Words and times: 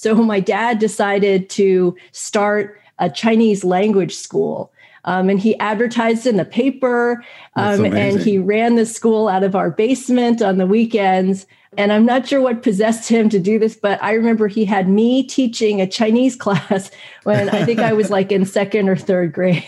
So 0.00 0.14
my 0.32 0.40
dad 0.40 0.78
decided 0.78 1.50
to 1.50 1.94
start 2.12 2.80
a 2.98 3.10
Chinese 3.10 3.64
language 3.64 4.14
school. 4.14 4.72
Um, 5.04 5.30
and 5.30 5.40
he 5.40 5.58
advertised 5.58 6.26
in 6.26 6.36
the 6.36 6.44
paper 6.44 7.24
um, 7.56 7.86
and 7.86 8.20
he 8.20 8.36
ran 8.36 8.76
the 8.76 8.84
school 8.84 9.28
out 9.28 9.42
of 9.42 9.54
our 9.54 9.70
basement 9.70 10.42
on 10.42 10.58
the 10.58 10.66
weekends. 10.66 11.46
And 11.78 11.90
I'm 11.90 12.04
not 12.04 12.28
sure 12.28 12.40
what 12.40 12.62
possessed 12.62 13.08
him 13.08 13.30
to 13.30 13.38
do 13.38 13.58
this, 13.58 13.76
but 13.76 14.02
I 14.02 14.12
remember 14.12 14.46
he 14.46 14.66
had 14.66 14.88
me 14.88 15.22
teaching 15.22 15.80
a 15.80 15.86
Chinese 15.86 16.36
class 16.44 16.90
when 17.24 17.48
I 17.48 17.64
think 17.64 17.80
I 17.80 17.94
was 17.94 18.10
like 18.16 18.30
in 18.30 18.44
second 18.44 18.88
or 18.90 18.96
third 18.96 19.32
grade. 19.32 19.64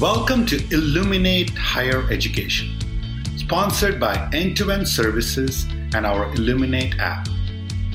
Welcome 0.00 0.46
to 0.46 0.62
Illuminate 0.72 1.50
Higher 1.50 2.08
Education, 2.12 2.77
sponsored 3.48 3.98
by 3.98 4.28
End 4.34 4.54
to 4.58 4.70
End 4.70 4.86
Services 4.86 5.64
and 5.94 6.04
our 6.04 6.30
Illuminate 6.34 6.98
app. 6.98 7.26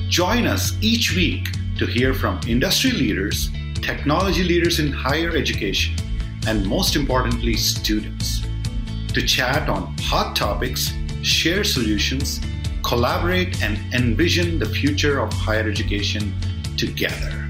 Join 0.08 0.48
us 0.48 0.76
each 0.80 1.14
week 1.14 1.46
to 1.78 1.86
hear 1.86 2.12
from 2.12 2.40
industry 2.48 2.90
leaders, 2.90 3.52
technology 3.74 4.42
leaders 4.42 4.80
in 4.80 4.90
higher 4.90 5.36
education, 5.36 5.94
and 6.48 6.66
most 6.66 6.96
importantly, 6.96 7.54
students. 7.54 8.42
To 9.12 9.24
chat 9.24 9.68
on 9.68 9.96
hot 10.00 10.34
topics, 10.34 10.92
share 11.22 11.62
solutions, 11.62 12.40
collaborate, 12.82 13.62
and 13.62 13.78
envision 13.94 14.58
the 14.58 14.68
future 14.68 15.20
of 15.20 15.32
higher 15.32 15.70
education 15.70 16.34
together. 16.76 17.48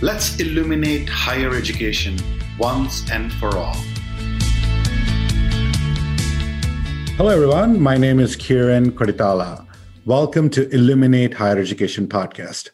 Let's 0.00 0.40
illuminate 0.40 1.06
higher 1.06 1.54
education 1.54 2.16
once 2.58 3.10
and 3.10 3.30
for 3.34 3.58
all. 3.58 3.76
Hello, 7.18 7.28
everyone. 7.28 7.78
My 7.78 7.98
name 7.98 8.18
is 8.18 8.36
Kiran 8.36 8.92
Kodithala. 8.92 9.66
Welcome 10.06 10.48
to 10.50 10.66
Illuminate 10.70 11.34
Higher 11.34 11.58
Education 11.58 12.08
podcast. 12.08 12.70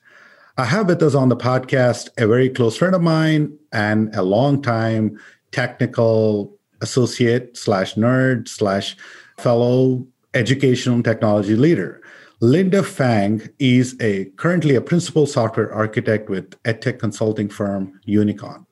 I 0.56 0.64
have 0.64 0.86
with 0.86 1.02
us 1.02 1.16
on 1.16 1.28
the 1.28 1.36
podcast 1.36 2.08
a 2.16 2.26
very 2.28 2.48
close 2.48 2.76
friend 2.76 2.94
of 2.94 3.02
mine 3.02 3.58
and 3.72 4.14
a 4.14 4.22
long 4.22 4.62
time 4.62 5.18
technical 5.50 6.56
associate 6.80 7.56
slash 7.56 7.96
nerd 7.96 8.48
slash 8.48 8.96
fellow 9.38 10.06
educational 10.34 11.02
technology 11.02 11.56
leader. 11.56 12.00
Linda 12.40 12.84
Feng 12.84 13.42
is 13.58 13.96
a 14.00 14.26
currently 14.36 14.76
a 14.76 14.80
principal 14.80 15.26
software 15.26 15.74
architect 15.74 16.30
with 16.30 16.50
edtech 16.62 17.00
consulting 17.00 17.48
firm 17.48 18.00
Unicon. 18.06 18.64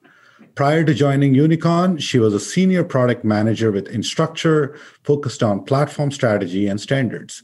Prior 0.56 0.84
to 0.84 0.94
joining 0.94 1.34
Unicon, 1.34 2.00
she 2.00 2.18
was 2.18 2.32
a 2.32 2.40
senior 2.40 2.82
product 2.82 3.26
manager 3.26 3.70
with 3.70 3.92
Instructure, 3.92 4.74
focused 5.02 5.42
on 5.42 5.62
platform 5.62 6.10
strategy 6.10 6.66
and 6.66 6.80
standards. 6.80 7.42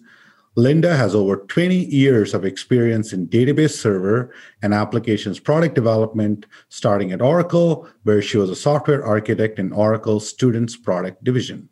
Linda 0.55 0.97
has 0.97 1.15
over 1.15 1.37
20 1.37 1.77
years 1.77 2.33
of 2.33 2.47
experience 2.47 3.13
in 3.13 3.29
database 3.29 3.77
server 3.77 4.33
and 4.63 4.73
applications 4.73 5.39
product 5.39 5.75
development, 5.75 6.47
starting 6.71 7.13
at 7.13 7.21
Oracle, 7.21 7.87
where 8.05 8.23
she 8.23 8.39
was 8.39 8.49
a 8.49 8.57
software 8.57 9.05
architect 9.05 9.59
in 9.59 9.75
Oracle's 9.75 10.27
Students 10.27 10.75
Product 10.75 11.23
Division. 11.23 11.69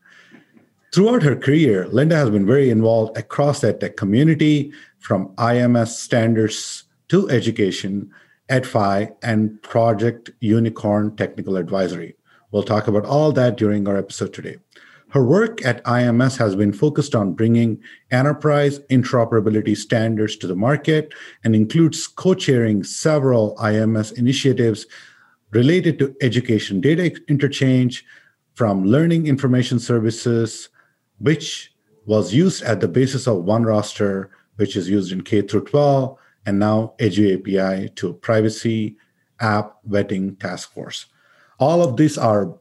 Throughout 0.92 1.22
her 1.22 1.36
career, 1.36 1.88
Linda 1.88 2.16
has 2.16 2.28
been 2.28 2.44
very 2.44 2.68
involved 2.68 3.16
across 3.16 3.62
the 3.62 3.72
tech 3.72 3.96
community, 3.96 4.72
from 4.98 5.34
IMS 5.36 5.88
standards 5.88 6.84
to 7.08 7.30
education, 7.30 8.10
EdFi, 8.50 9.14
and 9.22 9.62
Project 9.62 10.30
Unicorn 10.40 11.16
Technical 11.16 11.56
Advisory. 11.56 12.16
We'll 12.50 12.64
talk 12.64 12.88
about 12.88 13.04
all 13.04 13.32
that 13.32 13.56
during 13.56 13.86
our 13.86 13.96
episode 13.96 14.34
today. 14.34 14.56
Her 15.10 15.24
work 15.24 15.64
at 15.64 15.82
IMS 15.84 16.36
has 16.38 16.54
been 16.54 16.72
focused 16.72 17.14
on 17.14 17.34
bringing 17.34 17.82
enterprise 18.10 18.78
interoperability 18.90 19.76
standards 19.76 20.36
to 20.36 20.46
the 20.46 20.54
market 20.54 21.12
and 21.42 21.54
includes 21.54 22.06
co 22.06 22.34
chairing 22.34 22.84
several 22.84 23.56
IMS 23.56 24.16
initiatives 24.16 24.86
related 25.50 25.98
to 25.98 26.14
education 26.20 26.80
data 26.80 27.12
interchange 27.28 28.04
from 28.54 28.84
learning 28.84 29.26
information 29.26 29.80
services, 29.80 30.68
which 31.18 31.72
was 32.06 32.32
used 32.32 32.62
at 32.62 32.80
the 32.80 32.88
basis 32.88 33.26
of 33.26 33.44
OneRoster, 33.44 34.28
which 34.56 34.76
is 34.76 34.88
used 34.88 35.12
in 35.12 35.22
K 35.22 35.42
through 35.42 35.64
12, 35.64 36.16
and 36.46 36.58
now 36.58 36.94
Edu 36.98 37.34
API 37.34 37.90
to 37.96 38.14
privacy 38.14 38.96
app 39.40 39.76
vetting 39.88 40.38
task 40.38 40.72
force. 40.72 41.06
All 41.58 41.82
of 41.82 41.96
these 41.96 42.16
are 42.16 42.44
a 42.44 42.54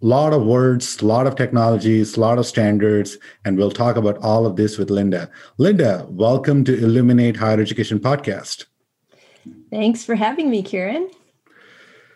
lot 0.00 0.32
of 0.32 0.44
words, 0.44 1.00
a 1.00 1.06
lot 1.06 1.26
of 1.26 1.36
technologies, 1.36 2.16
a 2.16 2.20
lot 2.20 2.38
of 2.38 2.46
standards, 2.46 3.18
and 3.44 3.56
we'll 3.56 3.70
talk 3.70 3.96
about 3.96 4.18
all 4.18 4.46
of 4.46 4.56
this 4.56 4.78
with 4.78 4.90
Linda. 4.90 5.30
Linda, 5.58 6.06
welcome 6.10 6.64
to 6.64 6.76
Illuminate 6.76 7.36
Higher 7.36 7.60
Education 7.60 7.98
podcast. 7.98 8.66
Thanks 9.70 10.04
for 10.04 10.14
having 10.14 10.50
me, 10.50 10.62
Kiran. 10.62 11.10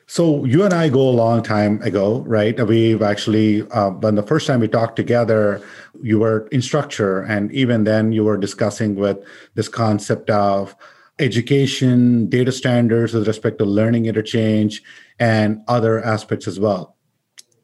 So 0.07 0.45
you 0.45 0.65
and 0.65 0.75
I 0.75 0.89
go 0.89 1.09
a 1.09 1.11
long 1.11 1.41
time 1.43 1.81
ago, 1.83 2.23
right? 2.27 2.59
We've 2.67 3.01
actually, 3.01 3.63
uh, 3.71 3.91
when 3.91 4.17
the 4.17 4.25
first 4.25 4.47
time 4.47 4.59
we 4.59 4.67
talked 4.67 4.97
together, 4.97 5.63
you 6.03 6.19
were 6.19 6.49
Instructure, 6.53 7.25
and 7.31 7.53
even 7.53 7.85
then 7.85 8.11
you 8.11 8.25
were 8.25 8.37
discussing 8.37 8.97
with 8.97 9.19
this 9.55 9.69
concept 9.69 10.29
of 10.29 10.75
education, 11.21 12.29
data 12.29 12.53
standards 12.53 13.15
with 13.15 13.29
respect 13.29 13.59
to 13.59 13.65
learning 13.65 14.07
interchange, 14.07 14.83
and 15.19 15.61
other 15.69 16.03
aspects 16.03 16.49
as 16.49 16.59
well. 16.59 16.97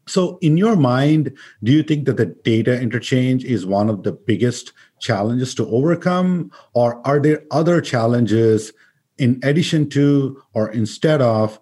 So, 0.06 0.38
in 0.40 0.56
your 0.56 0.76
mind, 0.76 1.36
do 1.64 1.72
you 1.72 1.82
think 1.82 2.06
that 2.06 2.16
the 2.16 2.26
data 2.26 2.80
interchange 2.80 3.44
is 3.44 3.66
one 3.66 3.88
of 3.88 4.04
the 4.04 4.12
biggest 4.12 4.72
challenges 5.00 5.54
to 5.56 5.66
overcome, 5.68 6.52
or 6.74 7.04
are 7.06 7.18
there 7.18 7.42
other 7.50 7.80
challenges 7.80 8.72
in 9.18 9.40
addition 9.42 9.88
to 9.90 10.42
or 10.54 10.70
instead 10.70 11.20
of 11.20 11.58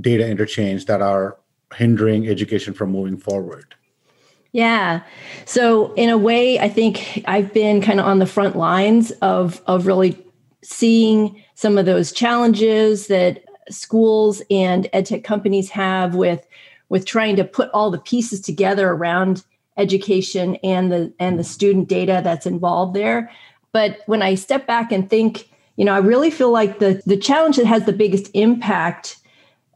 data 0.00 0.28
interchange 0.28 0.86
that 0.86 1.00
are 1.00 1.38
hindering 1.74 2.28
education 2.28 2.74
from 2.74 2.90
moving 2.92 3.16
forward? 3.16 3.74
Yeah. 4.52 5.02
So 5.44 5.92
in 5.94 6.08
a 6.08 6.18
way, 6.18 6.58
I 6.58 6.68
think 6.68 7.22
I've 7.26 7.52
been 7.52 7.80
kind 7.80 8.00
of 8.00 8.06
on 8.06 8.18
the 8.18 8.26
front 8.26 8.56
lines 8.56 9.10
of 9.22 9.60
of 9.66 9.86
really 9.86 10.25
seeing 10.62 11.42
some 11.54 11.78
of 11.78 11.86
those 11.86 12.12
challenges 12.12 13.06
that 13.08 13.44
schools 13.68 14.42
and 14.50 14.88
edtech 14.92 15.24
companies 15.24 15.70
have 15.70 16.14
with 16.14 16.46
with 16.88 17.04
trying 17.04 17.34
to 17.36 17.44
put 17.44 17.68
all 17.70 17.90
the 17.90 17.98
pieces 17.98 18.40
together 18.40 18.90
around 18.90 19.44
education 19.76 20.56
and 20.56 20.92
the 20.92 21.12
and 21.18 21.38
the 21.38 21.44
student 21.44 21.88
data 21.88 22.20
that's 22.22 22.46
involved 22.46 22.94
there. 22.94 23.30
But 23.72 24.00
when 24.06 24.22
i 24.22 24.34
step 24.34 24.66
back 24.66 24.92
and 24.92 25.08
think 25.08 25.50
you 25.76 25.84
know 25.84 25.92
i 25.92 25.98
really 25.98 26.30
feel 26.30 26.50
like 26.50 26.78
the 26.78 27.02
the 27.06 27.16
challenge 27.16 27.56
that 27.56 27.66
has 27.66 27.84
the 27.84 27.92
biggest 27.92 28.30
impact 28.34 29.18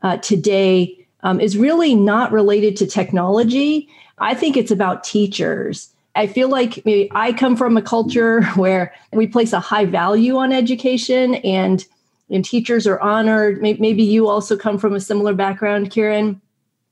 uh, 0.03 0.17
today 0.19 1.07
um, 1.23 1.41
is 1.41 1.57
really 1.57 1.95
not 1.95 2.33
related 2.33 2.77
to 2.77 2.87
technology. 2.87 3.89
I 4.19 4.35
think 4.35 4.57
it's 4.57 4.71
about 4.71 5.05
teachers 5.05 5.93
I 6.15 6.27
feel 6.27 6.49
like 6.49 6.85
maybe 6.85 7.11
I 7.15 7.33
come 7.33 7.57
from 7.57 7.77
a 7.77 7.83
culture 7.83 8.43
where 8.57 8.93
we 9.13 9.27
place 9.27 9.53
a 9.53 9.61
high 9.61 9.85
value 9.85 10.37
on 10.37 10.53
education 10.53 11.37
and 11.37 11.85
and 12.33 12.45
teachers 12.45 12.87
are 12.87 13.01
honored. 13.01 13.61
Maybe 13.61 14.05
you 14.05 14.29
also 14.29 14.57
come 14.57 14.79
from 14.79 14.95
a 14.95 15.01
similar 15.01 15.35
background, 15.35 15.91
Kiran. 15.91 16.41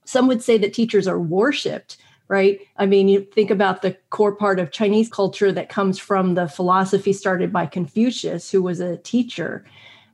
Some 0.05 0.27
would 0.27 0.43
say 0.43 0.59
that 0.59 0.75
teachers 0.75 1.07
are 1.07 1.21
worshipped, 1.21 1.97
right? 2.27 2.59
I 2.77 2.87
mean, 2.87 3.07
you 3.07 3.21
think 3.21 3.53
about 3.53 3.83
the 3.83 3.97
core 4.11 4.35
part 4.35 4.59
of 4.59 4.73
Chinese 4.73 5.09
culture 5.09 5.53
that 5.53 5.69
comes 5.69 5.97
from 5.97 6.35
the 6.35 6.49
philosophy 6.49 7.13
started 7.13 7.53
by 7.53 7.67
Confucius, 7.67 8.51
who 8.51 8.63
was 8.63 8.81
a 8.81 8.97
teacher. 8.97 9.65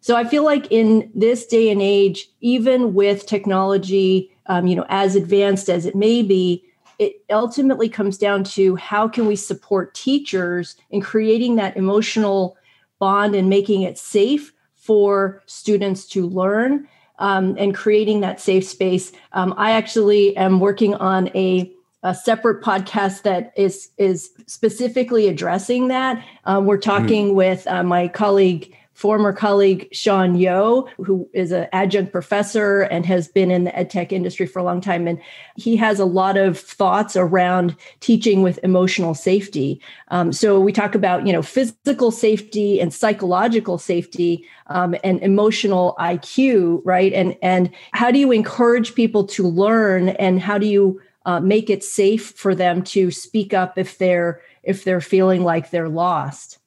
So 0.02 0.14
I 0.14 0.24
feel 0.24 0.44
like 0.44 0.70
in 0.70 1.10
this 1.14 1.46
day 1.46 1.70
and 1.70 1.80
age, 1.80 2.28
even 2.42 2.92
with 2.92 3.24
technology, 3.24 4.30
um, 4.46 4.66
you 4.66 4.76
know, 4.76 4.84
as 4.90 5.16
advanced 5.16 5.70
as 5.70 5.86
it 5.86 5.94
may 5.94 6.22
be, 6.22 6.62
it 6.98 7.24
ultimately 7.30 7.88
comes 7.88 8.18
down 8.18 8.44
to 8.44 8.76
how 8.76 9.08
can 9.08 9.26
we 9.26 9.36
support 9.36 9.94
teachers 9.94 10.76
in 10.90 11.00
creating 11.00 11.56
that 11.56 11.76
emotional 11.76 12.56
bond 12.98 13.34
and 13.34 13.48
making 13.48 13.82
it 13.82 13.98
safe 13.98 14.52
for 14.74 15.42
students 15.46 16.06
to 16.06 16.26
learn 16.26 16.86
um, 17.18 17.56
and 17.58 17.74
creating 17.74 18.20
that 18.20 18.40
safe 18.40 18.66
space. 18.66 19.12
Um, 19.32 19.54
I 19.56 19.72
actually 19.72 20.36
am 20.36 20.60
working 20.60 20.94
on 20.94 21.28
a, 21.28 21.72
a, 22.02 22.14
separate 22.14 22.62
podcast 22.62 23.22
that 23.22 23.52
is 23.56 23.90
is 23.98 24.30
specifically 24.46 25.28
addressing 25.28 25.88
that. 25.88 26.24
Um, 26.44 26.66
we're 26.66 26.76
mm-hmm. 26.76 26.90
talking 26.90 27.26
mm-hmm. 27.28 27.36
with 27.36 27.66
uh, 27.66 27.82
my 27.82 28.08
colleague 28.08 28.74
former 28.94 29.32
colleague 29.32 29.88
Sean 29.92 30.36
Yo, 30.36 30.88
who 30.98 31.28
is 31.34 31.52
an 31.52 31.66
adjunct 31.72 32.12
professor 32.12 32.82
and 32.82 33.04
has 33.04 33.28
been 33.28 33.50
in 33.50 33.64
the 33.64 33.70
edtech 33.72 34.12
industry 34.12 34.46
for 34.46 34.60
a 34.60 34.62
long 34.62 34.80
time. 34.80 35.06
And 35.06 35.20
he 35.56 35.76
has 35.76 35.98
a 35.98 36.04
lot 36.04 36.36
of 36.36 36.58
thoughts 36.58 37.16
around 37.16 37.76
teaching 38.00 38.42
with 38.42 38.58
emotional 38.62 39.14
safety. 39.14 39.80
Um, 40.08 40.32
so 40.32 40.60
we 40.60 40.72
talk 40.72 40.94
about, 40.94 41.26
you 41.26 41.32
know, 41.32 41.42
physical 41.42 42.10
safety 42.10 42.80
and 42.80 42.94
psychological 42.94 43.78
safety 43.78 44.46
um, 44.68 44.94
and 45.02 45.20
emotional 45.22 45.96
IQ, 45.98 46.80
right? 46.84 47.12
And, 47.12 47.36
and 47.42 47.70
how 47.92 48.10
do 48.10 48.18
you 48.18 48.30
encourage 48.30 48.94
people 48.94 49.24
to 49.26 49.46
learn 49.46 50.10
and 50.10 50.40
how 50.40 50.56
do 50.56 50.66
you 50.66 51.00
uh, 51.26 51.40
make 51.40 51.68
it 51.68 51.82
safe 51.82 52.30
for 52.30 52.54
them 52.54 52.82
to 52.82 53.10
speak 53.10 53.52
up 53.52 53.76
if 53.78 53.98
they're 53.98 54.40
if 54.62 54.84
they're 54.84 55.00
feeling 55.00 55.42
like 55.42 55.70
they're 55.70 55.88
lost? 55.88 56.58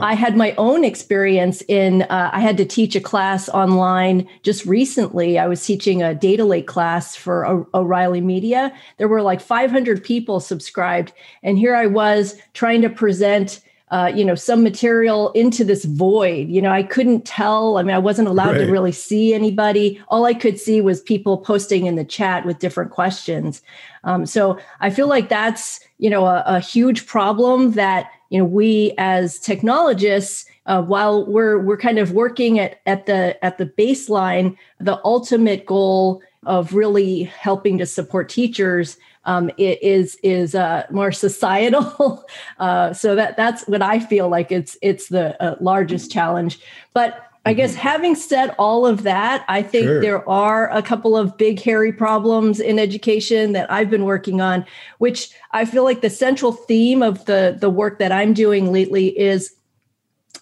I 0.00 0.14
had 0.14 0.36
my 0.36 0.54
own 0.58 0.82
experience 0.82 1.62
in, 1.68 2.02
uh, 2.02 2.30
I 2.32 2.40
had 2.40 2.56
to 2.56 2.64
teach 2.64 2.96
a 2.96 3.00
class 3.00 3.48
online 3.48 4.28
just 4.42 4.66
recently. 4.66 5.38
I 5.38 5.46
was 5.46 5.64
teaching 5.64 6.02
a 6.02 6.14
data 6.14 6.44
lake 6.44 6.66
class 6.66 7.14
for 7.14 7.46
o- 7.46 7.68
O'Reilly 7.74 8.20
Media. 8.20 8.72
There 8.98 9.08
were 9.08 9.22
like 9.22 9.40
500 9.40 10.02
people 10.02 10.40
subscribed. 10.40 11.12
And 11.44 11.58
here 11.58 11.76
I 11.76 11.86
was 11.86 12.36
trying 12.54 12.82
to 12.82 12.90
present 12.90 13.60
uh, 13.90 14.10
you 14.12 14.24
know 14.24 14.34
some 14.34 14.64
material 14.64 15.30
into 15.32 15.62
this 15.62 15.84
void 15.84 16.48
you 16.48 16.60
know 16.60 16.70
i 16.70 16.82
couldn't 16.82 17.24
tell 17.24 17.76
i 17.76 17.82
mean 17.82 17.94
i 17.94 17.98
wasn't 17.98 18.26
allowed 18.26 18.52
right. 18.52 18.64
to 18.64 18.72
really 18.72 18.90
see 18.90 19.34
anybody 19.34 20.02
all 20.08 20.24
i 20.24 20.32
could 20.32 20.58
see 20.58 20.80
was 20.80 21.02
people 21.02 21.36
posting 21.36 21.84
in 21.86 21.94
the 21.94 22.04
chat 22.04 22.44
with 22.46 22.58
different 22.58 22.90
questions 22.90 23.62
um, 24.02 24.24
so 24.24 24.58
i 24.80 24.88
feel 24.88 25.06
like 25.06 25.28
that's 25.28 25.80
you 25.98 26.08
know 26.08 26.24
a, 26.24 26.42
a 26.46 26.60
huge 26.60 27.06
problem 27.06 27.72
that 27.72 28.10
you 28.34 28.40
know 28.40 28.44
we 28.44 28.92
as 28.98 29.38
technologists 29.38 30.44
uh, 30.66 30.82
while 30.82 31.24
we're 31.24 31.56
we're 31.60 31.76
kind 31.76 32.00
of 32.00 32.10
working 32.10 32.58
at 32.58 32.80
at 32.84 33.06
the 33.06 33.42
at 33.44 33.58
the 33.58 33.66
baseline 33.66 34.56
the 34.80 35.00
ultimate 35.04 35.64
goal 35.66 36.20
of 36.44 36.74
really 36.74 37.22
helping 37.22 37.78
to 37.78 37.86
support 37.86 38.28
teachers 38.28 38.98
um, 39.24 39.52
is 39.56 40.18
is 40.24 40.54
uh, 40.56 40.84
more 40.90 41.12
societal. 41.12 42.26
uh, 42.58 42.92
so 42.92 43.14
that 43.14 43.36
that's 43.36 43.68
what 43.68 43.82
I 43.82 44.00
feel 44.00 44.28
like 44.28 44.50
it's 44.50 44.76
it's 44.82 45.08
the 45.08 45.40
uh, 45.40 45.56
largest 45.60 46.10
challenge. 46.10 46.58
But 46.92 47.24
I 47.46 47.52
guess 47.52 47.72
mm-hmm. 47.72 47.80
having 47.80 48.14
said 48.14 48.54
all 48.58 48.86
of 48.86 49.02
that, 49.02 49.44
I 49.48 49.62
think 49.62 49.86
sure. 49.86 50.00
there 50.00 50.28
are 50.28 50.70
a 50.70 50.82
couple 50.82 51.16
of 51.16 51.36
big, 51.36 51.60
hairy 51.60 51.92
problems 51.92 52.58
in 52.58 52.78
education 52.78 53.52
that 53.52 53.70
I've 53.70 53.90
been 53.90 54.04
working 54.04 54.40
on, 54.40 54.64
which 54.98 55.30
I 55.52 55.64
feel 55.64 55.84
like 55.84 56.00
the 56.00 56.10
central 56.10 56.52
theme 56.52 57.02
of 57.02 57.24
the, 57.26 57.56
the 57.60 57.70
work 57.70 57.98
that 57.98 58.12
I'm 58.12 58.32
doing 58.32 58.72
lately 58.72 59.18
is 59.18 59.54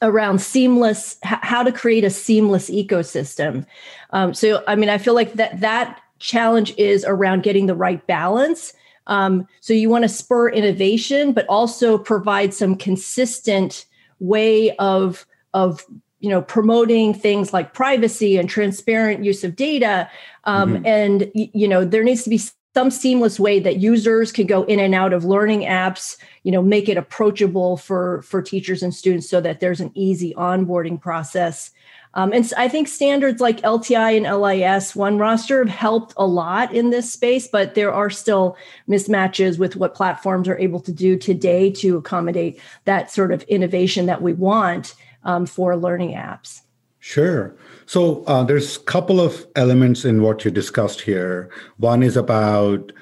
around 0.00 0.40
seamless, 0.40 1.19
how 1.22 1.62
to 1.62 1.72
create 1.72 2.04
a 2.04 2.10
seamless 2.10 2.70
ecosystem. 2.70 3.66
Um, 4.10 4.34
so, 4.34 4.62
I 4.66 4.76
mean, 4.76 4.88
I 4.88 4.98
feel 4.98 5.14
like 5.14 5.34
that 5.34 5.60
that 5.60 6.00
challenge 6.19 6.72
is 6.78 7.05
around 7.05 7.43
getting 7.43 7.66
the 7.66 7.75
right 7.75 8.05
balance. 8.06 8.72
Um, 9.08 9.46
so 9.60 9.72
you 9.72 9.90
want 9.90 10.02
to 10.02 10.08
spur 10.08 10.48
innovation, 10.48 11.32
but 11.32 11.46
also 11.48 11.98
provide 11.98 12.55
some 12.55 12.76
consistent 12.76 13.87
way 14.20 14.76
of 14.76 15.26
of 15.55 15.84
you 16.22 16.28
know 16.28 16.40
promoting 16.40 17.12
things 17.12 17.52
like 17.52 17.74
privacy 17.74 18.38
and 18.38 18.48
transparent 18.48 19.22
use 19.22 19.44
of 19.44 19.54
data 19.54 20.08
um, 20.44 20.74
mm-hmm. 20.74 20.86
and 20.86 21.30
you 21.34 21.69
know 21.69 21.84
there 21.84 22.04
needs 22.04 22.22
to 22.22 22.30
be 22.30 22.40
some 22.74 22.90
seamless 22.90 23.38
way 23.38 23.60
that 23.60 23.80
users 23.80 24.32
can 24.32 24.46
go 24.46 24.62
in 24.64 24.80
and 24.80 24.94
out 24.94 25.12
of 25.12 25.24
learning 25.24 25.60
apps 25.60 26.16
you 26.44 26.52
know 26.52 26.62
make 26.62 26.88
it 26.88 26.96
approachable 26.96 27.76
for 27.76 28.22
for 28.22 28.40
teachers 28.40 28.82
and 28.82 28.94
students 28.94 29.28
so 29.28 29.40
that 29.40 29.60
there's 29.60 29.80
an 29.80 29.90
easy 29.94 30.32
onboarding 30.34 30.98
process 30.98 31.70
um, 32.14 32.32
and 32.32 32.50
i 32.56 32.69
think 32.69 32.86
standards 32.86 33.40
like 33.40 33.60
lti 33.62 34.16
and 34.16 34.24
lis 34.40 34.92
OneRoster 34.92 35.66
have 35.66 35.76
helped 35.76 36.14
a 36.16 36.26
lot 36.26 36.72
in 36.72 36.90
this 36.90 37.12
space 37.12 37.48
but 37.48 37.74
there 37.74 37.92
are 37.92 38.10
still 38.10 38.56
mismatches 38.88 39.58
with 39.58 39.74
what 39.74 39.94
platforms 39.94 40.46
are 40.48 40.58
able 40.58 40.80
to 40.80 40.92
do 40.92 41.19
today 41.19 41.69
to 41.69 41.96
accommodate 41.96 42.60
that 42.84 43.10
sort 43.10 43.32
of 43.32 43.42
innovation 43.44 44.06
that 44.06 44.22
we 44.22 44.32
want 44.32 44.94
um, 45.24 45.46
for 45.46 45.76
learning 45.76 46.12
apps 46.12 46.62
Sure. 47.04 47.52
So 47.84 48.22
uh, 48.26 48.44
there's 48.44 48.76
a 48.76 48.80
couple 48.80 49.20
of 49.20 49.44
elements 49.56 50.04
in 50.04 50.22
what 50.22 50.44
you 50.44 50.52
discussed 50.52 51.00
here. 51.00 51.50
One 51.78 52.00
is 52.00 52.16
about 52.16 52.92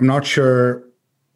I'm 0.00 0.06
not 0.08 0.26
sure 0.26 0.82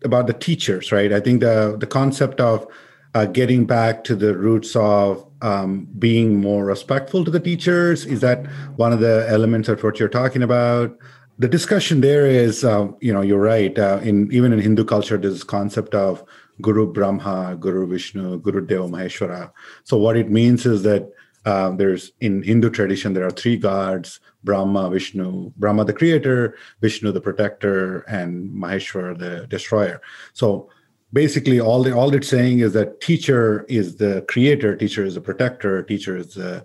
about 0.04 0.26
the 0.26 0.32
teachers, 0.32 0.90
right? 0.90 1.12
I 1.12 1.20
think 1.20 1.40
the 1.40 1.76
the 1.78 1.86
concept 1.86 2.40
of 2.40 2.66
uh, 3.14 3.26
getting 3.26 3.64
back 3.64 4.02
to 4.04 4.16
the 4.16 4.36
roots 4.36 4.74
of 4.74 5.24
um, 5.40 5.86
being 6.00 6.40
more 6.40 6.64
respectful 6.64 7.24
to 7.24 7.30
the 7.30 7.38
teachers 7.38 8.04
is 8.04 8.20
that 8.22 8.44
one 8.74 8.92
of 8.92 8.98
the 8.98 9.24
elements 9.28 9.68
of 9.68 9.80
what 9.84 10.00
you're 10.00 10.08
talking 10.08 10.42
about. 10.42 10.98
The 11.38 11.48
discussion 11.48 12.00
there 12.00 12.26
is, 12.26 12.64
uh, 12.64 12.88
you 13.00 13.14
know, 13.14 13.22
you're 13.22 13.40
right. 13.40 13.78
Uh, 13.78 14.00
in 14.02 14.30
even 14.32 14.52
in 14.52 14.58
Hindu 14.58 14.84
culture, 14.84 15.16
this 15.16 15.44
concept 15.44 15.94
of 15.94 16.24
Guru 16.60 16.92
Brahma, 16.92 17.56
Guru 17.58 17.86
Vishnu, 17.86 18.40
Guru 18.40 18.66
Deva 18.66 18.88
Maheshwara. 18.88 19.52
So 19.84 19.96
what 19.96 20.16
it 20.16 20.30
means 20.30 20.66
is 20.66 20.82
that 20.82 21.10
uh, 21.46 21.70
there's 21.70 22.12
in 22.20 22.42
Hindu 22.42 22.70
tradition, 22.70 23.12
there 23.12 23.26
are 23.26 23.30
three 23.30 23.56
gods 23.56 24.20
Brahma, 24.44 24.90
Vishnu, 24.90 25.52
Brahma 25.56 25.84
the 25.84 25.92
creator, 25.92 26.56
Vishnu 26.80 27.12
the 27.12 27.20
protector, 27.20 28.00
and 28.00 28.50
Maheshwar 28.50 29.18
the 29.18 29.46
destroyer. 29.48 30.00
So 30.32 30.70
basically, 31.12 31.60
all, 31.60 31.82
the, 31.82 31.94
all 31.94 32.14
it's 32.14 32.28
saying 32.28 32.60
is 32.60 32.72
that 32.74 33.00
teacher 33.00 33.64
is 33.68 33.96
the 33.96 34.24
creator, 34.28 34.76
teacher 34.76 35.04
is 35.04 35.14
the 35.14 35.20
protector, 35.20 35.82
teacher 35.82 36.16
is 36.16 36.34
the 36.34 36.64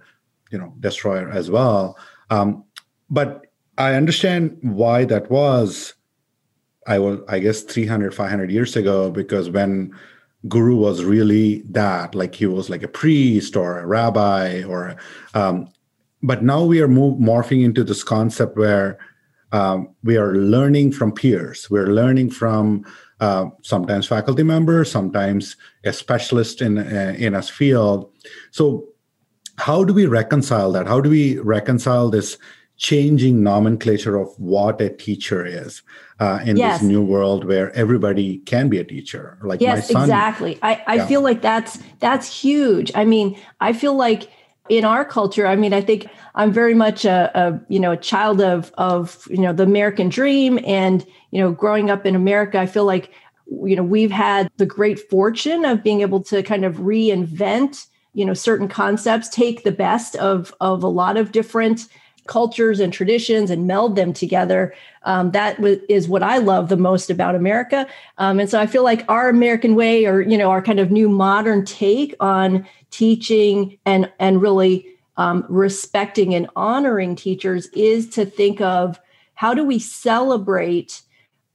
you 0.52 0.58
know 0.58 0.74
destroyer 0.80 1.30
as 1.30 1.50
well. 1.50 1.98
Um, 2.30 2.64
but 3.10 3.48
I 3.78 3.94
understand 3.96 4.58
why 4.62 5.06
that 5.06 5.30
was. 5.30 5.94
I 6.88 7.00
was, 7.00 7.20
I 7.28 7.40
guess, 7.40 7.62
300, 7.62 8.14
500 8.14 8.52
years 8.52 8.76
ago, 8.76 9.10
because 9.12 9.50
when 9.50 9.94
guru 10.48 10.76
was 10.76 11.04
really 11.04 11.64
that 11.70 12.14
like 12.14 12.36
he 12.36 12.46
was 12.46 12.70
like 12.70 12.84
a 12.84 12.88
priest 12.88 13.56
or 13.56 13.80
a 13.80 13.88
rabbi 13.88 14.64
or 14.64 14.96
um, 15.34 15.68
but 16.22 16.44
now 16.44 16.64
we 16.64 16.82
are 16.82 16.88
move, 16.88 17.20
morphing 17.20 17.64
into 17.64 17.84
this 17.84 18.04
concept 18.04 18.58
where 18.58 18.98
um, 19.52 19.90
we 20.04 20.18
are 20.18 20.36
learning 20.36 20.92
from 20.92 21.12
peers. 21.12 21.70
We're 21.70 21.88
learning 21.88 22.32
from 22.32 22.86
uh, 23.20 23.46
sometimes 23.62 24.08
faculty 24.08 24.44
members 24.44 24.92
sometimes 24.92 25.56
a 25.84 25.94
specialist 25.94 26.62
in 26.62 26.78
uh, 26.78 27.16
in 27.18 27.34
a 27.36 27.42
field. 27.42 28.12
So 28.52 28.86
how 29.58 29.84
do 29.84 29.94
we 29.94 30.06
reconcile 30.06 30.72
that? 30.74 30.88
How 30.88 31.00
do 31.00 31.10
we 31.10 31.40
reconcile 31.40 32.10
this 32.10 32.38
changing 32.78 33.42
nomenclature 33.42 34.18
of 34.18 34.28
what 34.38 34.82
a 34.82 34.90
teacher 34.90 35.46
is 35.46 35.82
uh, 36.20 36.40
in 36.46 36.58
yes. 36.58 36.80
this 36.80 36.88
new 36.88 37.02
world 37.02 37.46
where 37.46 37.72
everybody 37.76 38.38
can 38.40 38.70
be 38.70 38.78
a 38.78 38.84
teacher 38.84 39.38
like 39.42 39.60
yes 39.60 39.90
son, 39.90 40.04
exactly 40.04 40.58
i, 40.62 40.82
I 40.88 40.96
yeah. 40.96 41.08
feel 41.08 41.22
like 41.22 41.42
that's 41.42 41.80
that's 42.00 42.42
huge 42.42 42.92
i 42.96 43.04
mean 43.04 43.38
i 43.60 43.74
feel 43.74 43.96
like 43.96 44.30
in 44.70 44.86
our 44.86 45.04
culture 45.04 45.46
i 45.46 45.56
mean 45.56 45.74
i 45.74 45.82
think 45.82 46.08
i'm 46.36 46.52
very 46.52 46.74
much 46.74 47.06
a, 47.06 47.32
a, 47.38 47.62
you 47.68 47.80
know 47.80 47.92
a 47.92 47.98
child 47.98 48.42
of 48.42 48.72
of 48.78 49.28
you 49.30 49.38
know 49.38 49.52
the 49.52 49.64
american 49.64 50.10
dream 50.10 50.60
and 50.66 51.06
you 51.32 51.40
know 51.40 51.52
growing 51.52 51.90
up 51.90 52.06
in 52.06 52.16
america 52.16 52.60
i 52.60 52.66
feel 52.66 52.86
like 52.86 53.12
you 53.64 53.76
know 53.76 53.84
we've 53.84 54.12
had 54.12 54.50
the 54.58 54.66
great 54.66 55.00
fortune 55.10 55.66
of 55.66 55.84
being 55.84 56.02
able 56.02 56.24
to 56.24 56.42
kind 56.44 56.64
of 56.64 56.76
reinvent 56.78 57.88
you 58.14 58.26
know 58.26 58.34
certain 58.34 58.68
concepts 58.68 59.28
take 59.30 59.64
the 59.64 59.72
best 59.72 60.16
of 60.16 60.54
of 60.62 60.82
a 60.82 60.88
lot 60.88 61.18
of 61.18 61.32
different 61.32 61.88
cultures 62.28 62.80
and 62.80 62.92
traditions 62.92 63.50
and 63.50 63.68
meld 63.68 63.96
them 63.96 64.14
together. 64.14 64.74
Um, 65.04 65.32
that 65.32 65.58
w- 65.58 65.82
is 65.90 66.08
what 66.08 66.24
I 66.24 66.38
love 66.38 66.70
the 66.70 66.78
most 66.78 67.10
about 67.10 67.36
America. 67.36 67.88
Um, 68.18 68.40
and 68.40 68.50
so 68.50 68.60
I 68.60 68.68
feel 68.68 68.84
like 68.84 69.06
our 69.08 69.30
American 69.30 69.76
way, 69.76 70.06
or 70.06 70.22
you 70.22 70.38
know, 70.38 70.50
our 70.50 70.62
kind 70.62 70.80
of 70.80 70.92
new 70.92 71.10
modern 71.10 71.66
take 71.66 72.16
on 72.20 72.68
teaching 72.90 73.78
and 73.86 74.12
and 74.20 74.42
really 74.42 74.88
um, 75.18 75.46
respecting 75.48 76.34
and 76.34 76.50
honoring 76.56 77.16
teachers, 77.16 77.68
is 77.68 78.10
to 78.12 78.26
think 78.26 78.62
of 78.62 79.00
how 79.36 79.54
do 79.54 79.64
we 79.64 79.80
celebrate 79.80 81.02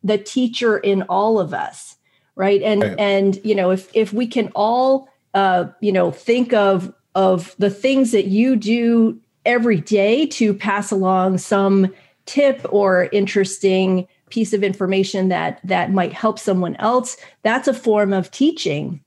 the 0.03 0.19
teacher 0.19 0.79
in 0.79 1.03
all 1.03 1.39
of 1.39 1.53
us, 1.53 1.97
right? 2.37 2.62
And 2.62 2.83
right. 2.83 2.99
and 2.99 3.41
you 3.45 3.55
know, 3.55 3.71
if 3.71 3.91
if 3.95 4.12
we 4.12 4.27
can 4.27 4.50
all 4.55 5.09
uh, 5.35 5.67
you 5.81 5.93
know 5.93 6.11
think 6.11 6.53
of 6.53 6.93
of 7.15 7.57
the 7.59 7.71
things 7.71 8.12
that 8.12 8.27
you 8.27 8.55
do 8.55 9.21
every 9.50 9.80
day 9.80 10.26
to 10.26 10.54
pass 10.54 10.90
along 10.90 11.38
some 11.38 11.92
tip 12.25 12.64
or 12.71 13.09
interesting 13.12 14.07
piece 14.30 14.52
of 14.52 14.62
information 14.62 15.28
that 15.28 15.61
that 15.64 15.92
might 15.92 16.12
help 16.12 16.38
someone 16.38 16.76
else. 16.76 17.16
That's 17.42 17.66
a 17.66 17.75
form 17.75 18.12
of 18.12 18.30
teaching. 18.30 19.00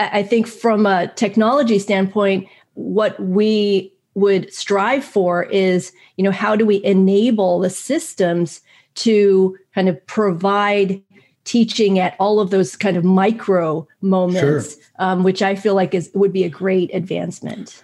I 0.00 0.22
think 0.22 0.46
from 0.46 0.84
a 0.84 1.08
technology 1.14 1.78
standpoint 1.78 2.48
what 2.74 3.18
we 3.20 3.92
would 4.14 4.52
strive 4.52 5.04
for 5.04 5.44
is 5.44 5.92
you 6.16 6.24
know 6.24 6.30
how 6.30 6.56
do 6.56 6.66
we 6.66 6.82
enable 6.84 7.60
the 7.60 7.70
systems 7.70 8.60
to 8.94 9.56
kind 9.74 9.88
of 9.88 10.06
provide 10.06 11.00
teaching 11.44 11.98
at 11.98 12.16
all 12.18 12.40
of 12.40 12.50
those 12.50 12.76
kind 12.76 12.96
of 12.96 13.04
micro 13.04 13.86
moments 14.00 14.74
sure. 14.74 14.84
um, 14.98 15.22
which 15.24 15.42
i 15.42 15.54
feel 15.54 15.74
like 15.74 15.94
is 15.94 16.10
would 16.14 16.32
be 16.32 16.44
a 16.44 16.48
great 16.48 16.92
advancement 16.94 17.82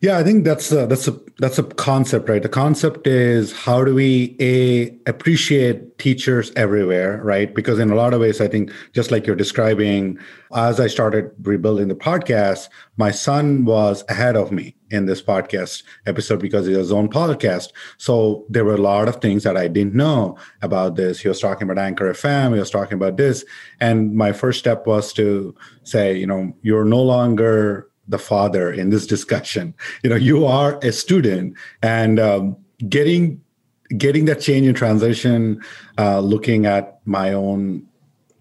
yeah, 0.00 0.16
I 0.16 0.24
think 0.24 0.44
that's 0.44 0.72
a, 0.72 0.86
that's 0.86 1.08
a 1.08 1.20
that's 1.38 1.58
a 1.58 1.62
concept, 1.62 2.26
right? 2.30 2.42
The 2.42 2.48
concept 2.48 3.06
is 3.06 3.52
how 3.52 3.84
do 3.84 3.94
we 3.94 4.34
a 4.40 4.88
appreciate 5.06 5.98
teachers 5.98 6.50
everywhere, 6.56 7.22
right? 7.22 7.54
Because 7.54 7.78
in 7.78 7.90
a 7.90 7.94
lot 7.94 8.14
of 8.14 8.20
ways, 8.20 8.40
I 8.40 8.48
think 8.48 8.72
just 8.94 9.10
like 9.10 9.26
you're 9.26 9.36
describing, 9.36 10.18
as 10.54 10.80
I 10.80 10.86
started 10.86 11.30
rebuilding 11.42 11.88
the 11.88 11.94
podcast, 11.94 12.70
my 12.96 13.10
son 13.10 13.66
was 13.66 14.02
ahead 14.08 14.36
of 14.36 14.50
me 14.50 14.74
in 14.88 15.04
this 15.04 15.20
podcast 15.20 15.82
episode 16.06 16.40
because 16.40 16.66
he 16.66 16.72
has 16.72 16.84
his 16.84 16.92
own 16.92 17.10
podcast. 17.10 17.68
So 17.98 18.46
there 18.48 18.64
were 18.64 18.74
a 18.74 18.78
lot 18.78 19.06
of 19.06 19.16
things 19.16 19.42
that 19.42 19.58
I 19.58 19.68
didn't 19.68 19.94
know 19.94 20.38
about 20.62 20.96
this. 20.96 21.20
He 21.20 21.28
was 21.28 21.40
talking 21.40 21.70
about 21.70 21.82
Anchor 21.82 22.10
FM, 22.10 22.54
he 22.54 22.58
was 22.58 22.70
talking 22.70 22.94
about 22.94 23.18
this, 23.18 23.44
and 23.80 24.14
my 24.14 24.32
first 24.32 24.60
step 24.60 24.86
was 24.86 25.12
to 25.12 25.54
say, 25.84 26.16
you 26.16 26.26
know, 26.26 26.54
you're 26.62 26.86
no 26.86 27.02
longer 27.02 27.89
the 28.10 28.18
father 28.18 28.70
in 28.70 28.90
this 28.90 29.06
discussion. 29.06 29.74
You 30.02 30.10
know, 30.10 30.16
you 30.16 30.44
are 30.44 30.78
a 30.82 30.92
student, 30.92 31.56
and 31.82 32.20
um, 32.20 32.56
getting 32.88 33.40
getting 33.96 34.26
that 34.26 34.40
change 34.40 34.66
in 34.66 34.74
transition, 34.74 35.60
uh, 35.98 36.20
looking 36.20 36.66
at 36.66 37.00
my 37.06 37.32
own 37.32 37.86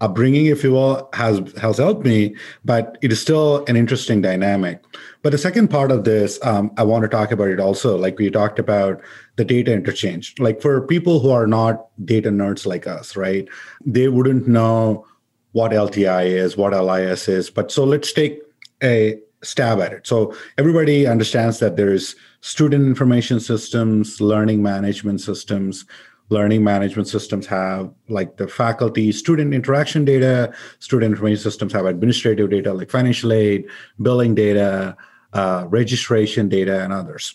upbringing, 0.02 0.46
if 0.46 0.64
you 0.64 0.72
will, 0.72 1.10
has 1.14 1.42
has 1.62 1.78
helped 1.78 2.06
me. 2.06 2.36
But 2.66 2.98
it 3.02 3.12
is 3.12 3.22
still 3.22 3.66
an 3.66 3.76
interesting 3.76 4.22
dynamic. 4.22 4.84
But 5.22 5.32
the 5.32 5.38
second 5.38 5.70
part 5.70 5.92
of 5.92 6.04
this, 6.04 6.40
um, 6.44 6.72
I 6.78 6.84
want 6.84 7.04
to 7.04 7.10
talk 7.10 7.32
about 7.32 7.50
it 7.50 7.60
also. 7.60 7.98
Like 7.98 8.18
we 8.18 8.30
talked 8.30 8.60
about 8.60 9.02
the 9.36 9.46
data 9.46 9.74
interchange. 9.74 10.36
Like 10.40 10.62
for 10.62 10.86
people 10.88 11.20
who 11.20 11.32
are 11.32 11.48
not 11.48 11.88
data 12.06 12.30
nerds 12.30 12.66
like 12.66 12.88
us, 12.88 13.16
right? 13.16 13.48
They 13.86 14.08
wouldn't 14.08 14.48
know 14.48 15.06
what 15.52 15.72
LTI 15.72 16.26
is, 16.28 16.56
what 16.56 16.74
LIS 16.74 17.28
is. 17.28 17.50
But 17.50 17.72
so 17.72 17.84
let's 17.84 18.14
take 18.14 18.40
a 18.84 19.20
stab 19.44 19.80
at 19.80 19.94
it. 19.94 20.08
So 20.08 20.36
everybody 20.58 21.08
understands 21.08 21.60
that 21.60 21.76
there's 21.76 22.16
student 22.42 22.86
information 22.86 23.40
systems, 23.40 24.20
learning 24.22 24.62
management 24.62 25.22
systems. 25.22 25.86
Learning 26.32 26.64
management 26.64 27.08
systems 27.08 27.48
have 27.48 27.92
like 28.08 28.38
the 28.38 28.48
faculty 28.48 29.12
student 29.12 29.52
interaction 29.52 30.06
data, 30.06 30.54
student 30.78 31.12
information 31.12 31.42
systems 31.42 31.74
have 31.74 31.88
administrative 31.88 32.52
data 32.52 32.72
like 32.72 32.92
financial 32.92 33.34
aid, 33.34 33.66
billing 34.00 34.36
data, 34.36 34.96
uh, 35.34 35.66
registration 35.70 36.48
data, 36.48 36.84
and 36.84 36.94
others. 36.94 37.34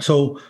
So, 0.00 0.40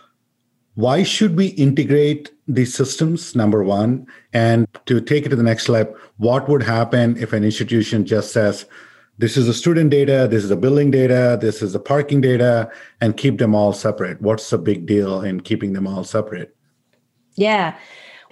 why 0.75 1.03
should 1.03 1.35
we 1.35 1.47
integrate 1.47 2.31
these 2.47 2.73
systems? 2.73 3.35
Number 3.35 3.63
one. 3.63 4.05
And 4.31 4.67
to 4.85 5.01
take 5.01 5.25
it 5.25 5.29
to 5.29 5.35
the 5.35 5.43
next 5.43 5.63
step, 5.63 5.97
what 6.17 6.47
would 6.47 6.61
happen 6.61 7.17
if 7.17 7.33
an 7.33 7.43
institution 7.43 8.05
just 8.05 8.31
says, 8.31 8.65
this 9.17 9.35
is 9.35 9.47
the 9.47 9.53
student 9.53 9.89
data, 9.89 10.27
this 10.29 10.43
is 10.43 10.49
the 10.49 10.55
billing 10.55 10.91
data, 10.91 11.37
this 11.41 11.61
is 11.61 11.73
the 11.73 11.79
parking 11.79 12.21
data, 12.21 12.71
and 13.01 13.17
keep 13.17 13.39
them 13.39 13.55
all 13.55 13.73
separate. 13.73 14.21
What's 14.21 14.49
the 14.49 14.57
big 14.57 14.85
deal 14.85 15.21
in 15.21 15.41
keeping 15.41 15.73
them 15.73 15.87
all 15.87 16.03
separate? 16.03 16.55
Yeah. 17.35 17.77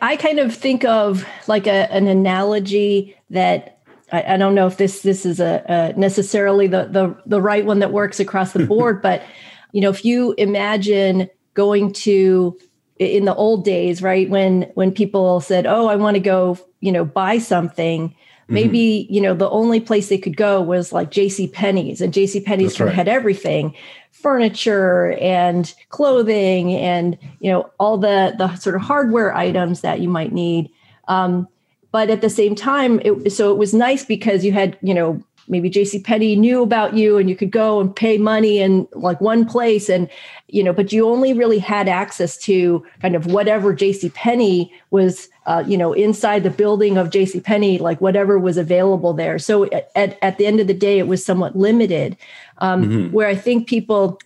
I 0.02 0.16
kind 0.18 0.40
of 0.40 0.54
think 0.54 0.84
of 0.86 1.26
like 1.48 1.68
a, 1.68 1.92
an 1.92 2.08
analogy 2.08 3.16
that 3.30 3.80
I, 4.12 4.34
I, 4.34 4.38
don't 4.38 4.54
know 4.54 4.68
if 4.68 4.78
this 4.78 5.02
this 5.02 5.26
is 5.26 5.40
a, 5.40 5.64
a 5.68 6.00
necessarily 6.00 6.68
the, 6.68 6.86
the 6.92 7.16
the 7.26 7.42
right 7.42 7.66
one 7.66 7.80
that 7.80 7.92
works 7.92 8.20
across 8.20 8.54
the 8.54 8.66
board, 8.68 9.02
but 9.02 9.24
you 9.72 9.82
know, 9.82 9.90
if 9.90 10.06
you 10.06 10.34
imagine 10.38 11.30
going 11.54 11.92
to 11.92 12.58
in 12.98 13.26
the 13.26 13.36
old 13.36 13.66
days, 13.66 14.02
right, 14.02 14.30
when 14.30 14.64
when 14.76 14.92
people 14.92 15.42
said, 15.42 15.66
"Oh, 15.66 15.88
I 15.88 15.96
want 15.96 16.16
to 16.16 16.22
go," 16.22 16.58
you 16.80 16.92
know, 16.92 17.06
buy 17.06 17.40
something, 17.40 18.16
Mm-hmm. 18.46 18.54
maybe 18.54 18.78
mm-hmm. 18.78 19.14
you 19.16 19.22
know 19.22 19.34
the 19.34 19.50
only 19.50 19.80
place 19.80 20.10
they 20.10 20.20
could 20.20 20.38
go 20.38 20.62
was 20.62 20.94
like 20.94 21.10
jc 21.10 21.52
penney's 21.52 22.00
and 22.00 22.14
jc 22.14 22.46
penney's 22.46 22.80
right. 22.80 22.94
had 22.94 23.08
everything 23.08 23.74
furniture 24.12 25.14
and 25.14 25.74
clothing 25.90 26.76
and 26.76 27.18
you 27.40 27.52
know 27.52 27.72
all 27.80 27.98
the 27.98 28.36
the 28.38 28.56
sort 28.58 28.76
of 28.76 28.84
hardware 28.84 29.36
items 29.36 29.82
that 29.82 30.00
you 30.00 30.08
might 30.08 30.32
need 30.32 30.70
um, 31.08 31.48
but 31.92 32.12
at 32.12 32.22
the 32.22 32.30
same 32.30 32.54
time 32.54 33.02
it, 33.04 33.32
so 33.32 33.52
it 33.52 33.58
was 33.58 33.74
nice 33.74 34.06
because 34.06 34.46
you 34.46 34.52
had 34.52 34.78
you 34.84 34.94
know 34.94 35.20
maybe 35.48 35.70
JC 35.70 36.04
Penney 36.04 36.36
knew 36.36 36.62
about 36.62 36.96
you 36.96 37.18
and 37.18 37.30
you 37.30 37.36
could 37.36 37.52
go 37.52 37.80
and 37.80 37.96
pay 37.96 38.18
money 38.18 38.60
in 38.60 38.88
like 38.94 39.22
one 39.22 39.46
place 39.46 39.90
and 39.90 40.10
you 40.48 40.64
know 40.64 40.74
but 40.74 40.92
you 40.92 41.08
only 41.08 41.34
really 41.34 41.60
had 41.60 41.88
access 41.88 42.38
to 42.38 42.86
kind 43.02 43.16
of 43.16 43.28
whatever 43.28 43.74
JC 43.76 44.14
Penney 44.14 44.74
was 44.92 45.30
uh, 45.46 45.64
you 45.68 45.78
know 45.78 45.94
inside 45.94 46.44
the 46.44 46.50
building 46.50 46.98
of 46.98 47.10
JC 47.10 47.44
Penney 47.44 47.78
like 47.78 48.02
whatever 48.02 48.40
was 48.40 48.58
available 48.58 49.14
there. 49.14 49.40
So 49.40 49.66
at, 49.96 50.18
at 50.22 50.38
the 50.38 50.46
end 50.46 50.60
of 50.60 50.68
the 50.68 50.74
day 50.74 51.00
it 51.00 51.08
was 51.08 51.26
somewhat 51.26 51.56
limited. 51.56 52.18
Um, 52.60 52.84
mm-hmm. 52.84 53.12
where 53.14 53.28
I 53.28 53.36
think 53.36 53.68
people 53.68 54.20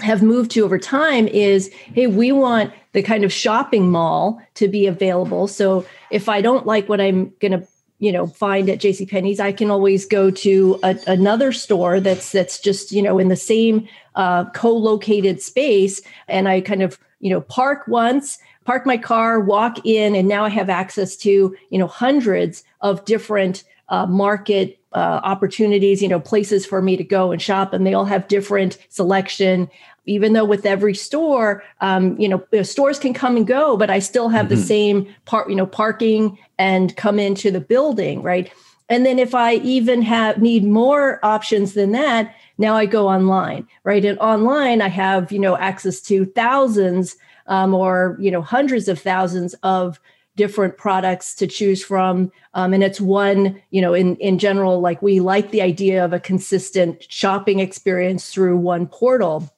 have 0.00 0.22
moved 0.22 0.50
to 0.50 0.64
over 0.64 0.78
time 0.78 1.28
is 1.28 1.72
hey 1.94 2.06
we 2.08 2.32
want 2.32 2.72
the 2.92 3.02
kind 3.02 3.24
of 3.24 3.32
shopping 3.32 3.90
mall 3.90 4.40
to 4.54 4.68
be 4.68 4.86
available. 4.86 5.46
So 5.46 5.84
if 6.14 6.28
i 6.28 6.40
don't 6.40 6.64
like 6.64 6.88
what 6.88 7.00
i'm 7.00 7.32
going 7.40 7.52
to 7.52 7.66
you 8.04 8.12
know 8.12 8.26
find 8.26 8.68
at 8.68 8.80
jc 8.80 9.08
penney's. 9.08 9.40
I 9.40 9.52
can 9.52 9.70
always 9.70 10.04
go 10.04 10.30
to 10.30 10.78
a, 10.82 10.98
another 11.06 11.52
store 11.52 12.00
that's 12.00 12.32
that's 12.32 12.58
just 12.58 12.92
you 12.92 13.02
know 13.02 13.18
in 13.18 13.28
the 13.28 13.36
same 13.36 13.88
uh, 14.14 14.44
co-located 14.50 15.40
space. 15.40 16.02
And 16.28 16.48
i 16.48 16.60
kind 16.60 16.82
of 16.82 16.98
you 17.20 17.30
know 17.30 17.40
park 17.40 17.88
once 17.88 18.38
park 18.64 18.84
my 18.86 18.98
car 18.98 19.40
walk 19.40 19.78
in 19.84 20.14
and 20.14 20.28
now 20.28 20.44
i 20.44 20.48
have 20.48 20.68
access 20.68 21.16
to 21.16 21.56
you 21.70 21.78
know 21.78 21.86
hundreds 21.86 22.64
of 22.82 23.04
different 23.04 23.64
uh, 23.88 24.06
market 24.06 24.78
uh, 24.94 25.20
opportunities 25.24 26.02
you 26.02 26.08
know 26.08 26.20
places 26.20 26.64
for 26.64 26.80
me 26.80 26.96
to 26.96 27.04
go 27.04 27.32
and 27.32 27.42
shop. 27.42 27.72
And 27.72 27.86
they 27.86 27.94
all 27.94 28.04
have 28.04 28.28
different 28.28 28.78
selection 28.88 29.68
even 30.06 30.32
though 30.32 30.44
with 30.44 30.66
every 30.66 30.94
store 30.94 31.62
um, 31.80 32.18
you 32.20 32.28
know 32.28 32.44
stores 32.62 32.98
can 32.98 33.14
come 33.14 33.36
and 33.36 33.46
go 33.46 33.76
but 33.76 33.90
i 33.90 33.98
still 33.98 34.28
have 34.28 34.46
mm-hmm. 34.46 34.56
the 34.56 34.62
same 34.62 35.14
part 35.24 35.48
you 35.48 35.56
know 35.56 35.66
parking 35.66 36.38
and 36.58 36.96
come 36.96 37.18
into 37.18 37.50
the 37.50 37.60
building 37.60 38.22
right? 38.22 38.52
And 38.88 39.06
then 39.06 39.18
if 39.18 39.34
i 39.34 39.54
even 39.54 40.02
have 40.02 40.42
need 40.42 40.64
more 40.64 41.24
options 41.24 41.72
than 41.74 41.92
that 41.92 42.34
now 42.58 42.74
i 42.74 42.86
go 42.86 43.08
online 43.08 43.66
right? 43.84 44.04
And 44.04 44.18
online 44.18 44.82
i 44.82 44.88
have 44.88 45.32
you 45.32 45.38
know 45.38 45.56
access 45.56 46.00
to 46.02 46.26
thousands 46.26 47.16
um, 47.46 47.74
or 47.74 48.16
you 48.20 48.30
know 48.30 48.42
hundreds 48.42 48.88
of 48.88 48.98
thousands 48.98 49.54
of 49.62 50.00
different 50.36 50.76
products 50.76 51.34
to 51.36 51.46
choose 51.46 51.82
from 51.84 52.30
um, 52.54 52.74
and 52.74 52.82
it's 52.82 53.00
one 53.00 53.60
you 53.70 53.80
know 53.80 53.94
in 53.94 54.16
in 54.16 54.38
general 54.38 54.80
like 54.80 55.00
we 55.00 55.20
like 55.20 55.50
the 55.50 55.62
idea 55.62 56.04
of 56.04 56.12
a 56.12 56.20
consistent 56.20 57.04
shopping 57.08 57.60
experience 57.60 58.30
through 58.30 58.56
one 58.56 58.86
portal 58.86 59.48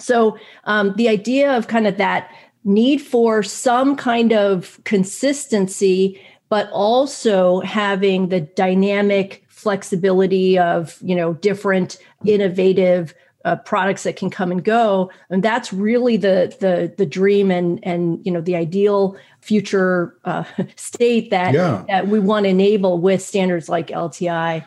so 0.00 0.38
um, 0.64 0.94
the 0.96 1.08
idea 1.08 1.56
of 1.56 1.68
kind 1.68 1.86
of 1.86 1.96
that 1.98 2.30
need 2.64 2.98
for 2.98 3.42
some 3.42 3.96
kind 3.96 4.32
of 4.32 4.80
consistency, 4.84 6.20
but 6.48 6.68
also 6.72 7.60
having 7.60 8.28
the 8.28 8.40
dynamic 8.40 9.44
flexibility 9.48 10.58
of 10.58 10.98
you 11.02 11.14
know 11.14 11.34
different 11.34 11.98
innovative 12.24 13.14
uh, 13.44 13.56
products 13.56 14.02
that 14.02 14.16
can 14.16 14.28
come 14.28 14.50
and 14.50 14.64
go 14.64 15.10
and 15.30 15.42
that's 15.42 15.72
really 15.72 16.16
the 16.16 16.54
the 16.60 16.92
the 16.96 17.06
dream 17.06 17.50
and 17.50 17.78
and 17.82 18.24
you 18.24 18.32
know 18.32 18.40
the 18.40 18.56
ideal 18.56 19.16
future 19.40 20.16
uh, 20.24 20.44
state 20.76 21.30
that 21.30 21.54
yeah. 21.54 21.84
that 21.88 22.08
we 22.08 22.20
want 22.20 22.44
to 22.44 22.50
enable 22.50 22.98
with 22.98 23.22
standards 23.22 23.68
like 23.68 23.88
LTI. 23.88 24.64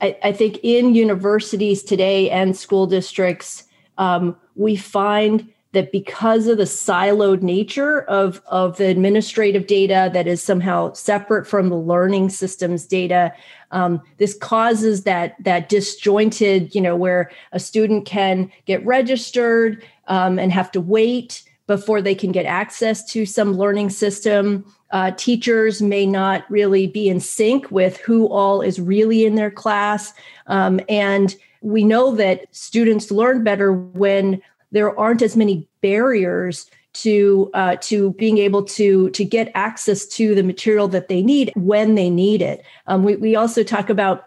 I, 0.00 0.18
I 0.22 0.32
think 0.32 0.58
in 0.62 0.94
universities 0.94 1.82
today 1.82 2.30
and 2.30 2.56
school 2.56 2.86
districts, 2.86 3.64
um, 3.98 4.36
we 4.54 4.76
find 4.76 5.52
that 5.76 5.92
because 5.92 6.46
of 6.46 6.56
the 6.56 6.64
siloed 6.64 7.42
nature 7.42 8.00
of, 8.04 8.40
of 8.46 8.78
the 8.78 8.86
administrative 8.86 9.66
data 9.66 10.10
that 10.14 10.26
is 10.26 10.42
somehow 10.42 10.90
separate 10.94 11.46
from 11.46 11.68
the 11.68 11.76
learning 11.76 12.30
systems 12.30 12.86
data, 12.86 13.30
um, 13.72 14.00
this 14.16 14.34
causes 14.38 15.02
that 15.02 15.36
that 15.44 15.68
disjointed, 15.68 16.74
you 16.74 16.80
know, 16.80 16.96
where 16.96 17.30
a 17.52 17.60
student 17.60 18.06
can 18.06 18.50
get 18.64 18.84
registered 18.86 19.84
um, 20.06 20.38
and 20.38 20.50
have 20.50 20.72
to 20.72 20.80
wait 20.80 21.42
before 21.66 22.00
they 22.00 22.14
can 22.14 22.32
get 22.32 22.46
access 22.46 23.04
to 23.04 23.26
some 23.26 23.52
learning 23.52 23.90
system. 23.90 24.64
Uh, 24.92 25.10
teachers 25.10 25.82
may 25.82 26.06
not 26.06 26.50
really 26.50 26.86
be 26.86 27.08
in 27.08 27.20
sync 27.20 27.70
with 27.70 27.98
who 27.98 28.28
all 28.28 28.62
is 28.62 28.80
really 28.80 29.26
in 29.26 29.34
their 29.34 29.50
class, 29.50 30.14
um, 30.46 30.80
and 30.88 31.36
we 31.66 31.82
know 31.82 32.14
that 32.14 32.46
students 32.52 33.10
learn 33.10 33.42
better 33.42 33.72
when 33.72 34.40
there 34.70 34.96
aren't 34.98 35.20
as 35.20 35.36
many 35.36 35.68
barriers 35.80 36.70
to 36.92 37.50
uh, 37.54 37.76
to 37.80 38.12
being 38.12 38.38
able 38.38 38.62
to 38.62 39.10
to 39.10 39.24
get 39.24 39.50
access 39.54 40.06
to 40.06 40.34
the 40.36 40.44
material 40.44 40.86
that 40.88 41.08
they 41.08 41.22
need 41.22 41.52
when 41.56 41.96
they 41.96 42.08
need 42.08 42.40
it. 42.40 42.64
Um, 42.86 43.02
we 43.02 43.16
we 43.16 43.36
also 43.36 43.62
talk 43.62 43.90
about. 43.90 44.24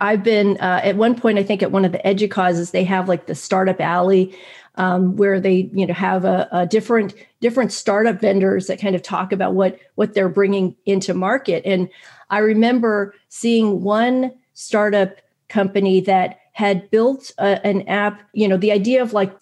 I've 0.00 0.24
been 0.24 0.56
uh, 0.56 0.80
at 0.82 0.96
one 0.96 1.14
point. 1.14 1.38
I 1.38 1.44
think 1.44 1.62
at 1.62 1.70
one 1.70 1.84
of 1.84 1.92
the 1.92 2.00
EDUCAUSES, 2.04 2.72
they 2.72 2.82
have 2.82 3.08
like 3.08 3.26
the 3.26 3.36
startup 3.36 3.80
alley, 3.80 4.36
um, 4.74 5.14
where 5.14 5.38
they 5.38 5.70
you 5.72 5.86
know 5.86 5.94
have 5.94 6.24
a, 6.24 6.48
a, 6.50 6.66
different 6.66 7.14
different 7.40 7.70
startup 7.70 8.20
vendors 8.20 8.66
that 8.66 8.80
kind 8.80 8.96
of 8.96 9.02
talk 9.02 9.30
about 9.30 9.54
what 9.54 9.78
what 9.94 10.14
they're 10.14 10.28
bringing 10.28 10.74
into 10.86 11.14
market. 11.14 11.62
And 11.64 11.88
I 12.30 12.38
remember 12.38 13.14
seeing 13.28 13.82
one 13.82 14.32
startup 14.54 15.18
company 15.48 16.00
that 16.00 16.40
had 16.52 16.90
built 16.90 17.32
a, 17.38 17.64
an 17.66 17.86
app. 17.88 18.22
You 18.32 18.48
know, 18.48 18.56
the 18.56 18.72
idea 18.72 19.02
of 19.02 19.12
like 19.12 19.32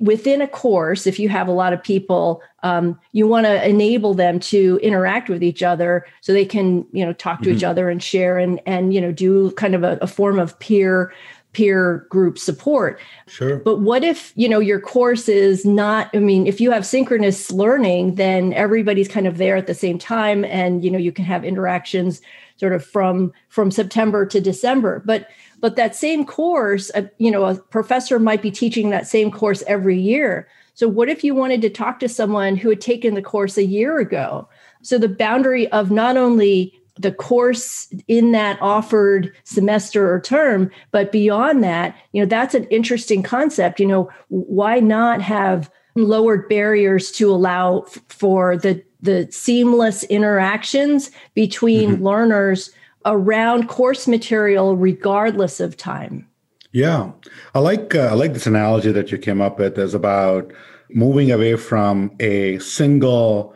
within 0.00 0.42
a 0.42 0.48
course, 0.48 1.06
if 1.06 1.18
you 1.18 1.28
have 1.28 1.48
a 1.48 1.52
lot 1.52 1.72
of 1.72 1.82
people, 1.82 2.42
um, 2.62 2.98
you 3.12 3.28
want 3.28 3.46
to 3.46 3.68
enable 3.68 4.14
them 4.14 4.40
to 4.40 4.78
interact 4.82 5.28
with 5.28 5.42
each 5.42 5.62
other 5.62 6.04
so 6.20 6.32
they 6.32 6.44
can, 6.44 6.84
you 6.92 7.04
know, 7.04 7.12
talk 7.12 7.40
to 7.40 7.48
mm-hmm. 7.48 7.56
each 7.56 7.64
other 7.64 7.88
and 7.88 8.02
share 8.02 8.38
and 8.38 8.60
and 8.66 8.92
you 8.92 9.00
know 9.00 9.12
do 9.12 9.52
kind 9.52 9.74
of 9.74 9.84
a, 9.84 9.98
a 10.02 10.06
form 10.06 10.38
of 10.38 10.58
peer 10.58 11.12
peer 11.52 12.06
group 12.10 12.38
support. 12.38 13.00
Sure. 13.26 13.56
But 13.56 13.80
what 13.80 14.04
if, 14.04 14.32
you 14.36 14.48
know, 14.48 14.60
your 14.60 14.80
course 14.80 15.28
is 15.28 15.64
not, 15.64 16.10
I 16.14 16.18
mean, 16.18 16.46
if 16.46 16.60
you 16.60 16.70
have 16.70 16.84
synchronous 16.84 17.50
learning, 17.50 18.16
then 18.16 18.52
everybody's 18.52 19.08
kind 19.08 19.26
of 19.26 19.38
there 19.38 19.56
at 19.56 19.66
the 19.66 19.74
same 19.74 19.98
time 19.98 20.44
and, 20.44 20.84
you 20.84 20.90
know, 20.90 20.98
you 20.98 21.10
can 21.10 21.24
have 21.24 21.44
interactions 21.44 22.20
sort 22.58 22.72
of 22.72 22.84
from 22.84 23.32
from 23.48 23.70
September 23.70 24.26
to 24.26 24.40
December. 24.40 25.02
But 25.04 25.28
but 25.60 25.76
that 25.76 25.96
same 25.96 26.24
course, 26.24 26.90
uh, 26.94 27.02
you 27.18 27.30
know, 27.30 27.44
a 27.44 27.56
professor 27.56 28.18
might 28.18 28.42
be 28.42 28.50
teaching 28.50 28.90
that 28.90 29.06
same 29.06 29.30
course 29.30 29.62
every 29.66 29.98
year. 29.98 30.48
So 30.74 30.86
what 30.86 31.08
if 31.08 31.24
you 31.24 31.34
wanted 31.34 31.62
to 31.62 31.70
talk 31.70 31.98
to 32.00 32.08
someone 32.08 32.56
who 32.56 32.68
had 32.68 32.80
taken 32.80 33.14
the 33.14 33.22
course 33.22 33.56
a 33.56 33.64
year 33.64 33.98
ago? 33.98 34.48
So 34.82 34.98
the 34.98 35.08
boundary 35.08 35.70
of 35.72 35.90
not 35.90 36.16
only 36.16 36.72
the 36.98 37.12
course 37.12 37.92
in 38.08 38.32
that 38.32 38.60
offered 38.60 39.32
semester 39.44 40.12
or 40.12 40.20
term 40.20 40.70
but 40.90 41.12
beyond 41.12 41.62
that 41.62 41.96
you 42.10 42.20
know 42.20 42.26
that's 42.26 42.56
an 42.56 42.64
interesting 42.64 43.22
concept 43.22 43.78
you 43.78 43.86
know 43.86 44.10
why 44.28 44.80
not 44.80 45.22
have 45.22 45.70
lowered 45.94 46.48
barriers 46.48 47.10
to 47.12 47.30
allow 47.30 47.82
f- 47.82 48.00
for 48.08 48.56
the 48.56 48.82
the 49.00 49.28
seamless 49.30 50.04
interactions 50.04 51.10
between 51.34 51.94
mm-hmm. 51.94 52.04
learners 52.04 52.70
around 53.04 53.68
course 53.68 54.06
material 54.08 54.76
regardless 54.76 55.60
of 55.60 55.76
time 55.76 56.26
yeah 56.72 57.10
i 57.54 57.58
like 57.58 57.94
uh, 57.94 58.08
i 58.10 58.12
like 58.12 58.32
this 58.32 58.46
analogy 58.46 58.92
that 58.92 59.10
you 59.10 59.18
came 59.18 59.40
up 59.40 59.58
with 59.58 59.78
as 59.78 59.94
about 59.94 60.52
moving 60.90 61.30
away 61.30 61.56
from 61.56 62.10
a 62.20 62.58
single 62.58 63.54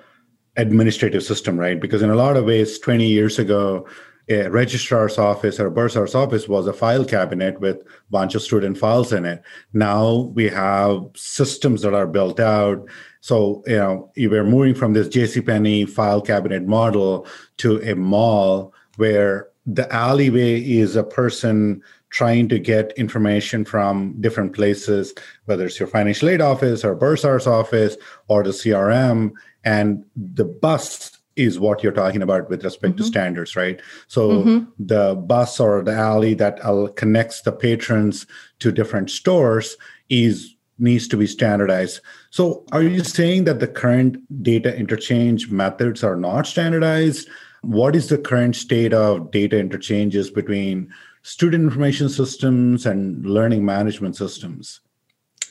administrative 0.56 1.22
system, 1.22 1.58
right? 1.58 1.80
Because 1.80 2.02
in 2.02 2.10
a 2.10 2.14
lot 2.14 2.36
of 2.36 2.44
ways, 2.44 2.78
20 2.78 3.06
years 3.06 3.38
ago, 3.38 3.86
a 4.28 4.48
registrar's 4.48 5.18
office 5.18 5.58
or 5.58 5.66
a 5.66 5.70
bursar's 5.70 6.14
office 6.14 6.48
was 6.48 6.66
a 6.66 6.72
file 6.72 7.04
cabinet 7.04 7.60
with 7.60 7.76
a 7.78 7.84
bunch 8.10 8.34
of 8.34 8.42
student 8.42 8.78
files 8.78 9.12
in 9.12 9.24
it. 9.24 9.42
Now 9.72 10.30
we 10.34 10.48
have 10.48 11.04
systems 11.14 11.82
that 11.82 11.94
are 11.94 12.06
built 12.06 12.38
out. 12.38 12.88
So, 13.20 13.62
you 13.66 13.76
know, 13.76 14.10
we're 14.16 14.44
moving 14.44 14.74
from 14.74 14.92
this 14.92 15.08
JCPenney 15.08 15.88
file 15.88 16.20
cabinet 16.20 16.66
model 16.66 17.26
to 17.58 17.80
a 17.82 17.94
mall 17.94 18.72
where 18.96 19.48
the 19.66 19.92
alleyway 19.92 20.60
is 20.60 20.96
a 20.96 21.04
person 21.04 21.82
trying 22.10 22.48
to 22.48 22.58
get 22.58 22.92
information 22.92 23.64
from 23.64 24.14
different 24.20 24.52
places, 24.52 25.14
whether 25.46 25.66
it's 25.66 25.80
your 25.80 25.88
financial 25.88 26.28
aid 26.28 26.40
office 26.40 26.84
or 26.84 26.94
bursar's 26.94 27.46
office 27.46 27.96
or 28.28 28.42
the 28.42 28.50
CRM 28.50 29.32
and 29.64 30.04
the 30.16 30.44
bus 30.44 31.18
is 31.36 31.58
what 31.58 31.82
you're 31.82 31.92
talking 31.92 32.22
about 32.22 32.48
with 32.48 32.64
respect 32.64 32.94
mm-hmm. 32.94 33.04
to 33.04 33.08
standards 33.08 33.56
right 33.56 33.80
so 34.06 34.30
mm-hmm. 34.30 34.64
the 34.78 35.14
bus 35.26 35.58
or 35.58 35.82
the 35.82 35.92
alley 35.92 36.34
that 36.34 36.60
connects 36.96 37.42
the 37.42 37.52
patrons 37.52 38.26
to 38.58 38.72
different 38.72 39.10
stores 39.10 39.76
is 40.08 40.54
needs 40.78 41.06
to 41.06 41.16
be 41.16 41.26
standardized 41.26 42.00
so 42.30 42.64
are 42.72 42.82
you 42.82 43.04
saying 43.04 43.44
that 43.44 43.60
the 43.60 43.68
current 43.68 44.16
data 44.42 44.74
interchange 44.76 45.50
methods 45.50 46.02
are 46.02 46.16
not 46.16 46.46
standardized 46.46 47.28
what 47.62 47.94
is 47.94 48.08
the 48.08 48.18
current 48.18 48.56
state 48.56 48.92
of 48.92 49.30
data 49.30 49.58
interchanges 49.58 50.30
between 50.30 50.92
student 51.22 51.62
information 51.62 52.08
systems 52.08 52.84
and 52.84 53.24
learning 53.24 53.64
management 53.64 54.16
systems 54.16 54.80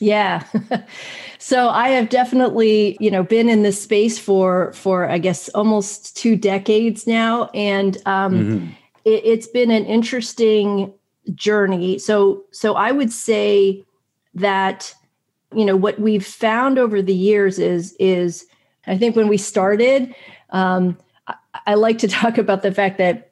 yeah. 0.00 0.44
so 1.38 1.68
I 1.68 1.90
have 1.90 2.08
definitely, 2.08 2.96
you 3.00 3.10
know, 3.10 3.22
been 3.22 3.48
in 3.48 3.62
this 3.62 3.80
space 3.80 4.18
for 4.18 4.72
for 4.72 5.08
I 5.08 5.18
guess 5.18 5.48
almost 5.50 6.16
two 6.16 6.36
decades 6.36 7.06
now, 7.06 7.50
and 7.54 7.96
um, 8.06 8.32
mm-hmm. 8.32 8.66
it, 9.04 9.24
it's 9.24 9.46
been 9.46 9.70
an 9.70 9.84
interesting 9.84 10.92
journey. 11.34 11.98
So 11.98 12.44
so 12.50 12.74
I 12.74 12.92
would 12.92 13.12
say 13.12 13.84
that 14.34 14.94
you 15.54 15.64
know 15.64 15.76
what 15.76 16.00
we've 16.00 16.26
found 16.26 16.78
over 16.78 17.02
the 17.02 17.14
years 17.14 17.58
is 17.58 17.94
is 17.98 18.46
I 18.86 18.98
think 18.98 19.16
when 19.16 19.28
we 19.28 19.38
started, 19.38 20.14
um, 20.50 20.96
I, 21.26 21.34
I 21.66 21.74
like 21.74 21.98
to 21.98 22.08
talk 22.20 22.38
about 22.38 22.62
the 22.62 22.72
fact 22.72 22.98
that 22.98 23.31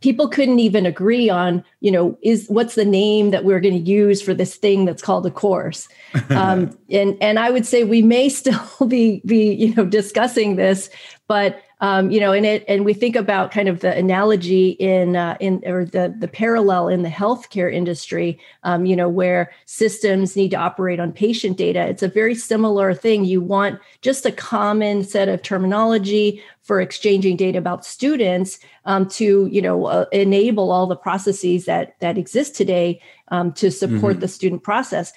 people 0.00 0.28
couldn't 0.28 0.60
even 0.60 0.86
agree 0.86 1.28
on 1.28 1.62
you 1.80 1.90
know 1.90 2.18
is 2.22 2.46
what's 2.48 2.74
the 2.74 2.84
name 2.84 3.30
that 3.30 3.44
we're 3.44 3.60
going 3.60 3.74
to 3.74 3.90
use 3.90 4.22
for 4.22 4.32
this 4.32 4.56
thing 4.56 4.84
that's 4.84 5.02
called 5.02 5.26
a 5.26 5.30
course 5.30 5.88
um, 6.30 6.76
and 6.90 7.16
and 7.20 7.38
i 7.38 7.50
would 7.50 7.66
say 7.66 7.84
we 7.84 8.02
may 8.02 8.28
still 8.40 8.86
be 8.88 9.20
be 9.26 9.52
you 9.52 9.74
know 9.74 9.84
discussing 9.84 10.56
this 10.56 10.90
but 11.28 11.62
um, 11.84 12.10
you 12.10 12.18
know, 12.18 12.32
and 12.32 12.46
it 12.46 12.64
and 12.66 12.86
we 12.86 12.94
think 12.94 13.14
about 13.14 13.50
kind 13.50 13.68
of 13.68 13.80
the 13.80 13.94
analogy 13.94 14.70
in 14.70 15.16
uh, 15.16 15.36
in 15.38 15.62
or 15.66 15.84
the 15.84 16.14
the 16.18 16.28
parallel 16.28 16.88
in 16.88 17.02
the 17.02 17.10
healthcare 17.10 17.70
industry, 17.70 18.38
um, 18.62 18.86
you 18.86 18.96
know, 18.96 19.08
where 19.08 19.52
systems 19.66 20.34
need 20.34 20.52
to 20.52 20.56
operate 20.56 20.98
on 20.98 21.12
patient 21.12 21.58
data. 21.58 21.86
It's 21.86 22.02
a 22.02 22.08
very 22.08 22.34
similar 22.34 22.94
thing. 22.94 23.26
You 23.26 23.42
want 23.42 23.80
just 24.00 24.24
a 24.24 24.32
common 24.32 25.04
set 25.04 25.28
of 25.28 25.42
terminology 25.42 26.42
for 26.64 26.80
exchanging 26.80 27.36
data 27.36 27.58
about 27.58 27.84
students 27.84 28.58
um, 28.86 29.06
to 29.08 29.46
you 29.46 29.62
know 29.62 29.86
uh, 29.86 30.06
enable 30.12 30.72
all 30.72 30.86
the 30.86 30.96
processes 30.96 31.66
that 31.66 31.94
that 32.00 32.18
exist 32.18 32.56
today 32.56 33.00
um, 33.28 33.52
to 33.52 33.70
support 33.70 34.14
mm-hmm. 34.14 34.20
the 34.20 34.28
student 34.28 34.62
process. 34.62 35.12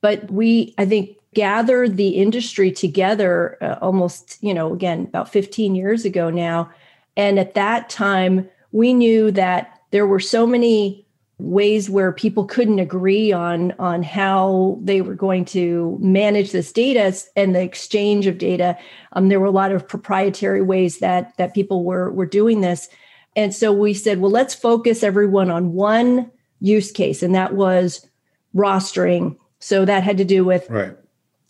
But 0.00 0.30
we, 0.30 0.74
I 0.78 0.84
think, 0.84 1.16
gathered 1.34 1.96
the 1.96 2.08
industry 2.10 2.70
together 2.70 3.56
uh, 3.62 3.78
almost, 3.80 4.36
you 4.42 4.52
know, 4.52 4.72
again, 4.74 5.04
about 5.04 5.32
15 5.32 5.74
years 5.74 6.04
ago 6.04 6.28
now. 6.28 6.70
And 7.16 7.38
at 7.38 7.54
that 7.54 7.88
time, 7.88 8.48
we 8.72 8.92
knew 8.92 9.30
that 9.30 9.80
there 9.90 10.06
were 10.06 10.20
so 10.20 10.46
many 10.46 11.06
ways 11.42 11.90
where 11.90 12.12
people 12.12 12.44
couldn't 12.44 12.78
agree 12.78 13.32
on 13.32 13.72
on 13.78 14.02
how 14.02 14.78
they 14.82 15.00
were 15.00 15.14
going 15.14 15.44
to 15.44 15.98
manage 16.00 16.52
this 16.52 16.72
data 16.72 17.14
and 17.36 17.54
the 17.54 17.60
exchange 17.60 18.26
of 18.26 18.38
data. 18.38 18.78
Um, 19.12 19.28
there 19.28 19.40
were 19.40 19.46
a 19.46 19.50
lot 19.50 19.72
of 19.72 19.86
proprietary 19.86 20.62
ways 20.62 20.98
that 20.98 21.36
that 21.38 21.54
people 21.54 21.84
were 21.84 22.10
were 22.12 22.26
doing 22.26 22.60
this. 22.60 22.88
And 23.34 23.54
so 23.54 23.72
we 23.72 23.92
said 23.92 24.20
well 24.20 24.30
let's 24.30 24.54
focus 24.54 25.02
everyone 25.02 25.50
on 25.50 25.72
one 25.72 26.30
use 26.60 26.92
case 26.92 27.22
and 27.22 27.34
that 27.34 27.54
was 27.54 28.06
rostering. 28.54 29.36
So 29.58 29.84
that 29.84 30.04
had 30.04 30.18
to 30.18 30.24
do 30.24 30.44
with 30.44 30.68
right. 30.70 30.96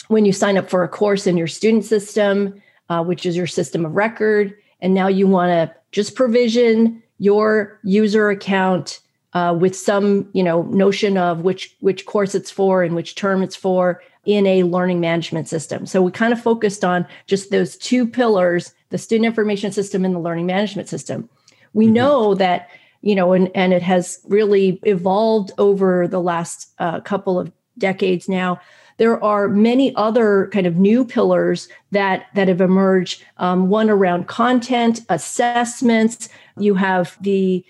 when 0.09 0.24
you 0.24 0.33
sign 0.33 0.57
up 0.57 0.70
for 0.70 0.83
a 0.85 0.88
course 0.88 1.26
in 1.26 1.37
your 1.37 1.46
student 1.46 1.85
system, 1.85 2.62
uh, 2.88 3.02
which 3.02 3.26
is 3.26 3.37
your 3.37 3.46
system 3.46 3.85
of 3.85 3.94
record, 3.94 4.55
and 4.81 4.94
now 4.94 5.09
you 5.09 5.26
want 5.26 5.50
to 5.50 5.74
just 5.92 6.14
provision 6.14 7.02
your 7.18 7.78
user 7.85 8.31
account 8.31 9.00
uh, 9.35 9.57
with 9.59 9.77
some 9.77 10.29
you 10.33 10.42
know 10.42 10.62
notion 10.62 11.16
of 11.16 11.40
which 11.40 11.75
which 11.81 12.07
course 12.07 12.35
it's 12.35 12.51
for 12.51 12.83
and 12.83 12.95
which 12.95 13.14
term 13.14 13.42
it's 13.42 13.57
for 13.57 14.03
in 14.25 14.47
a 14.47 14.62
learning 14.62 15.01
management 15.01 15.49
system. 15.49 15.85
So 15.85 16.01
we 16.01 16.12
kind 16.12 16.33
of 16.33 16.40
focused 16.40 16.85
on 16.85 17.07
just 17.27 17.51
those 17.51 17.77
two 17.77 18.07
pillars: 18.07 18.75
the 18.90 18.99
student 18.99 19.27
information 19.27 19.73
system 19.73 20.05
and 20.05 20.14
the 20.14 20.21
learning 20.21 20.47
management 20.47 20.88
system. 20.88 21.29
We 21.73 21.87
mm-hmm. 21.87 21.95
know 21.95 22.35
that 22.35 22.68
you 23.01 23.14
know, 23.14 23.33
and 23.33 23.51
and 23.55 23.73
it 23.73 23.83
has 23.83 24.21
really 24.29 24.81
evolved 24.85 25.53
over 25.59 26.07
the 26.07 26.21
last 26.21 26.73
uh, 26.79 27.01
couple 27.01 27.38
of 27.38 27.53
decades 27.79 28.29
now 28.29 28.61
there 28.99 29.23
are 29.25 29.49
many 29.49 29.95
other 29.97 30.49
kind 30.53 30.66
of 30.66 30.77
new 30.77 31.05
pillars 31.05 31.68
that 31.90 32.27
that 32.35 32.49
have 32.49 32.61
emerged. 32.61 33.25
Um, 33.38 33.68
one 33.68 33.90
around 33.90 34.29
content 34.29 35.01
assessments. 35.09 36.29
You 36.57 36.75
have 36.75 37.16
the 37.21 37.64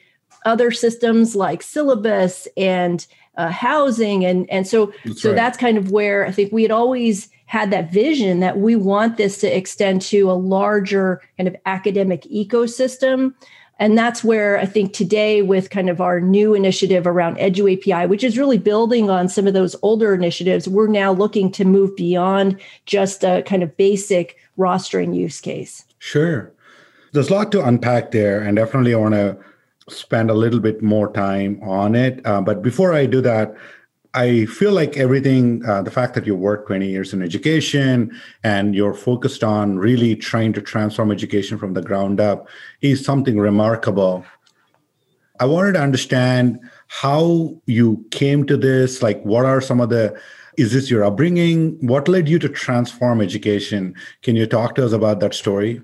other 0.44 0.70
systems 0.70 1.34
like 1.36 1.62
syllabus 1.62 2.48
and 2.56 3.06
uh, 3.36 3.50
housing, 3.50 4.24
and 4.24 4.48
and 4.50 4.66
so 4.66 4.92
that's 5.04 5.22
so 5.22 5.30
right. 5.30 5.36
that's 5.36 5.58
kind 5.58 5.78
of 5.78 5.90
where 5.90 6.26
I 6.26 6.30
think 6.30 6.52
we 6.52 6.62
had 6.62 6.70
always 6.70 7.28
had 7.46 7.70
that 7.70 7.92
vision 7.92 8.40
that 8.40 8.58
we 8.58 8.76
want 8.76 9.16
this 9.16 9.38
to 9.38 9.56
extend 9.56 10.00
to 10.00 10.30
a 10.30 10.32
larger 10.32 11.20
kind 11.36 11.48
of 11.48 11.56
academic 11.66 12.22
ecosystem 12.22 13.34
and 13.82 13.98
that's 13.98 14.22
where 14.22 14.58
I 14.58 14.64
think 14.64 14.92
today, 14.92 15.42
with 15.42 15.70
kind 15.70 15.90
of 15.90 16.00
our 16.00 16.20
new 16.20 16.54
initiative 16.54 17.04
around 17.04 17.36
Edu 17.38 17.72
API, 17.72 18.06
which 18.06 18.22
is 18.22 18.38
really 18.38 18.56
building 18.56 19.10
on 19.10 19.28
some 19.28 19.48
of 19.48 19.54
those 19.54 19.74
older 19.82 20.14
initiatives, 20.14 20.68
we're 20.68 20.86
now 20.86 21.12
looking 21.12 21.50
to 21.50 21.64
move 21.64 21.96
beyond 21.96 22.60
just 22.86 23.24
a 23.24 23.42
kind 23.42 23.62
of 23.64 23.76
basic 23.76 24.36
rostering 24.56 25.16
use 25.16 25.40
case. 25.40 25.84
Sure. 25.98 26.52
There's 27.12 27.28
a 27.28 27.34
lot 27.34 27.50
to 27.50 27.66
unpack 27.66 28.12
there, 28.12 28.40
and 28.40 28.56
definitely 28.56 28.94
I 28.94 28.98
want 28.98 29.14
to 29.14 29.36
spend 29.92 30.30
a 30.30 30.34
little 30.34 30.60
bit 30.60 30.82
more 30.82 31.12
time 31.12 31.60
on 31.62 31.94
it. 31.94 32.24
Uh, 32.24 32.40
but 32.40 32.62
before 32.62 32.92
I 32.92 33.06
do 33.06 33.20
that, 33.22 33.54
I 34.14 34.44
feel 34.44 34.72
like 34.72 34.98
everything, 34.98 35.64
uh, 35.64 35.82
the 35.82 35.90
fact 35.90 36.14
that 36.14 36.26
you 36.26 36.36
worked 36.36 36.66
20 36.66 36.86
years 36.86 37.14
in 37.14 37.22
education 37.22 38.12
and 38.44 38.74
you're 38.74 38.92
focused 38.92 39.42
on 39.42 39.78
really 39.78 40.16
trying 40.16 40.52
to 40.52 40.60
transform 40.60 41.10
education 41.10 41.56
from 41.56 41.72
the 41.72 41.80
ground 41.80 42.20
up 42.20 42.46
is 42.82 43.02
something 43.02 43.38
remarkable. 43.38 44.24
I 45.40 45.46
wanted 45.46 45.72
to 45.72 45.80
understand 45.80 46.60
how 46.88 47.56
you 47.64 48.04
came 48.10 48.46
to 48.46 48.56
this. 48.56 49.02
Like, 49.02 49.22
what 49.22 49.46
are 49.46 49.62
some 49.62 49.80
of 49.80 49.88
the, 49.88 50.20
is 50.58 50.74
this 50.74 50.90
your 50.90 51.04
upbringing? 51.04 51.78
What 51.80 52.06
led 52.06 52.28
you 52.28 52.38
to 52.40 52.50
transform 52.50 53.22
education? 53.22 53.94
Can 54.20 54.36
you 54.36 54.46
talk 54.46 54.74
to 54.74 54.84
us 54.84 54.92
about 54.92 55.20
that 55.20 55.32
story? 55.32 55.80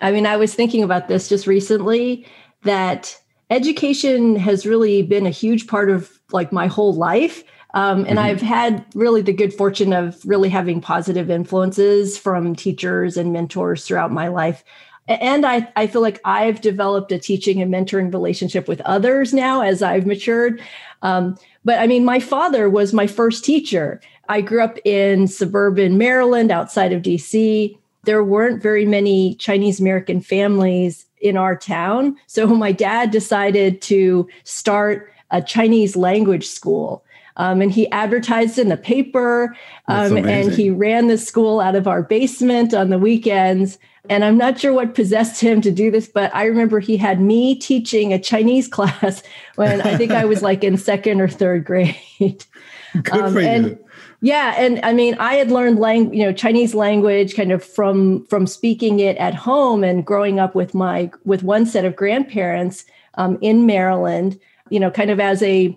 I 0.00 0.12
mean, 0.12 0.26
I 0.26 0.36
was 0.36 0.54
thinking 0.54 0.82
about 0.82 1.08
this 1.08 1.28
just 1.28 1.46
recently 1.46 2.26
that 2.62 3.18
education 3.50 4.36
has 4.36 4.64
really 4.64 5.02
been 5.02 5.26
a 5.26 5.30
huge 5.30 5.66
part 5.66 5.90
of 5.90 6.10
like 6.32 6.52
my 6.52 6.66
whole 6.66 6.94
life. 6.94 7.42
Um, 7.74 8.00
and 8.00 8.18
mm-hmm. 8.18 8.18
I've 8.18 8.40
had 8.40 8.84
really 8.94 9.22
the 9.22 9.32
good 9.32 9.52
fortune 9.52 9.92
of 9.92 10.20
really 10.24 10.48
having 10.48 10.80
positive 10.80 11.30
influences 11.30 12.18
from 12.18 12.56
teachers 12.56 13.16
and 13.16 13.32
mentors 13.32 13.84
throughout 13.84 14.12
my 14.12 14.28
life. 14.28 14.64
and 15.08 15.44
I, 15.44 15.68
I 15.76 15.86
feel 15.86 16.02
like 16.02 16.20
I've 16.24 16.60
developed 16.60 17.10
a 17.12 17.18
teaching 17.18 17.60
and 17.60 17.72
mentoring 17.72 18.12
relationship 18.12 18.68
with 18.68 18.80
others 18.82 19.34
now 19.34 19.62
as 19.62 19.82
I've 19.82 20.06
matured. 20.06 20.62
Um, 21.02 21.36
but 21.64 21.78
I 21.78 21.86
mean, 21.86 22.04
my 22.04 22.20
father 22.20 22.68
was 22.68 22.92
my 22.92 23.06
first 23.06 23.44
teacher. 23.44 24.00
I 24.28 24.40
grew 24.40 24.62
up 24.62 24.78
in 24.84 25.26
suburban 25.26 25.98
Maryland 25.98 26.50
outside 26.50 26.92
of 26.92 27.02
DC. 27.02 27.76
There 28.04 28.24
weren't 28.24 28.62
very 28.62 28.86
many 28.86 29.34
Chinese 29.36 29.80
American 29.80 30.20
families 30.20 31.06
in 31.20 31.36
our 31.36 31.56
town. 31.56 32.16
So 32.26 32.46
my 32.56 32.72
dad 32.72 33.10
decided 33.10 33.82
to 33.82 34.28
start 34.44 35.12
a 35.30 35.42
Chinese 35.42 35.96
language 35.96 36.46
school. 36.46 37.04
Um, 37.36 37.62
and 37.62 37.70
he 37.70 37.90
advertised 37.90 38.58
in 38.58 38.68
the 38.68 38.76
paper 38.76 39.56
um, 39.86 40.16
and 40.16 40.52
he 40.52 40.68
ran 40.68 41.06
the 41.06 41.16
school 41.16 41.60
out 41.60 41.76
of 41.76 41.86
our 41.86 42.02
basement 42.02 42.74
on 42.74 42.90
the 42.90 42.98
weekends 42.98 43.78
and 44.10 44.24
i'm 44.24 44.36
not 44.36 44.58
sure 44.58 44.72
what 44.72 44.94
possessed 44.94 45.40
him 45.40 45.60
to 45.60 45.70
do 45.70 45.90
this 45.90 46.08
but 46.08 46.34
i 46.34 46.44
remember 46.44 46.80
he 46.80 46.96
had 46.96 47.20
me 47.20 47.54
teaching 47.54 48.12
a 48.12 48.18
chinese 48.18 48.66
class 48.76 49.22
when 49.54 49.80
i 49.82 49.96
think 49.96 50.10
i 50.10 50.24
was 50.24 50.42
like 50.42 50.64
in 50.64 50.76
second 50.76 51.20
or 51.20 51.28
third 51.28 51.64
grade 51.64 52.44
Good 52.92 53.14
um, 53.14 53.32
for 53.32 53.40
and, 53.40 53.66
you. 53.66 53.78
Yeah 54.20 54.54
and 54.58 54.80
i 54.84 54.92
mean 54.92 55.14
i 55.18 55.34
had 55.34 55.50
learned 55.50 55.78
lang- 55.78 56.12
you 56.12 56.24
know 56.24 56.32
chinese 56.32 56.74
language 56.74 57.34
kind 57.34 57.52
of 57.52 57.64
from 57.64 58.24
from 58.26 58.46
speaking 58.46 59.00
it 59.00 59.16
at 59.16 59.34
home 59.34 59.82
and 59.82 60.04
growing 60.04 60.38
up 60.38 60.54
with 60.54 60.74
my 60.74 61.10
with 61.24 61.42
one 61.42 61.66
set 61.66 61.84
of 61.84 61.96
grandparents 61.96 62.84
um, 63.14 63.38
in 63.40 63.66
maryland 63.66 64.38
you 64.68 64.78
know 64.78 64.90
kind 64.90 65.10
of 65.10 65.20
as 65.20 65.42
a 65.42 65.76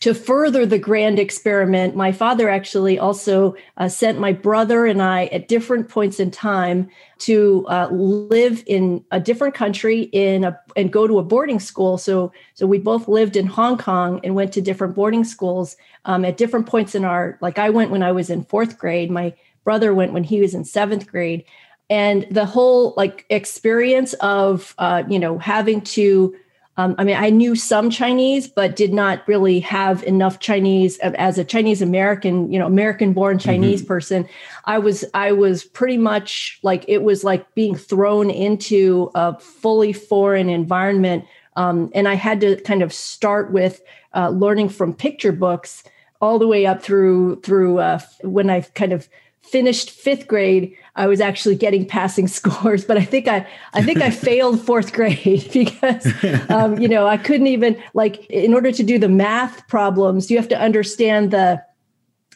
to 0.00 0.14
further 0.14 0.66
the 0.66 0.78
grand 0.78 1.18
experiment, 1.18 1.96
my 1.96 2.12
father 2.12 2.48
actually 2.48 2.98
also 2.98 3.54
uh, 3.78 3.88
sent 3.88 4.18
my 4.18 4.32
brother 4.32 4.84
and 4.84 5.00
I 5.00 5.26
at 5.26 5.48
different 5.48 5.88
points 5.88 6.20
in 6.20 6.30
time 6.30 6.90
to 7.20 7.66
uh, 7.68 7.88
live 7.90 8.62
in 8.66 9.04
a 9.10 9.18
different 9.18 9.54
country 9.54 10.02
in 10.12 10.44
a, 10.44 10.58
and 10.76 10.92
go 10.92 11.06
to 11.06 11.18
a 11.18 11.24
boarding 11.24 11.60
school. 11.60 11.96
So, 11.96 12.32
so 12.54 12.66
we 12.66 12.78
both 12.78 13.08
lived 13.08 13.36
in 13.36 13.46
Hong 13.46 13.78
Kong 13.78 14.20
and 14.22 14.34
went 14.34 14.52
to 14.52 14.60
different 14.60 14.94
boarding 14.94 15.24
schools 15.24 15.76
um, 16.04 16.24
at 16.24 16.36
different 16.36 16.66
points 16.66 16.94
in 16.94 17.04
our. 17.04 17.38
Like 17.40 17.58
I 17.58 17.70
went 17.70 17.90
when 17.90 18.02
I 18.02 18.12
was 18.12 18.28
in 18.28 18.44
fourth 18.44 18.78
grade. 18.78 19.10
My 19.10 19.34
brother 19.64 19.94
went 19.94 20.12
when 20.12 20.24
he 20.24 20.40
was 20.40 20.54
in 20.54 20.64
seventh 20.64 21.06
grade, 21.06 21.44
and 21.88 22.26
the 22.30 22.46
whole 22.46 22.94
like 22.96 23.24
experience 23.30 24.12
of 24.14 24.74
uh, 24.78 25.04
you 25.08 25.18
know 25.18 25.38
having 25.38 25.80
to 25.82 26.34
um, 26.80 26.94
I 26.96 27.04
mean, 27.04 27.16
I 27.16 27.28
knew 27.28 27.54
some 27.56 27.90
Chinese, 27.90 28.48
but 28.48 28.74
did 28.74 28.94
not 28.94 29.28
really 29.28 29.60
have 29.60 30.02
enough 30.04 30.38
Chinese 30.38 30.96
as 31.00 31.36
a 31.36 31.44
Chinese 31.44 31.82
American, 31.82 32.50
you 32.50 32.58
know, 32.58 32.66
American 32.66 33.12
born 33.12 33.38
Chinese 33.38 33.80
mm-hmm. 33.80 33.88
person. 33.88 34.28
I 34.64 34.78
was, 34.78 35.04
I 35.12 35.32
was 35.32 35.62
pretty 35.62 35.98
much 35.98 36.58
like, 36.62 36.86
it 36.88 37.02
was 37.02 37.22
like 37.22 37.54
being 37.54 37.74
thrown 37.74 38.30
into 38.30 39.10
a 39.14 39.38
fully 39.38 39.92
foreign 39.92 40.48
environment. 40.48 41.26
Um, 41.54 41.90
and 41.94 42.08
I 42.08 42.14
had 42.14 42.40
to 42.40 42.56
kind 42.62 42.82
of 42.82 42.94
start 42.94 43.52
with 43.52 43.82
uh, 44.14 44.30
learning 44.30 44.70
from 44.70 44.94
picture 44.94 45.32
books 45.32 45.84
all 46.22 46.38
the 46.38 46.48
way 46.48 46.64
up 46.64 46.82
through, 46.82 47.42
through 47.42 47.80
uh, 47.80 48.00
when 48.22 48.48
I 48.48 48.62
kind 48.62 48.94
of 48.94 49.06
finished 49.42 49.90
fifth 49.90 50.26
grade, 50.26 50.76
I 50.96 51.06
was 51.06 51.20
actually 51.20 51.56
getting 51.56 51.86
passing 51.86 52.28
scores, 52.38 52.84
but 52.84 52.96
I 52.96 53.04
think 53.04 53.28
I 53.28 53.46
I 53.72 53.82
think 53.82 54.00
I 54.00 54.10
failed 54.28 54.60
fourth 54.60 54.92
grade 54.92 55.48
because 55.52 56.06
um, 56.50 56.78
you 56.78 56.88
know 56.88 57.06
I 57.06 57.16
couldn't 57.16 57.48
even 57.48 57.80
like 57.94 58.26
in 58.26 58.54
order 58.54 58.72
to 58.72 58.82
do 58.82 58.98
the 58.98 59.08
math 59.08 59.66
problems, 59.68 60.30
you 60.30 60.36
have 60.36 60.48
to 60.48 60.58
understand 60.58 61.30
the 61.30 61.62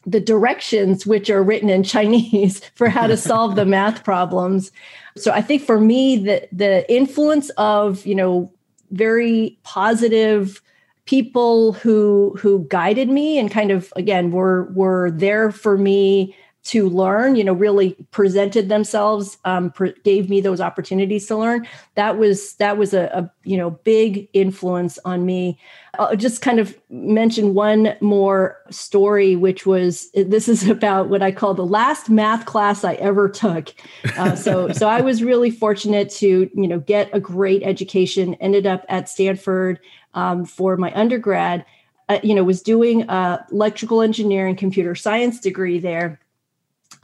the 0.06 0.20
directions 0.20 1.06
which 1.06 1.30
are 1.30 1.42
written 1.42 1.70
in 1.70 1.82
Chinese 1.82 2.60
for 2.74 2.88
how 2.90 3.06
to 3.06 3.16
solve 3.16 3.56
the 3.56 3.64
math 3.64 4.04
problems. 4.04 4.70
So 5.16 5.32
I 5.32 5.40
think 5.40 5.62
for 5.62 5.80
me 5.80 6.16
the 6.16 6.48
the 6.52 6.90
influence 6.92 7.50
of 7.50 8.04
you 8.04 8.14
know 8.14 8.52
very 8.90 9.58
positive 9.62 10.60
people 11.06 11.72
who 11.74 12.36
who 12.38 12.66
guided 12.68 13.08
me 13.08 13.38
and 13.38 13.50
kind 13.50 13.70
of 13.70 13.92
again 13.96 14.30
were 14.30 14.64
were 14.74 15.10
there 15.10 15.50
for 15.50 15.76
me 15.76 16.34
to 16.64 16.88
learn 16.88 17.36
you 17.36 17.44
know 17.44 17.52
really 17.52 17.92
presented 18.10 18.68
themselves 18.68 19.36
um, 19.44 19.72
gave 20.02 20.30
me 20.30 20.40
those 20.40 20.60
opportunities 20.60 21.26
to 21.26 21.36
learn. 21.36 21.66
That 21.94 22.16
was 22.16 22.54
that 22.54 22.78
was 22.78 22.94
a, 22.94 23.04
a 23.12 23.30
you 23.44 23.56
know 23.56 23.70
big 23.70 24.28
influence 24.32 24.98
on 25.04 25.26
me. 25.26 25.58
I'll 25.98 26.16
just 26.16 26.40
kind 26.40 26.58
of 26.58 26.76
mention 26.88 27.54
one 27.54 27.94
more 28.00 28.58
story 28.70 29.36
which 29.36 29.66
was 29.66 30.10
this 30.12 30.48
is 30.48 30.66
about 30.68 31.08
what 31.08 31.22
i 31.22 31.30
call 31.30 31.54
the 31.54 31.66
last 31.66 32.08
math 32.08 32.46
class 32.46 32.82
i 32.82 32.94
ever 32.94 33.28
took. 33.28 33.72
Uh, 34.16 34.34
so 34.34 34.68
so 34.72 34.88
i 34.88 35.00
was 35.00 35.22
really 35.22 35.50
fortunate 35.50 36.08
to 36.10 36.50
you 36.54 36.68
know 36.68 36.80
get 36.80 37.10
a 37.12 37.20
great 37.20 37.62
education 37.62 38.34
ended 38.34 38.66
up 38.66 38.84
at 38.88 39.08
stanford 39.08 39.78
um, 40.14 40.44
for 40.44 40.76
my 40.76 40.92
undergrad. 40.94 41.64
Uh, 42.10 42.20
you 42.22 42.34
know 42.34 42.44
was 42.44 42.60
doing 42.60 43.08
a 43.08 43.46
electrical 43.50 44.02
engineering 44.02 44.54
computer 44.54 44.94
science 44.94 45.40
degree 45.40 45.78
there 45.78 46.20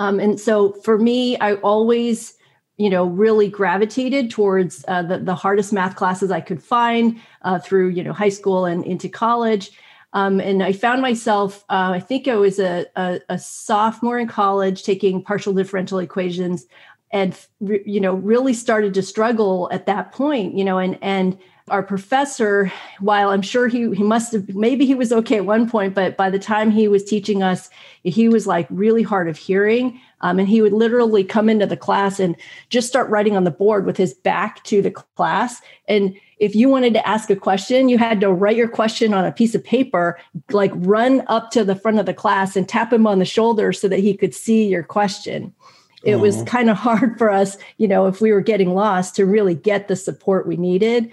um, 0.01 0.19
and 0.19 0.41
so 0.41 0.73
for 0.83 0.97
me, 0.97 1.39
I 1.41 1.57
always, 1.57 2.35
you 2.79 2.89
know, 2.89 3.05
really 3.05 3.49
gravitated 3.49 4.31
towards 4.31 4.83
uh, 4.89 5.03
the, 5.03 5.19
the 5.19 5.35
hardest 5.35 5.75
math 5.75 5.95
classes 5.95 6.31
I 6.31 6.41
could 6.41 6.63
find 6.63 7.21
uh, 7.43 7.59
through, 7.59 7.91
you 7.91 8.03
know, 8.03 8.15
high 8.15 8.31
school 8.31 8.65
and 8.65 8.83
into 8.83 9.11
college. 9.11 9.71
Um, 10.15 10.41
and 10.41 10.63
I 10.63 10.73
found 10.73 11.03
myself, 11.03 11.65
uh, 11.69 11.93
I 11.93 12.01
think 12.01 12.29
I 12.29 12.37
was 12.37 12.59
a, 12.59 12.87
a, 12.97 13.21
a, 13.29 13.39
sophomore 13.39 14.19
in 14.19 14.27
college 14.27 14.83
taking 14.85 15.23
partial 15.23 15.53
differential 15.53 15.99
equations 15.99 16.65
and, 17.13 17.39
you 17.61 18.01
know, 18.01 18.15
really 18.15 18.55
started 18.55 18.95
to 18.95 19.03
struggle 19.03 19.69
at 19.71 19.85
that 19.85 20.13
point, 20.13 20.57
you 20.57 20.65
know, 20.65 20.79
and, 20.79 20.99
and 21.03 21.39
our 21.71 21.83
professor, 21.83 22.71
while 22.99 23.31
I'm 23.31 23.43
sure 23.43 23.69
he 23.69 23.95
he 23.95 24.03
must 24.03 24.33
have 24.33 24.55
maybe 24.55 24.85
he 24.85 24.95
was 24.95 25.13
okay 25.13 25.37
at 25.37 25.47
one 25.47 25.71
point, 25.71 25.95
but 25.95 26.17
by 26.17 26.29
the 26.29 26.39
time 26.39 26.71
he 26.71 26.89
was 26.89 27.05
teaching 27.05 27.43
us, 27.43 27.71
he 28.03 28.29
was 28.29 28.47
like 28.47 28.67
really 28.71 29.03
hard 29.03 29.29
of 29.29 29.37
hearing. 29.37 30.01
Um, 30.23 30.39
and 30.39 30.49
he 30.49 30.61
would 30.61 30.75
literally 30.75 31.25
come 31.25 31.49
into 31.49 31.67
the 31.67 31.79
class 31.79 32.21
and 32.21 32.37
just 32.69 32.89
start 32.89 33.09
writing 33.09 33.37
on 33.37 33.45
the 33.45 33.51
board 33.51 33.87
with 33.87 33.97
his 33.97 34.13
back 34.13 34.63
to 34.65 34.83
the 34.83 34.91
class. 34.91 35.63
And 35.89 36.15
if 36.39 36.55
you 36.55 36.69
wanted 36.69 36.93
to 36.93 37.09
ask 37.09 37.31
a 37.31 37.37
question, 37.37 37.89
you 37.89 37.97
had 37.97 38.21
to 38.21 38.31
write 38.31 38.57
your 38.57 38.69
question 38.69 39.15
on 39.15 39.25
a 39.25 39.33
piece 39.33 39.55
of 39.55 39.65
paper, 39.65 40.19
like 40.51 40.73
run 40.75 41.23
up 41.29 41.51
to 41.53 41.65
the 41.65 41.75
front 41.75 41.99
of 41.99 42.05
the 42.05 42.13
class 42.13 42.55
and 42.55 42.69
tap 42.69 42.93
him 42.93 43.07
on 43.07 43.19
the 43.19 43.25
shoulder 43.25 43.73
so 43.73 43.89
that 43.89 44.01
he 44.01 44.15
could 44.15 44.35
see 44.35 44.67
your 44.67 44.83
question. 44.83 45.55
It 46.03 46.17
was 46.17 46.43
kind 46.45 46.71
of 46.71 46.79
hard 46.79 47.19
for 47.19 47.31
us, 47.31 47.59
you 47.77 47.87
know, 47.87 48.07
if 48.07 48.23
we 48.23 48.33
were 48.33 48.41
getting 48.41 48.75
lost 48.75 49.17
to 49.17 49.27
really 49.27 49.55
get 49.55 49.89
the 49.89 49.97
support 49.97 50.47
we 50.47 50.57
needed. 50.57 51.11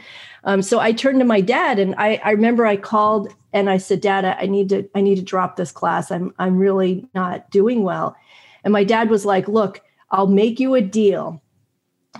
Um, 0.48 0.62
so 0.62 0.80
I 0.80 0.94
turned 0.94 1.20
to 1.20 1.26
my 1.26 1.42
dad, 1.42 1.78
and 1.78 1.94
I, 1.98 2.22
I 2.24 2.32
remember 2.32 2.66
I 2.66 2.78
called 2.78 3.34
and 3.52 3.70
I 3.70 3.78
said, 3.78 4.00
"Dad, 4.00 4.24
I 4.26 4.46
need 4.46 4.70
to 4.70 4.90
I 4.96 5.02
need 5.02 5.16
to 5.16 5.22
drop 5.22 5.58
this 5.58 5.74
class. 5.74 6.10
I'm 6.10 6.34
I'm 6.40 6.58
really 6.58 7.06
not 7.14 7.52
doing 7.52 7.84
well." 7.84 8.16
And 8.64 8.72
my 8.72 8.86
dad 8.86 9.10
was 9.10 9.26
like, 9.26 9.50
"Look, 9.50 9.82
I'll 10.10 10.28
make 10.28 10.60
you 10.60 10.74
a 10.74 10.82
deal." 10.82 11.42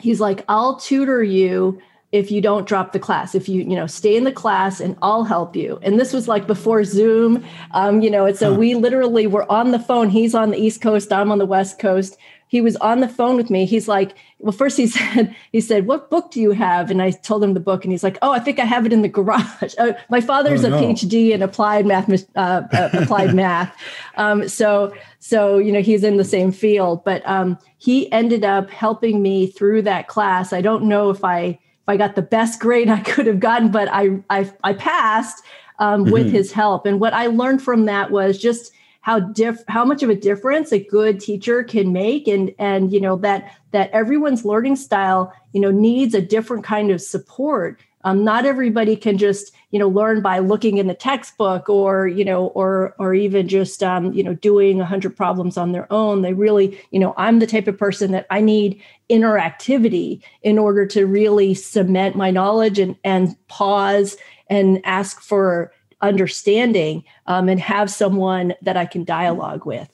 He's 0.02 0.20
like, 0.20 0.44
"I'll 0.48 0.76
tutor 0.76 1.24
you." 1.24 1.82
if 2.14 2.32
you 2.32 2.40
don't 2.40 2.66
drop 2.66 2.94
the 2.94 3.00
class 3.00 3.36
if 3.36 3.50
you 3.50 3.62
you 3.64 3.76
know 3.76 3.86
stay 3.86 4.16
in 4.16 4.24
the 4.24 4.32
class 4.32 4.80
and 4.80 4.96
i'll 5.02 5.26
help 5.26 5.58
you 5.58 5.78
and 5.82 6.00
this 6.00 6.14
was 6.14 6.26
like 6.26 6.48
before 6.48 6.84
zoom 6.86 7.44
um, 7.72 8.02
you 8.02 8.10
know 8.10 8.26
and 8.26 8.38
so 8.38 8.54
huh. 8.54 8.60
we 8.60 8.76
literally 8.76 9.28
were 9.28 9.50
on 9.52 9.72
the 9.72 9.80
phone 9.80 10.10
he's 10.10 10.34
on 10.34 10.50
the 10.50 10.58
east 10.58 10.80
coast 10.80 11.12
i'm 11.12 11.32
on 11.32 11.38
the 11.38 11.46
west 11.46 11.80
coast 11.80 12.18
he 12.48 12.62
was 12.62 12.76
on 12.78 13.02
the 13.02 13.10
phone 13.10 13.36
with 13.36 13.50
me. 13.50 13.66
He's 13.66 13.88
like, 13.88 14.16
well, 14.40 14.52
first 14.52 14.78
he 14.78 14.88
said, 14.88 15.36
he 15.52 15.62
said, 15.62 15.86
what 15.86 16.10
book 16.10 16.32
do 16.32 16.42
you 16.42 16.52
have? 16.52 16.90
And 16.90 17.02
I 17.02 17.12
told 17.12 17.44
him 17.44 17.54
the 17.54 17.60
book, 17.60 17.84
and 17.84 17.92
he's 17.92 18.04
like, 18.04 18.18
oh, 18.22 18.32
I 18.32 18.40
think 18.40 18.60
I 18.60 18.66
have 18.66 18.86
it 18.86 18.94
in 18.94 19.02
the 19.02 19.10
garage. 19.10 19.76
Uh, 19.78 19.94
my 20.10 20.22
father's 20.22 20.64
oh, 20.64 20.70
no. 20.70 20.78
a 20.78 20.82
PhD 20.82 21.32
in 21.32 21.42
applied 21.42 21.86
math, 21.86 22.10
uh, 22.36 22.40
uh, 22.72 22.90
applied 22.94 23.34
math. 23.36 23.76
Um, 24.16 24.48
so, 24.48 24.94
so 25.20 25.58
you 25.58 25.72
know, 25.72 25.82
he's 25.82 26.04
in 26.04 26.18
the 26.18 26.24
same 26.24 26.52
field. 26.52 27.04
But 27.04 27.28
um, 27.28 27.58
he 27.78 28.12
ended 28.12 28.44
up 28.44 28.70
helping 28.70 29.22
me 29.22 29.48
through 29.48 29.84
that 29.84 30.08
class. 30.08 30.54
I 30.54 30.62
don't 30.62 30.84
know 30.84 31.10
if 31.10 31.24
I 31.24 31.60
if 31.84 31.90
I 31.90 31.98
got 31.98 32.16
the 32.16 32.22
best 32.22 32.60
grade 32.60 32.90
I 32.90 33.00
could 33.00 33.28
have 33.28 33.40
gotten, 33.40 33.72
but 33.72 33.88
I 33.92 34.20
I, 34.30 34.52
I 34.64 34.74
passed 34.74 35.44
um, 35.80 36.04
mm-hmm. 36.04 36.14
with 36.14 36.32
his 36.32 36.52
help. 36.52 36.86
And 36.86 37.00
what 37.00 37.14
I 37.14 37.28
learned 37.28 37.62
from 37.62 37.86
that 37.86 38.12
was 38.12 38.38
just 38.38 38.72
how 39.08 39.22
diff 39.22 39.64
how 39.70 39.86
much 39.86 40.04
of 40.04 40.10
a 40.10 40.16
difference 40.16 40.74
a 40.74 40.84
good 40.84 41.22
teacher 41.22 41.64
can 41.64 41.94
make 41.94 42.28
and 42.28 42.54
and 42.60 42.92
you 42.92 43.00
know 43.00 43.16
that 43.16 43.56
that 43.72 43.90
everyone's 43.92 44.44
learning 44.44 44.76
style 44.76 45.34
you 45.54 45.62
know 45.62 45.72
needs 45.72 46.14
a 46.14 46.22
different 46.22 46.66
kind 46.66 46.92
of 46.92 47.02
support. 47.02 47.80
Um, 48.04 48.24
not 48.24 48.46
everybody 48.46 48.98
can 48.98 49.18
just 49.18 49.54
you 49.72 49.80
know 49.80 49.88
learn 49.88 50.22
by 50.22 50.40
looking 50.40 50.78
in 50.78 50.88
the 50.88 50.94
textbook 50.94 51.70
or 51.70 52.10
you 52.10 52.26
know 52.26 52.48
or 52.48 52.96
or 53.00 53.14
even 53.14 53.48
just 53.48 53.82
um, 53.82 54.12
you 54.12 54.24
know 54.24 54.34
doing 54.34 54.78
100 54.78 55.16
problems 55.16 55.56
on 55.56 55.72
their 55.72 55.92
own. 55.92 56.22
They 56.22 56.34
really 56.34 56.78
you 56.92 57.00
know 57.00 57.14
i'm 57.16 57.40
the 57.40 57.48
type 57.48 57.68
of 57.70 57.78
person 57.78 58.12
that 58.12 58.28
i 58.30 58.42
need 58.42 58.82
interactivity 59.10 60.22
in 60.42 60.60
order 60.60 60.86
to 60.86 61.06
really 61.06 61.54
cement 61.54 62.18
my 62.18 62.30
knowledge 62.30 62.78
and 62.78 62.98
and 63.06 63.38
pause 63.48 64.18
and 64.50 64.82
ask 64.86 65.22
for 65.22 65.72
understanding 66.02 67.04
um, 67.26 67.50
and 67.50 67.60
have 67.60 67.90
someone 67.90 68.54
that 68.62 68.78
I 68.78 68.86
can 68.86 69.04
dialogue 69.04 69.66
with. 69.66 69.90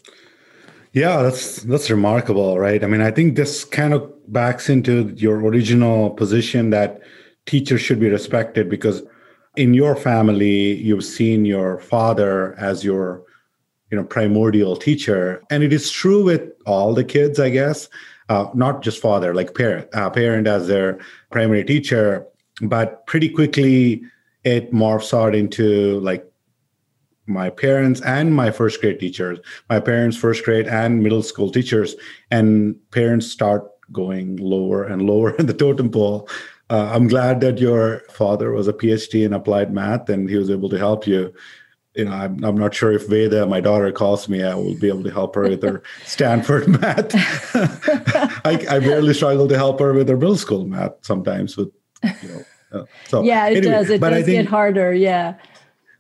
Yeah, 0.92 1.24
that's 1.24 1.64
that's 1.64 1.90
remarkable, 1.90 2.60
right? 2.60 2.84
I 2.84 2.88
mean, 2.88 3.02
I 3.02 3.10
think 3.10 3.36
this 3.36 3.66
kind 3.66 3.94
of 3.94 4.12
backs 4.32 4.70
into 4.70 5.14
your 5.16 5.38
original 5.38 6.12
position 6.12 6.70
that 6.70 7.02
teachers 7.46 7.82
should 7.82 8.00
be 8.00 8.10
respected 8.10 8.70
because 8.70 9.02
in 9.56 9.74
your 9.74 9.96
family 9.96 10.74
you've 10.76 11.04
seen 11.04 11.46
your 11.46 11.80
father 11.80 12.56
as 12.58 12.84
your 12.84 13.24
you 13.92 13.98
know 13.98 14.04
primordial 14.04 14.76
teacher 14.76 15.44
and 15.52 15.64
it 15.64 15.72
is 15.72 15.92
true 15.92 16.24
with 16.24 16.50
all 16.66 16.94
the 16.94 17.04
kids 17.04 17.40
i 17.40 17.50
guess 17.50 17.90
uh, 18.30 18.48
not 18.56 18.82
just 18.82 19.02
father 19.02 19.36
like 19.36 19.54
parent 19.54 19.88
uh, 19.94 20.10
parent 20.10 20.48
as 20.48 20.68
their 20.68 21.00
primary 21.30 21.64
teacher 21.64 22.26
but 22.62 23.06
pretty 23.06 23.30
quickly 23.30 24.02
it 24.44 24.74
morphs 24.74 25.14
out 25.18 25.36
into 25.36 26.00
like 26.02 26.30
my 27.26 27.50
parents 27.50 28.02
and 28.02 28.36
my 28.36 28.52
first 28.52 28.82
grade 28.82 29.00
teachers, 29.00 29.40
my 29.70 29.80
parents' 29.80 30.18
first 30.18 30.44
grade 30.44 30.68
and 30.68 31.02
middle 31.02 31.24
school 31.24 31.50
teachers, 31.50 31.96
and 32.32 32.76
parents 32.92 33.28
start 33.28 33.70
going 33.92 34.38
lower 34.38 34.84
and 34.84 35.04
lower 35.04 35.36
in 35.38 35.46
the 35.46 35.54
totem 35.54 35.90
pole. 35.90 36.30
Uh, 36.70 36.90
I'm 36.94 37.08
glad 37.08 37.42
that 37.42 37.60
your 37.60 38.02
father 38.10 38.52
was 38.52 38.68
a 38.68 38.74
PhD 38.74 39.26
in 39.26 39.34
applied 39.34 39.74
math 39.74 40.10
and 40.10 40.30
he 40.30 40.38
was 40.38 40.50
able 40.50 40.70
to 40.70 40.78
help 40.78 41.06
you. 41.06 41.34
You 41.94 42.06
know, 42.06 42.12
I'm, 42.12 42.44
I'm 42.44 42.58
not 42.58 42.74
sure 42.74 42.92
if 42.92 43.08
Veda, 43.08 43.46
my 43.46 43.60
daughter, 43.60 43.92
calls 43.92 44.28
me, 44.28 44.42
I 44.42 44.56
will 44.56 44.74
be 44.74 44.88
able 44.88 45.04
to 45.04 45.12
help 45.12 45.36
her 45.36 45.44
with 45.44 45.62
her 45.62 45.84
Stanford 46.06 46.68
math. 46.68 47.12
I, 48.46 48.66
I 48.68 48.80
barely 48.80 49.14
struggle 49.14 49.48
to 49.48 49.56
help 49.56 49.80
her 49.80 49.94
with 49.94 50.10
her 50.10 50.18
middle 50.18 50.38
school 50.38 50.66
math 50.66 50.94
sometimes. 51.02 51.56
With 51.56 51.72
you 52.24 52.30
know, 52.30 52.46
so 53.08 53.24
yeah, 53.24 53.48
it 53.48 53.58
anyway, 53.58 53.74
does. 53.74 53.90
It 53.90 54.02
does 54.02 54.26
think, 54.26 54.44
get 54.44 54.46
harder. 54.48 54.94
Yeah 54.94 55.36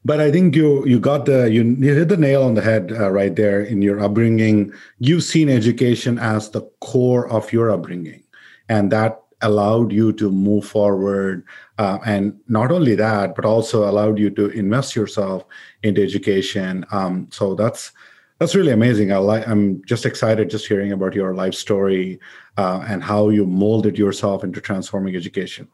but 0.05 0.19
I 0.19 0.31
think 0.31 0.55
you 0.55 0.85
you 0.85 0.99
got 0.99 1.25
the 1.25 1.49
you, 1.51 1.63
you 1.63 1.93
hit 1.93 2.09
the 2.09 2.17
nail 2.17 2.43
on 2.43 2.55
the 2.55 2.61
head 2.61 2.91
uh, 2.91 3.09
right 3.09 3.35
there 3.35 3.61
in 3.61 3.81
your 3.81 3.99
upbringing. 3.99 4.73
You've 4.99 5.23
seen 5.23 5.49
education 5.49 6.19
as 6.19 6.49
the 6.49 6.61
core 6.81 7.29
of 7.29 7.53
your 7.53 7.71
upbringing, 7.71 8.23
and 8.69 8.91
that 8.91 9.21
allowed 9.41 9.91
you 9.91 10.13
to 10.13 10.31
move 10.31 10.65
forward. 10.65 11.45
Uh, 11.77 11.99
and 12.05 12.39
not 12.47 12.71
only 12.71 12.95
that, 12.95 13.35
but 13.35 13.45
also 13.45 13.89
allowed 13.89 14.17
you 14.17 14.29
to 14.31 14.49
invest 14.49 14.95
yourself 14.95 15.43
into 15.83 16.01
education. 16.01 16.85
Um, 16.91 17.27
so 17.31 17.55
that's 17.55 17.91
that's 18.39 18.55
really 18.55 18.71
amazing. 18.71 19.13
I 19.13 19.19
li- 19.19 19.43
I'm 19.47 19.83
just 19.85 20.05
excited 20.05 20.49
just 20.49 20.67
hearing 20.67 20.91
about 20.91 21.13
your 21.13 21.33
life 21.33 21.53
story 21.53 22.19
uh, 22.57 22.83
and 22.87 23.01
how 23.01 23.29
you 23.29 23.45
molded 23.45 23.97
yourself 23.97 24.43
into 24.43 24.59
transforming 24.59 25.15
education 25.15 25.69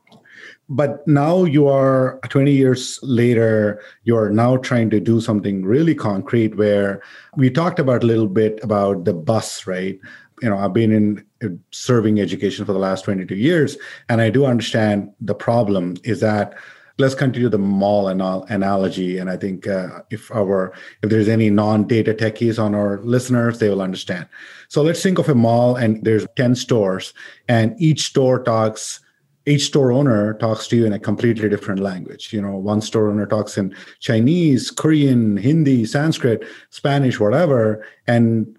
but 0.69 1.05
now 1.07 1.43
you 1.43 1.67
are 1.67 2.19
20 2.29 2.51
years 2.51 2.99
later 3.01 3.81
you 4.03 4.15
are 4.15 4.29
now 4.29 4.55
trying 4.57 4.89
to 4.91 4.99
do 4.99 5.19
something 5.19 5.65
really 5.65 5.95
concrete 5.95 6.55
where 6.55 7.01
we 7.35 7.49
talked 7.49 7.79
about 7.79 8.03
a 8.03 8.07
little 8.07 8.27
bit 8.27 8.59
about 8.63 9.03
the 9.05 9.13
bus 9.13 9.65
right? 9.65 9.99
You 10.41 10.49
know 10.49 10.57
i've 10.57 10.73
been 10.73 11.25
in 11.41 11.59
serving 11.71 12.21
education 12.21 12.65
for 12.65 12.71
the 12.71 12.79
last 12.79 13.03
22 13.03 13.35
years 13.35 13.77
and 14.07 14.21
i 14.21 14.29
do 14.29 14.45
understand 14.45 15.11
the 15.19 15.35
problem 15.35 15.97
is 16.05 16.21
that 16.21 16.55
let's 16.97 17.15
continue 17.15 17.49
the 17.49 17.57
mall 17.57 18.07
analogy 18.07 19.17
and 19.17 19.29
i 19.29 19.35
think 19.35 19.67
uh, 19.67 19.99
if 20.11 20.31
our 20.31 20.71
if 21.01 21.09
there's 21.09 21.27
any 21.27 21.49
non-data 21.49 22.13
techies 22.13 22.61
on 22.61 22.73
our 22.73 22.99
listeners 23.01 23.59
they 23.59 23.69
will 23.69 23.81
understand. 23.81 24.27
So 24.69 24.81
let's 24.81 25.01
think 25.01 25.17
of 25.17 25.27
a 25.27 25.35
mall 25.35 25.75
and 25.75 26.03
there's 26.05 26.27
10 26.35 26.55
stores 26.55 27.13
and 27.47 27.75
each 27.81 28.03
store 28.03 28.43
talks 28.43 29.01
each 29.49 29.65
store 29.65 29.91
owner 29.91 30.35
talks 30.35 30.67
to 30.67 30.77
you 30.77 30.85
in 30.85 30.93
a 30.93 30.99
completely 30.99 31.49
different 31.49 31.81
language. 31.81 32.31
You 32.31 32.41
know, 32.41 32.55
one 32.55 32.81
store 32.81 33.09
owner 33.09 33.25
talks 33.25 33.57
in 33.57 33.75
Chinese, 33.99 34.69
Korean, 34.69 35.37
Hindi, 35.37 35.85
Sanskrit, 35.85 36.45
Spanish, 36.69 37.19
whatever. 37.19 37.83
And 38.07 38.57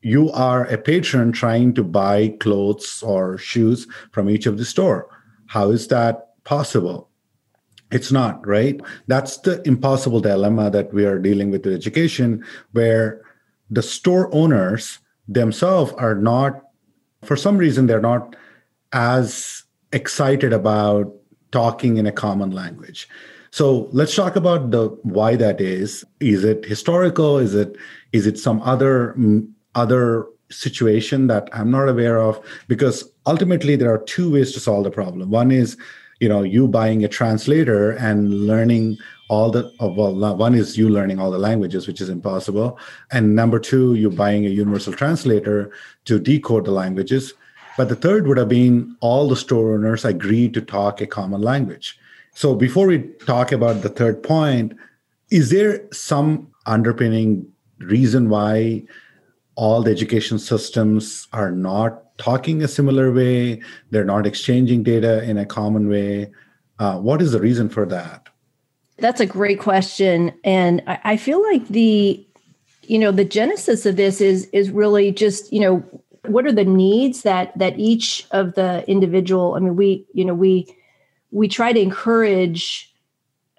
you 0.00 0.30
are 0.32 0.64
a 0.64 0.78
patron 0.78 1.32
trying 1.32 1.74
to 1.74 1.84
buy 1.84 2.28
clothes 2.40 3.02
or 3.02 3.36
shoes 3.38 3.86
from 4.12 4.30
each 4.30 4.46
of 4.46 4.56
the 4.56 4.64
store. 4.64 5.08
How 5.46 5.70
is 5.70 5.88
that 5.88 6.42
possible? 6.44 7.10
It's 7.90 8.10
not, 8.10 8.46
right? 8.46 8.80
That's 9.06 9.38
the 9.38 9.62
impossible 9.66 10.20
dilemma 10.20 10.70
that 10.70 10.92
we 10.92 11.04
are 11.04 11.18
dealing 11.18 11.50
with 11.50 11.66
with 11.66 11.74
education, 11.74 12.44
where 12.72 13.22
the 13.70 13.82
store 13.82 14.34
owners 14.34 14.98
themselves 15.28 15.92
are 15.94 16.14
not, 16.14 16.62
for 17.22 17.36
some 17.36 17.58
reason, 17.58 17.86
they're 17.86 18.00
not 18.00 18.36
as 18.92 19.63
excited 19.94 20.52
about 20.52 21.12
talking 21.52 21.96
in 21.96 22.06
a 22.06 22.12
common 22.12 22.50
language. 22.50 23.08
So 23.50 23.88
let's 23.92 24.14
talk 24.16 24.34
about 24.34 24.72
the 24.72 24.88
why 25.02 25.36
that 25.36 25.60
is. 25.60 26.04
Is 26.20 26.44
it 26.44 26.64
historical? 26.64 27.38
Is 27.38 27.54
it 27.54 27.76
is 28.12 28.26
it 28.26 28.38
some 28.38 28.60
other 28.62 29.14
mm, 29.16 29.48
other 29.74 30.26
situation 30.50 31.28
that 31.28 31.48
I'm 31.52 31.70
not 31.70 31.88
aware 31.88 32.18
of? 32.18 32.40
Because 32.68 33.08
ultimately 33.26 33.76
there 33.76 33.92
are 33.94 34.02
two 34.02 34.32
ways 34.32 34.52
to 34.52 34.60
solve 34.60 34.84
the 34.84 34.90
problem. 34.90 35.30
One 35.30 35.52
is 35.52 35.76
you 36.20 36.28
know 36.28 36.42
you 36.42 36.66
buying 36.66 37.04
a 37.04 37.08
translator 37.08 37.92
and 37.92 38.46
learning 38.46 38.98
all 39.28 39.50
the 39.50 39.72
oh, 39.80 39.92
well 39.92 40.36
one 40.36 40.54
is 40.54 40.76
you 40.76 40.88
learning 40.88 41.18
all 41.18 41.30
the 41.30 41.38
languages 41.38 41.86
which 41.86 42.00
is 42.00 42.08
impossible 42.08 42.78
and 43.10 43.34
number 43.34 43.58
two 43.58 43.94
you're 43.94 44.10
buying 44.10 44.46
a 44.46 44.48
universal 44.48 44.92
translator 44.92 45.72
to 46.04 46.18
decode 46.18 46.64
the 46.64 46.70
languages 46.70 47.34
but 47.76 47.88
the 47.88 47.96
third 47.96 48.26
would 48.26 48.38
have 48.38 48.48
been 48.48 48.96
all 49.00 49.28
the 49.28 49.36
store 49.36 49.74
owners 49.74 50.04
agreed 50.04 50.54
to 50.54 50.60
talk 50.60 51.00
a 51.00 51.06
common 51.06 51.40
language. 51.40 51.98
So 52.34 52.54
before 52.54 52.86
we 52.86 52.98
talk 53.26 53.52
about 53.52 53.82
the 53.82 53.88
third 53.88 54.22
point, 54.22 54.76
is 55.30 55.50
there 55.50 55.86
some 55.92 56.48
underpinning 56.66 57.46
reason 57.78 58.28
why 58.28 58.84
all 59.56 59.82
the 59.82 59.90
education 59.90 60.38
systems 60.38 61.28
are 61.32 61.50
not 61.50 62.16
talking 62.18 62.62
a 62.62 62.68
similar 62.68 63.12
way? 63.12 63.62
They're 63.90 64.04
not 64.04 64.26
exchanging 64.26 64.82
data 64.82 65.22
in 65.24 65.38
a 65.38 65.46
common 65.46 65.88
way. 65.88 66.32
Uh, 66.78 66.98
what 66.98 67.22
is 67.22 67.32
the 67.32 67.40
reason 67.40 67.68
for 67.68 67.86
that? 67.86 68.28
That's 68.98 69.20
a 69.20 69.26
great 69.26 69.58
question, 69.58 70.32
and 70.44 70.82
I, 70.86 71.00
I 71.04 71.16
feel 71.16 71.42
like 71.42 71.66
the 71.68 72.24
you 72.82 72.98
know 72.98 73.10
the 73.10 73.24
genesis 73.24 73.86
of 73.86 73.96
this 73.96 74.20
is 74.20 74.46
is 74.52 74.70
really 74.70 75.10
just 75.10 75.52
you 75.52 75.60
know 75.60 76.02
what 76.26 76.46
are 76.46 76.52
the 76.52 76.64
needs 76.64 77.22
that 77.22 77.56
that 77.58 77.78
each 77.78 78.26
of 78.30 78.54
the 78.54 78.88
individual 78.88 79.54
i 79.54 79.58
mean 79.58 79.76
we 79.76 80.06
you 80.12 80.24
know 80.24 80.34
we 80.34 80.66
we 81.30 81.48
try 81.48 81.72
to 81.72 81.80
encourage 81.80 82.90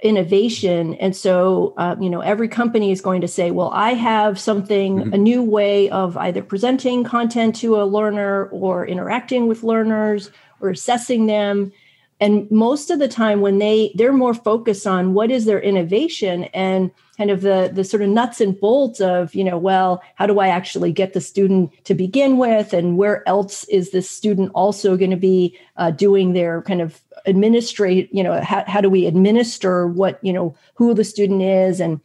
innovation 0.04 0.94
and 0.96 1.16
so 1.16 1.74
uh, 1.78 1.96
you 2.00 2.10
know 2.10 2.22
every 2.22 2.48
company 2.48 2.92
is 2.92 3.02
going 3.02 3.22
to 3.22 3.28
say 3.28 3.52
well 3.52 3.70
i 3.74 3.94
have 3.94 4.40
something 4.40 4.98
mm-hmm. 4.98 5.14
a 5.14 5.18
new 5.18 5.42
way 5.42 5.90
of 5.90 6.18
either 6.18 6.42
presenting 6.42 7.04
content 7.04 7.56
to 7.56 7.82
a 7.82 7.86
learner 7.86 8.46
or 8.48 8.86
interacting 8.86 9.48
with 9.48 9.64
learners 9.64 10.32
or 10.60 10.70
assessing 10.70 11.28
them 11.28 11.72
and 12.20 12.50
most 12.52 12.90
of 12.90 13.00
the 13.00 13.08
time 13.08 13.42
when 13.42 13.58
they 13.58 13.92
they're 13.96 14.14
more 14.14 14.34
focused 14.34 14.86
on 14.86 15.14
what 15.14 15.32
is 15.32 15.46
their 15.46 15.62
innovation 15.62 16.46
and 16.46 16.92
kind 17.18 17.32
of 17.32 17.42
the 17.42 17.72
the 17.74 17.84
sort 17.84 18.04
of 18.04 18.10
nuts 18.10 18.42
and 18.42 18.60
bolts 18.60 19.00
of 19.00 19.34
you 19.34 19.44
know 19.44 19.58
well 19.58 20.04
how 20.16 20.26
do 20.26 20.40
i 20.40 20.48
actually 20.48 20.92
get 20.92 21.14
the 21.14 21.22
student 21.22 21.72
to 21.86 21.94
begin 21.94 22.38
with? 22.38 22.74
And 22.74 22.98
where 22.98 23.28
else 23.28 23.64
is 23.66 23.92
this 23.92 24.10
student 24.10 24.52
also 24.54 24.98
going 24.98 25.12
to 25.12 25.18
be 25.18 25.58
uh, 25.78 25.92
doing 25.92 26.34
their 26.34 26.62
kind 26.62 26.82
of 26.82 27.02
administrate 27.26 28.10
you 28.14 28.24
know 28.24 28.40
how, 28.42 28.64
how 28.68 28.82
do 28.82 28.90
we 28.90 29.06
administer 29.06 29.88
what 29.88 30.20
you 30.24 30.34
know 30.34 30.56
who 30.76 30.94
the 30.94 31.04
student 31.04 31.42
is 31.42 31.80
and 31.80 32.00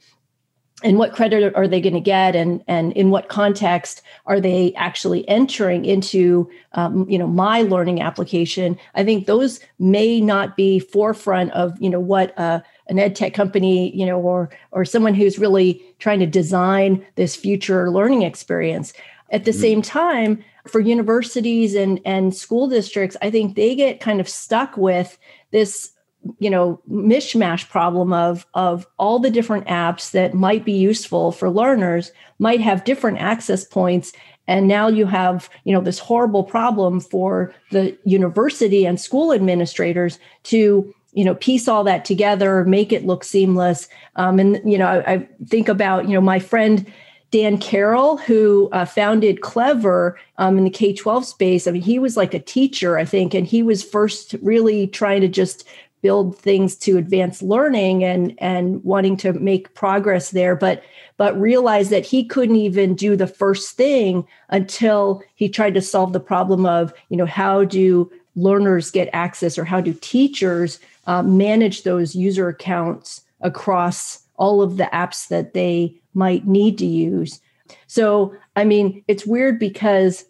and 0.83 0.99
what 0.99 1.13
credit 1.13 1.55
are 1.55 1.69
they 1.69 1.81
going 1.81 1.95
to 1.95 2.01
get? 2.01 2.35
And 2.35 2.63
and 2.67 2.93
in 2.95 3.11
what 3.11 3.29
context 3.29 4.03
are 4.27 4.41
they 4.41 4.73
actually 4.75 5.29
entering 5.29 5.85
into 5.85 6.49
um, 6.73 7.09
you 7.09 7.19
know 7.19 7.27
my 7.27 7.63
learning 7.63 8.01
application? 8.01 8.79
I 8.95 9.05
think 9.05 9.27
those 9.27 9.61
may 9.79 10.21
not 10.21 10.57
be 10.57 10.79
forefront 10.79 11.53
of 11.53 11.81
you 11.81 11.91
know 11.91 12.01
what 12.01 12.37
uh, 12.39 12.61
an 12.91 12.99
ed 12.99 13.17
tech 13.17 13.33
company 13.33 13.97
you 13.97 14.05
know 14.05 14.21
or 14.21 14.51
or 14.73 14.85
someone 14.85 15.15
who's 15.15 15.39
really 15.39 15.83
trying 15.99 16.19
to 16.19 16.27
design 16.27 17.05
this 17.15 17.35
future 17.35 17.91
learning 17.91 18.23
experience 18.23 18.93
at 19.31 19.45
the 19.45 19.53
mm-hmm. 19.53 19.61
same 19.61 19.83
time 19.83 20.45
for 20.67 20.81
universities 20.81 21.75
and 21.75 22.01
and 22.05 22.35
school 22.35 22.69
districts 22.69 23.17
i 23.23 23.31
think 23.31 23.57
they 23.57 23.75
get 23.75 24.01
kind 24.01 24.21
of 24.21 24.29
stuck 24.29 24.77
with 24.77 25.17
this 25.53 25.93
you 26.39 26.51
know 26.51 26.81
mishmash 26.91 27.67
problem 27.71 28.13
of 28.13 28.45
of 28.53 28.87
all 28.99 29.19
the 29.19 29.31
different 29.31 29.67
apps 29.67 30.11
that 30.11 30.35
might 30.35 30.65
be 30.65 30.73
useful 30.73 31.33
for 31.33 31.49
learners 31.49 32.13
might 32.39 32.61
have 32.61 32.85
different 32.85 33.19
access 33.19 33.65
points 33.65 34.13
and 34.47 34.67
now 34.67 34.89
you 34.89 35.07
have 35.07 35.49
you 35.65 35.73
know 35.73 35.81
this 35.81 35.99
horrible 35.99 36.45
problem 36.45 37.01
for 37.01 37.55
the 37.71 37.97
university 38.05 38.85
and 38.85 39.01
school 39.01 39.33
administrators 39.33 40.19
to 40.43 40.93
you 41.13 41.25
know 41.25 41.35
piece 41.35 41.69
all 41.69 41.85
that 41.85 42.05
together 42.05 42.65
make 42.65 42.93
it 42.93 43.07
look 43.07 43.25
seamless. 43.25 43.89
Um, 44.17 44.39
and 44.39 44.61
you 44.71 44.79
know 44.79 44.87
I, 44.87 45.13
I, 45.13 45.29
think 45.47 45.69
about 45.69 46.09
you 46.09 46.15
know 46.15 46.21
my 46.21 46.39
friend 46.39 46.91
dan 47.31 47.59
carroll 47.59 48.17
who 48.17 48.69
uh, 48.73 48.85
founded 48.85 49.41
clever 49.41 50.19
um, 50.39 50.59
in 50.59 50.65
the 50.65 50.71
k-12 50.71 51.25
space. 51.25 51.67
I 51.67 51.71
mean 51.71 51.83
he 51.83 51.99
was 51.99 52.17
like 52.17 52.35
a 52.35 52.41
teacher 52.41 52.99
i 52.99 53.05
think 53.05 53.35
and 53.35 53.47
he 53.47 53.63
was 53.63 53.83
first 53.83 54.35
really 54.43 54.87
trying 54.87 55.21
to 55.21 55.29
just 55.29 55.67
build 56.03 56.39
things 56.39 56.77
to 56.77 56.97
advance 56.97 57.43
learning 57.43 58.03
and 58.05 58.35
and 58.39 58.83
wanting 58.85 59.17
to 59.19 59.33
make 59.35 59.75
progress 59.75 60.31
there 60.31 60.57
but 60.57 60.83
but 61.17 61.39
realized 61.39 61.91
that 61.91 62.07
he 62.07 62.25
couldn't 62.25 62.57
even 62.57 62.95
do 62.95 63.17
the 63.17 63.27
first 63.27 63.77
thing 63.77 64.27
until 64.49 65.23
he 65.35 65.49
tried 65.49 65.75
to 65.75 65.83
solve 65.83 66.13
the 66.13 66.21
problem 66.21 66.65
of 66.65 66.93
you 67.11 67.17
know 67.17 67.27
how 67.27 67.65
do 67.65 68.11
learners 68.37 68.91
get 68.91 69.11
access 69.13 69.59
or 69.59 69.65
how 69.65 69.81
do 69.81 69.93
teachers 70.01 70.79
uh, 71.07 71.23
manage 71.23 71.83
those 71.83 72.15
user 72.15 72.49
accounts 72.49 73.23
across 73.41 74.27
all 74.37 74.63
of 74.63 74.77
the 74.77 74.89
apps 74.93 75.29
that 75.29 75.55
they 75.55 75.95
might 76.15 76.47
need 76.47 76.79
to 76.79 76.87
use. 76.87 77.41
So 77.87 78.35
i 78.57 78.65
mean 78.65 79.05
it's 79.07 79.27
weird 79.27 79.59
because 79.59 80.25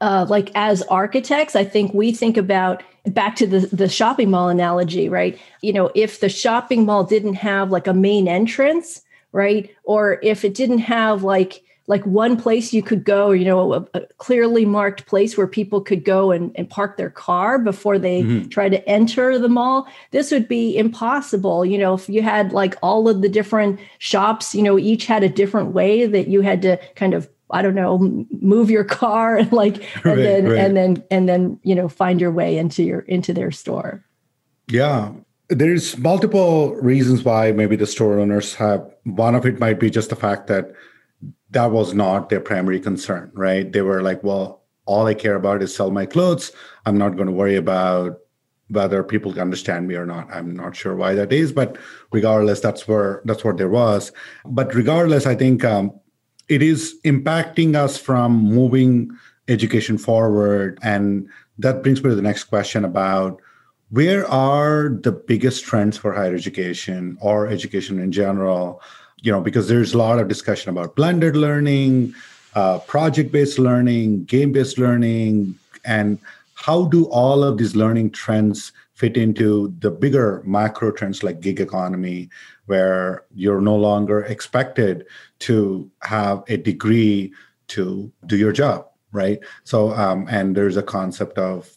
uh, 0.00 0.26
like 0.28 0.50
as 0.54 0.82
architects 0.82 1.54
i 1.54 1.62
think 1.64 1.94
we 1.94 2.10
think 2.10 2.36
about 2.36 2.82
back 3.06 3.36
to 3.36 3.46
the 3.46 3.60
the 3.72 3.88
shopping 3.88 4.30
mall 4.30 4.48
analogy 4.48 5.08
right? 5.08 5.38
You 5.62 5.72
know 5.72 5.90
if 5.94 6.20
the 6.20 6.28
shopping 6.28 6.84
mall 6.84 7.04
didn't 7.04 7.34
have 7.34 7.70
like 7.70 7.86
a 7.86 7.94
main 7.94 8.26
entrance 8.26 9.02
right? 9.32 9.70
Or 9.84 10.18
if 10.22 10.44
it 10.44 10.54
didn't 10.54 10.78
have 10.78 11.22
like 11.22 11.62
like 11.90 12.06
one 12.06 12.36
place 12.40 12.72
you 12.72 12.82
could 12.82 13.04
go 13.04 13.32
you 13.32 13.44
know 13.44 13.74
a, 13.74 13.86
a 13.94 14.00
clearly 14.18 14.64
marked 14.64 15.06
place 15.06 15.36
where 15.36 15.48
people 15.48 15.80
could 15.80 16.04
go 16.04 16.30
and, 16.30 16.52
and 16.54 16.70
park 16.70 16.96
their 16.96 17.10
car 17.10 17.58
before 17.58 17.98
they 17.98 18.22
mm-hmm. 18.22 18.48
try 18.48 18.68
to 18.68 18.88
enter 18.88 19.38
the 19.38 19.48
mall 19.48 19.88
this 20.12 20.30
would 20.30 20.46
be 20.46 20.78
impossible 20.78 21.66
you 21.66 21.76
know 21.76 21.94
if 21.94 22.08
you 22.08 22.22
had 22.22 22.52
like 22.52 22.76
all 22.80 23.08
of 23.08 23.22
the 23.22 23.28
different 23.28 23.78
shops 23.98 24.54
you 24.54 24.62
know 24.62 24.78
each 24.78 25.04
had 25.06 25.24
a 25.24 25.28
different 25.28 25.74
way 25.74 26.06
that 26.06 26.28
you 26.28 26.40
had 26.40 26.62
to 26.62 26.78
kind 26.94 27.12
of 27.12 27.28
I 27.52 27.62
don't 27.62 27.74
know, 27.74 28.24
move 28.40 28.70
your 28.70 28.84
car 28.84 29.36
and 29.40 29.52
like, 29.52 29.82
and 29.96 30.04
right, 30.04 30.14
then, 30.14 30.44
right. 30.48 30.58
and 30.60 30.76
then, 30.76 31.04
and 31.10 31.28
then, 31.28 31.58
you 31.64 31.74
know, 31.74 31.88
find 31.88 32.20
your 32.20 32.30
way 32.30 32.56
into 32.56 32.84
your, 32.84 33.00
into 33.00 33.32
their 33.32 33.50
store. 33.50 34.04
Yeah. 34.68 35.10
There's 35.48 35.98
multiple 35.98 36.76
reasons 36.76 37.24
why 37.24 37.50
maybe 37.50 37.74
the 37.74 37.88
store 37.88 38.20
owners 38.20 38.54
have, 38.54 38.88
one 39.02 39.34
of 39.34 39.44
it 39.44 39.58
might 39.58 39.80
be 39.80 39.90
just 39.90 40.10
the 40.10 40.14
fact 40.14 40.46
that 40.46 40.72
that 41.50 41.70
was 41.70 41.94
not 41.94 42.28
their 42.28 42.40
primary 42.40 42.80
concern, 42.80 43.30
right? 43.34 43.70
They 43.70 43.82
were 43.82 44.02
like, 44.02 44.22
well, 44.22 44.62
all 44.86 45.06
I 45.06 45.14
care 45.14 45.36
about 45.36 45.62
is 45.62 45.74
sell 45.74 45.90
my 45.90 46.06
clothes. 46.06 46.52
I'm 46.86 46.98
not 46.98 47.16
going 47.16 47.26
to 47.26 47.32
worry 47.32 47.56
about 47.56 48.18
whether 48.68 49.02
people 49.02 49.32
can 49.32 49.42
understand 49.42 49.88
me 49.88 49.96
or 49.96 50.06
not. 50.06 50.32
I'm 50.32 50.54
not 50.54 50.76
sure 50.76 50.94
why 50.94 51.14
that 51.14 51.32
is, 51.32 51.52
but 51.52 51.76
regardless, 52.12 52.60
that's 52.60 52.86
where 52.86 53.20
that's 53.24 53.44
what 53.44 53.56
there 53.56 53.68
was. 53.68 54.12
But 54.44 54.74
regardless, 54.74 55.26
I 55.26 55.34
think 55.34 55.64
um, 55.64 55.92
it 56.48 56.62
is 56.62 56.96
impacting 57.04 57.74
us 57.74 57.98
from 57.98 58.32
moving 58.32 59.10
education 59.48 59.98
forward. 59.98 60.78
And 60.82 61.28
that 61.58 61.82
brings 61.82 62.02
me 62.02 62.10
to 62.10 62.16
the 62.16 62.22
next 62.22 62.44
question 62.44 62.84
about 62.84 63.40
where 63.90 64.26
are 64.28 64.90
the 65.02 65.10
biggest 65.12 65.64
trends 65.64 65.96
for 65.96 66.12
higher 66.12 66.34
education 66.34 67.18
or 67.20 67.48
education 67.48 67.98
in 67.98 68.12
general? 68.12 68.80
You 69.22 69.32
know, 69.32 69.40
because 69.40 69.68
there's 69.68 69.92
a 69.92 69.98
lot 69.98 70.18
of 70.18 70.28
discussion 70.28 70.70
about 70.70 70.96
blended 70.96 71.36
learning, 71.36 72.14
uh, 72.54 72.78
project 72.80 73.32
based 73.32 73.58
learning, 73.58 74.24
game 74.24 74.52
based 74.52 74.78
learning, 74.78 75.58
and 75.84 76.18
how 76.54 76.86
do 76.86 77.04
all 77.06 77.42
of 77.44 77.58
these 77.58 77.76
learning 77.76 78.10
trends 78.10 78.72
fit 78.94 79.16
into 79.16 79.74
the 79.78 79.90
bigger 79.90 80.42
macro 80.44 80.90
trends 80.90 81.22
like 81.22 81.40
gig 81.40 81.60
economy 81.60 82.28
where 82.66 83.24
you're 83.34 83.60
no 83.60 83.74
longer 83.74 84.24
expected 84.24 85.06
to 85.38 85.90
have 86.02 86.44
a 86.48 86.56
degree 86.56 87.32
to 87.68 88.12
do 88.26 88.36
your 88.36 88.52
job 88.52 88.90
right? 89.12 89.40
So 89.64 89.92
um, 89.92 90.26
and 90.30 90.56
there's 90.56 90.76
a 90.76 90.82
concept 90.82 91.38
of 91.38 91.76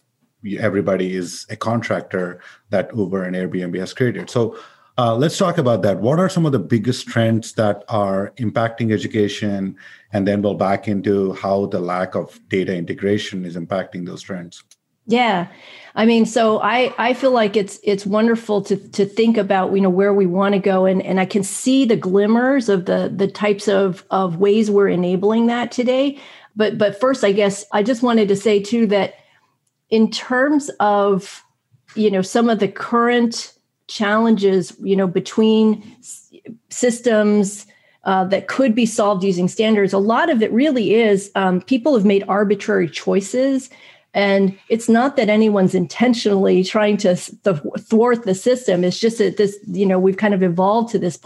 everybody 0.60 1.16
is 1.16 1.46
a 1.50 1.56
contractor 1.56 2.42
that 2.70 2.96
uber 2.96 3.24
and 3.24 3.36
airbnb 3.36 3.80
has 3.80 3.94
created. 3.94 4.30
So 4.30 4.58
uh, 4.98 5.16
let's 5.16 5.38
talk 5.38 5.58
about 5.58 5.82
that 5.82 6.00
what 6.00 6.20
are 6.20 6.30
some 6.30 6.46
of 6.46 6.52
the 6.52 6.60
biggest 6.60 7.08
trends 7.08 7.54
that 7.54 7.84
are 7.90 8.34
impacting 8.38 8.92
education 8.92 9.76
and 10.12 10.28
then 10.28 10.42
we'll 10.42 10.54
back 10.54 10.88
into 10.88 11.34
how 11.34 11.66
the 11.68 11.80
lack 11.80 12.16
of 12.16 12.40
data 12.50 12.76
integration 12.76 13.46
is 13.46 13.56
impacting 13.56 14.06
those 14.06 14.22
trends 14.22 14.64
yeah. 15.06 15.48
I 15.96 16.06
mean, 16.06 16.26
so 16.26 16.60
I 16.62 16.94
I 16.98 17.14
feel 17.14 17.32
like 17.32 17.58
it's 17.58 17.80
it's 17.84 18.06
wonderful 18.06 18.62
to 18.64 18.78
to 18.78 19.06
think 19.06 19.38
about, 19.38 19.74
you 19.74 19.82
know, 19.82 19.90
where 19.90 20.14
we 20.14 20.26
want 20.26 20.54
to 20.54 20.60
go 20.60 20.86
and 20.86 21.02
and 21.02 21.20
I 21.20 21.26
can 21.26 21.44
see 21.44 21.86
the 21.86 21.98
glimmers 21.98 22.70
of 22.70 22.86
the 22.86 23.12
the 23.14 23.28
types 23.28 23.68
of 23.68 24.06
of 24.12 24.38
ways 24.38 24.72
we're 24.72 24.88
enabling 24.88 25.48
that 25.48 25.72
today. 25.72 26.20
But 26.56 26.78
but 26.78 27.00
first 27.00 27.24
I 27.24 27.34
guess 27.34 27.66
I 27.74 27.84
just 27.84 28.02
wanted 28.02 28.30
to 28.30 28.36
say 28.36 28.62
too 28.62 28.88
that 28.88 29.16
in 29.90 30.10
terms 30.10 30.70
of 30.80 31.44
you 31.96 32.10
know 32.10 32.22
some 32.22 32.50
of 32.50 32.60
the 32.60 32.70
current 32.70 33.54
challenges, 33.88 34.76
you 34.82 34.96
know, 34.96 35.08
between 35.08 35.98
systems 36.70 37.66
uh, 38.04 38.26
that 38.26 38.48
could 38.48 38.76
be 38.76 38.86
solved 38.86 39.24
using 39.24 39.48
standards. 39.48 39.94
A 39.94 39.98
lot 39.98 40.30
of 40.30 40.42
it 40.42 40.52
really 40.52 40.96
is 40.96 41.32
um, 41.36 41.62
people 41.62 41.96
have 41.96 42.06
made 42.06 42.24
arbitrary 42.28 42.90
choices 42.90 43.70
and 44.14 44.58
it's 44.70 44.88
not 44.88 45.16
that 45.16 45.30
anyone's 45.30 45.74
intentionally 45.74 46.64
trying 46.64 46.98
to 46.98 47.16
thwart 47.16 48.24
the 48.24 48.36
system. 48.36 48.84
It's 48.84 49.00
just 49.00 49.18
that 49.18 49.38
this, 49.38 49.58
you 49.68 49.86
know, 49.86 49.98
we've 49.98 50.18
kind 50.18 50.36
of 50.36 50.44
evolved 50.44 50.92
to 50.92 51.00
this. 51.00 51.20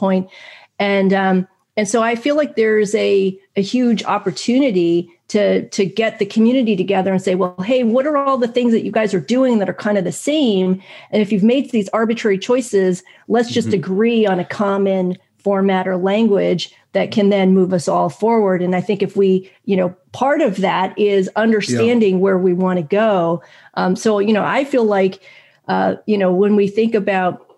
And, 0.80 1.14
um, 1.14 1.48
and 1.76 1.88
so 1.88 2.02
I 2.02 2.16
feel 2.16 2.36
like 2.36 2.56
there's 2.56 2.96
a, 2.96 3.38
a 3.58 3.62
huge 3.62 4.04
opportunity 4.06 5.12
to, 5.30 5.68
to 5.70 5.86
get 5.86 6.20
the 6.20 6.26
community 6.26 6.76
together 6.76 7.12
and 7.12 7.22
say, 7.22 7.36
well, 7.36 7.56
hey, 7.64 7.84
what 7.84 8.08
are 8.08 8.18
all 8.18 8.38
the 8.38 8.48
things 8.48 8.72
that 8.72 8.84
you 8.84 8.92
guys 8.92 9.14
are 9.14 9.20
doing 9.20 9.60
that 9.60 9.70
are 9.70 9.74
kind 9.74 9.98
of 9.98 10.04
the 10.04 10.12
same? 10.12 10.82
And 11.12 11.22
if 11.22 11.32
you've 11.32 11.44
made 11.44 11.72
these 11.72 11.90
arbitrary 11.90 12.38
choices, 12.38 13.04
let's 13.28 13.52
just 13.52 13.70
mm-hmm. 13.70 13.76
agree 13.76 14.26
on 14.26 14.40
a 14.40 14.46
common 14.46 15.18
format 15.38 15.88
or 15.88 15.98
language 15.98 16.74
that 16.92 17.12
can 17.12 17.30
then 17.30 17.54
move 17.54 17.72
us 17.72 17.88
all 17.88 18.10
forward 18.10 18.62
and 18.62 18.76
i 18.76 18.82
think 18.82 19.02
if 19.02 19.16
we 19.16 19.50
you 19.66 19.78
know 19.78 19.96
part 20.12 20.42
of 20.42 20.58
that 20.58 20.98
is 20.98 21.30
understanding 21.38 22.16
yeah. 22.16 22.20
where 22.20 22.38
we 22.38 22.54
want 22.54 22.78
to 22.78 22.84
go 22.84 23.42
um, 23.76 23.96
so 23.96 24.20
you 24.20 24.34
know 24.34 24.44
i 24.44 24.66
feel 24.66 24.84
like 24.84 25.22
uh, 25.70 25.96
you 26.06 26.18
know 26.18 26.34
when 26.34 26.56
we 26.56 26.68
think 26.68 26.96
about 26.96 27.56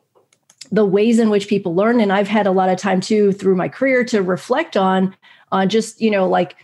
the 0.71 0.85
ways 0.85 1.17
in 1.17 1.31
which 1.31 1.47
people 1.47 1.73
learn 1.73 1.99
and 1.99 2.11
i've 2.11 2.27
had 2.27 2.45
a 2.45 2.51
lot 2.51 2.69
of 2.69 2.77
time 2.77 3.01
too 3.01 3.31
through 3.31 3.55
my 3.55 3.67
career 3.67 4.03
to 4.03 4.21
reflect 4.21 4.77
on 4.77 5.15
on 5.51 5.67
just 5.67 5.99
you 5.99 6.11
know 6.11 6.27
like 6.27 6.55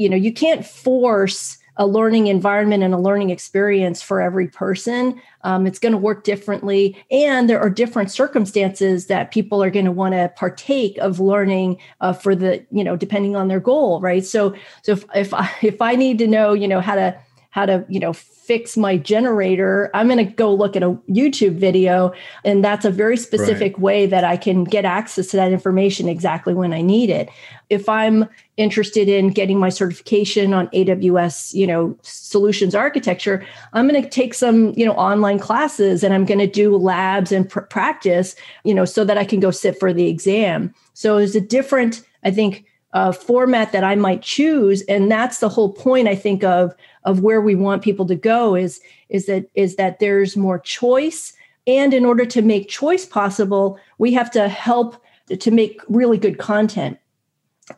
you 0.00 0.08
know 0.08 0.16
you 0.16 0.32
can't 0.32 0.64
force 0.64 1.58
a 1.76 1.86
learning 1.86 2.26
environment 2.26 2.82
and 2.82 2.92
a 2.92 2.98
learning 2.98 3.30
experience 3.30 4.02
for 4.02 4.20
every 4.20 4.46
person. 4.46 5.20
Um, 5.44 5.66
it's 5.66 5.78
going 5.78 5.92
to 5.92 5.98
work 5.98 6.24
differently. 6.24 6.94
And 7.10 7.48
there 7.48 7.58
are 7.58 7.70
different 7.70 8.10
circumstances 8.10 9.06
that 9.06 9.30
people 9.30 9.62
are 9.62 9.70
going 9.70 9.86
to 9.86 9.90
want 9.90 10.12
to 10.12 10.30
partake 10.36 10.98
of 10.98 11.20
learning 11.20 11.78
uh, 12.02 12.12
for 12.12 12.34
the, 12.34 12.64
you 12.70 12.84
know, 12.84 12.96
depending 12.96 13.34
on 13.34 13.48
their 13.48 13.60
goal, 13.60 13.98
right? 14.02 14.24
So, 14.24 14.54
so 14.82 14.92
if, 14.92 15.04
if 15.14 15.32
I, 15.32 15.50
if 15.62 15.80
I 15.80 15.94
need 15.94 16.18
to 16.18 16.26
know, 16.26 16.52
you 16.52 16.68
know, 16.68 16.82
how 16.82 16.96
to, 16.96 17.18
how 17.50 17.66
to, 17.66 17.84
you 17.88 17.98
know, 17.98 18.12
fix 18.12 18.76
my 18.76 18.96
generator, 18.96 19.90
I'm 19.92 20.06
going 20.08 20.24
to 20.24 20.32
go 20.32 20.52
look 20.54 20.76
at 20.76 20.82
a 20.82 20.92
YouTube 21.08 21.56
video. 21.56 22.12
And 22.44 22.64
that's 22.64 22.84
a 22.84 22.90
very 22.90 23.16
specific 23.16 23.74
right. 23.74 23.80
way 23.80 24.06
that 24.06 24.24
I 24.24 24.36
can 24.36 24.64
get 24.64 24.84
access 24.84 25.28
to 25.28 25.36
that 25.36 25.52
information 25.52 26.08
exactly 26.08 26.54
when 26.54 26.72
I 26.72 26.80
need 26.80 27.10
it. 27.10 27.28
If 27.70 27.88
I'm 27.88 28.28
interested 28.56 29.08
in 29.08 29.28
getting 29.30 29.58
my 29.58 29.68
certification 29.68 30.54
on 30.54 30.68
AWS, 30.68 31.54
you 31.54 31.66
know, 31.66 31.96
solutions 32.02 32.74
architecture, 32.74 33.44
I'm 33.72 33.88
going 33.88 34.02
to 34.02 34.08
take 34.08 34.34
some, 34.34 34.72
you 34.76 34.86
know, 34.86 34.94
online 34.94 35.38
classes 35.38 36.04
and 36.04 36.14
I'm 36.14 36.24
going 36.24 36.40
to 36.40 36.46
do 36.46 36.76
labs 36.76 37.32
and 37.32 37.48
pr- 37.48 37.60
practice, 37.60 38.36
you 38.64 38.74
know, 38.74 38.84
so 38.84 39.04
that 39.04 39.18
I 39.18 39.24
can 39.24 39.40
go 39.40 39.50
sit 39.50 39.78
for 39.78 39.92
the 39.92 40.08
exam. 40.08 40.72
So 40.94 41.18
it's 41.18 41.34
a 41.34 41.40
different, 41.40 42.02
I 42.24 42.30
think, 42.30 42.64
uh, 42.92 43.12
format 43.12 43.72
that 43.72 43.84
I 43.84 43.94
might 43.94 44.22
choose, 44.22 44.82
and 44.82 45.10
that's 45.10 45.38
the 45.38 45.48
whole 45.48 45.72
point. 45.72 46.08
I 46.08 46.14
think 46.14 46.44
of 46.44 46.74
of 47.04 47.20
where 47.20 47.40
we 47.40 47.54
want 47.54 47.82
people 47.82 48.06
to 48.06 48.16
go 48.16 48.54
is 48.54 48.80
is 49.08 49.26
that 49.26 49.46
is 49.54 49.76
that 49.76 49.98
there's 49.98 50.36
more 50.36 50.58
choice 50.58 51.32
and 51.66 51.94
in 51.94 52.04
order 52.04 52.24
to 52.24 52.42
make 52.42 52.68
choice 52.68 53.06
possible 53.06 53.78
we 53.98 54.12
have 54.12 54.30
to 54.30 54.48
help 54.48 55.02
to 55.38 55.50
make 55.50 55.80
really 55.88 56.18
good 56.18 56.38
content 56.38 56.98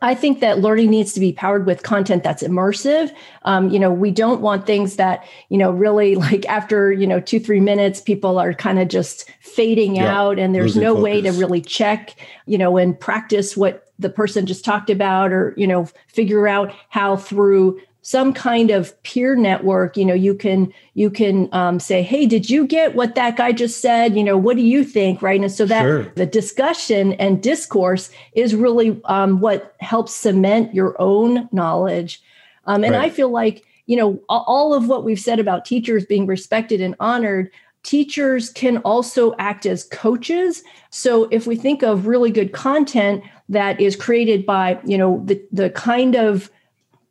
I 0.01 0.15
think 0.15 0.39
that 0.39 0.59
learning 0.59 0.89
needs 0.89 1.13
to 1.13 1.19
be 1.19 1.33
powered 1.33 1.65
with 1.65 1.83
content 1.83 2.23
that's 2.23 2.41
immersive. 2.41 3.13
Um, 3.43 3.69
you 3.69 3.77
know, 3.77 3.91
we 3.91 4.11
don't 4.11 4.41
want 4.41 4.65
things 4.65 4.95
that, 4.95 5.23
you 5.49 5.57
know, 5.57 5.71
really 5.71 6.15
like 6.29 6.47
after, 6.47 6.91
you 6.91 7.05
know, 7.05 7.19
two, 7.19 7.39
three 7.39 7.59
minutes, 7.59 8.01
people 8.01 8.39
are 8.39 8.53
kind 8.53 8.79
of 8.79 8.87
just 8.87 9.29
fading 9.39 9.97
yeah, 9.97 10.19
out 10.19 10.39
and 10.39 10.55
there's 10.55 10.75
no 10.75 10.95
focus. 10.95 11.03
way 11.03 11.21
to 11.21 11.31
really 11.33 11.61
check, 11.61 12.15
you 12.45 12.57
know, 12.57 12.77
and 12.77 12.99
practice 12.99 13.55
what 13.55 13.92
the 14.03 14.09
person 14.09 14.45
just 14.45 14.63
talked 14.63 14.91
about 14.91 15.31
or, 15.31 15.55
you 15.57 15.65
know, 15.65 15.89
figure 16.07 16.47
out 16.47 16.71
how 16.89 17.17
through 17.17 17.81
some 18.03 18.33
kind 18.33 18.69
of 18.69 19.01
peer 19.03 19.33
network 19.33 19.95
you 19.95 20.03
know 20.03 20.13
you 20.13 20.35
can 20.35 20.71
you 20.93 21.09
can 21.09 21.47
um, 21.53 21.79
say 21.79 22.03
hey 22.03 22.25
did 22.25 22.49
you 22.49 22.67
get 22.67 22.95
what 22.95 23.15
that 23.15 23.37
guy 23.37 23.51
just 23.51 23.79
said 23.79 24.15
you 24.15 24.23
know 24.23 24.37
what 24.37 24.57
do 24.57 24.61
you 24.61 24.83
think 24.83 25.21
right 25.21 25.39
and 25.39 25.51
so 25.51 25.65
that 25.65 25.83
sure. 25.83 26.03
the 26.15 26.25
discussion 26.25 27.13
and 27.13 27.41
discourse 27.41 28.11
is 28.33 28.53
really 28.53 29.01
um, 29.05 29.39
what 29.39 29.73
helps 29.79 30.13
cement 30.13 30.73
your 30.75 31.01
own 31.01 31.47
knowledge 31.53 32.21
um, 32.65 32.83
and 32.83 32.93
right. 32.93 33.05
i 33.05 33.09
feel 33.09 33.29
like 33.29 33.63
you 33.85 33.95
know 33.95 34.21
all 34.27 34.73
of 34.73 34.89
what 34.89 35.05
we've 35.05 35.19
said 35.19 35.39
about 35.39 35.63
teachers 35.63 36.05
being 36.05 36.27
respected 36.27 36.81
and 36.81 36.95
honored 36.99 37.49
teachers 37.83 38.49
can 38.49 38.77
also 38.77 39.35
act 39.37 39.65
as 39.65 39.83
coaches. 39.83 40.63
So 40.89 41.25
if 41.25 41.45
we 41.45 41.55
think 41.55 41.83
of 41.83 42.07
really 42.07 42.31
good 42.31 42.53
content 42.53 43.23
that 43.49 43.79
is 43.79 43.95
created 43.95 44.45
by, 44.45 44.79
you 44.85 44.97
know, 44.97 45.21
the, 45.25 45.41
the 45.51 45.69
kind 45.69 46.15
of 46.15 46.49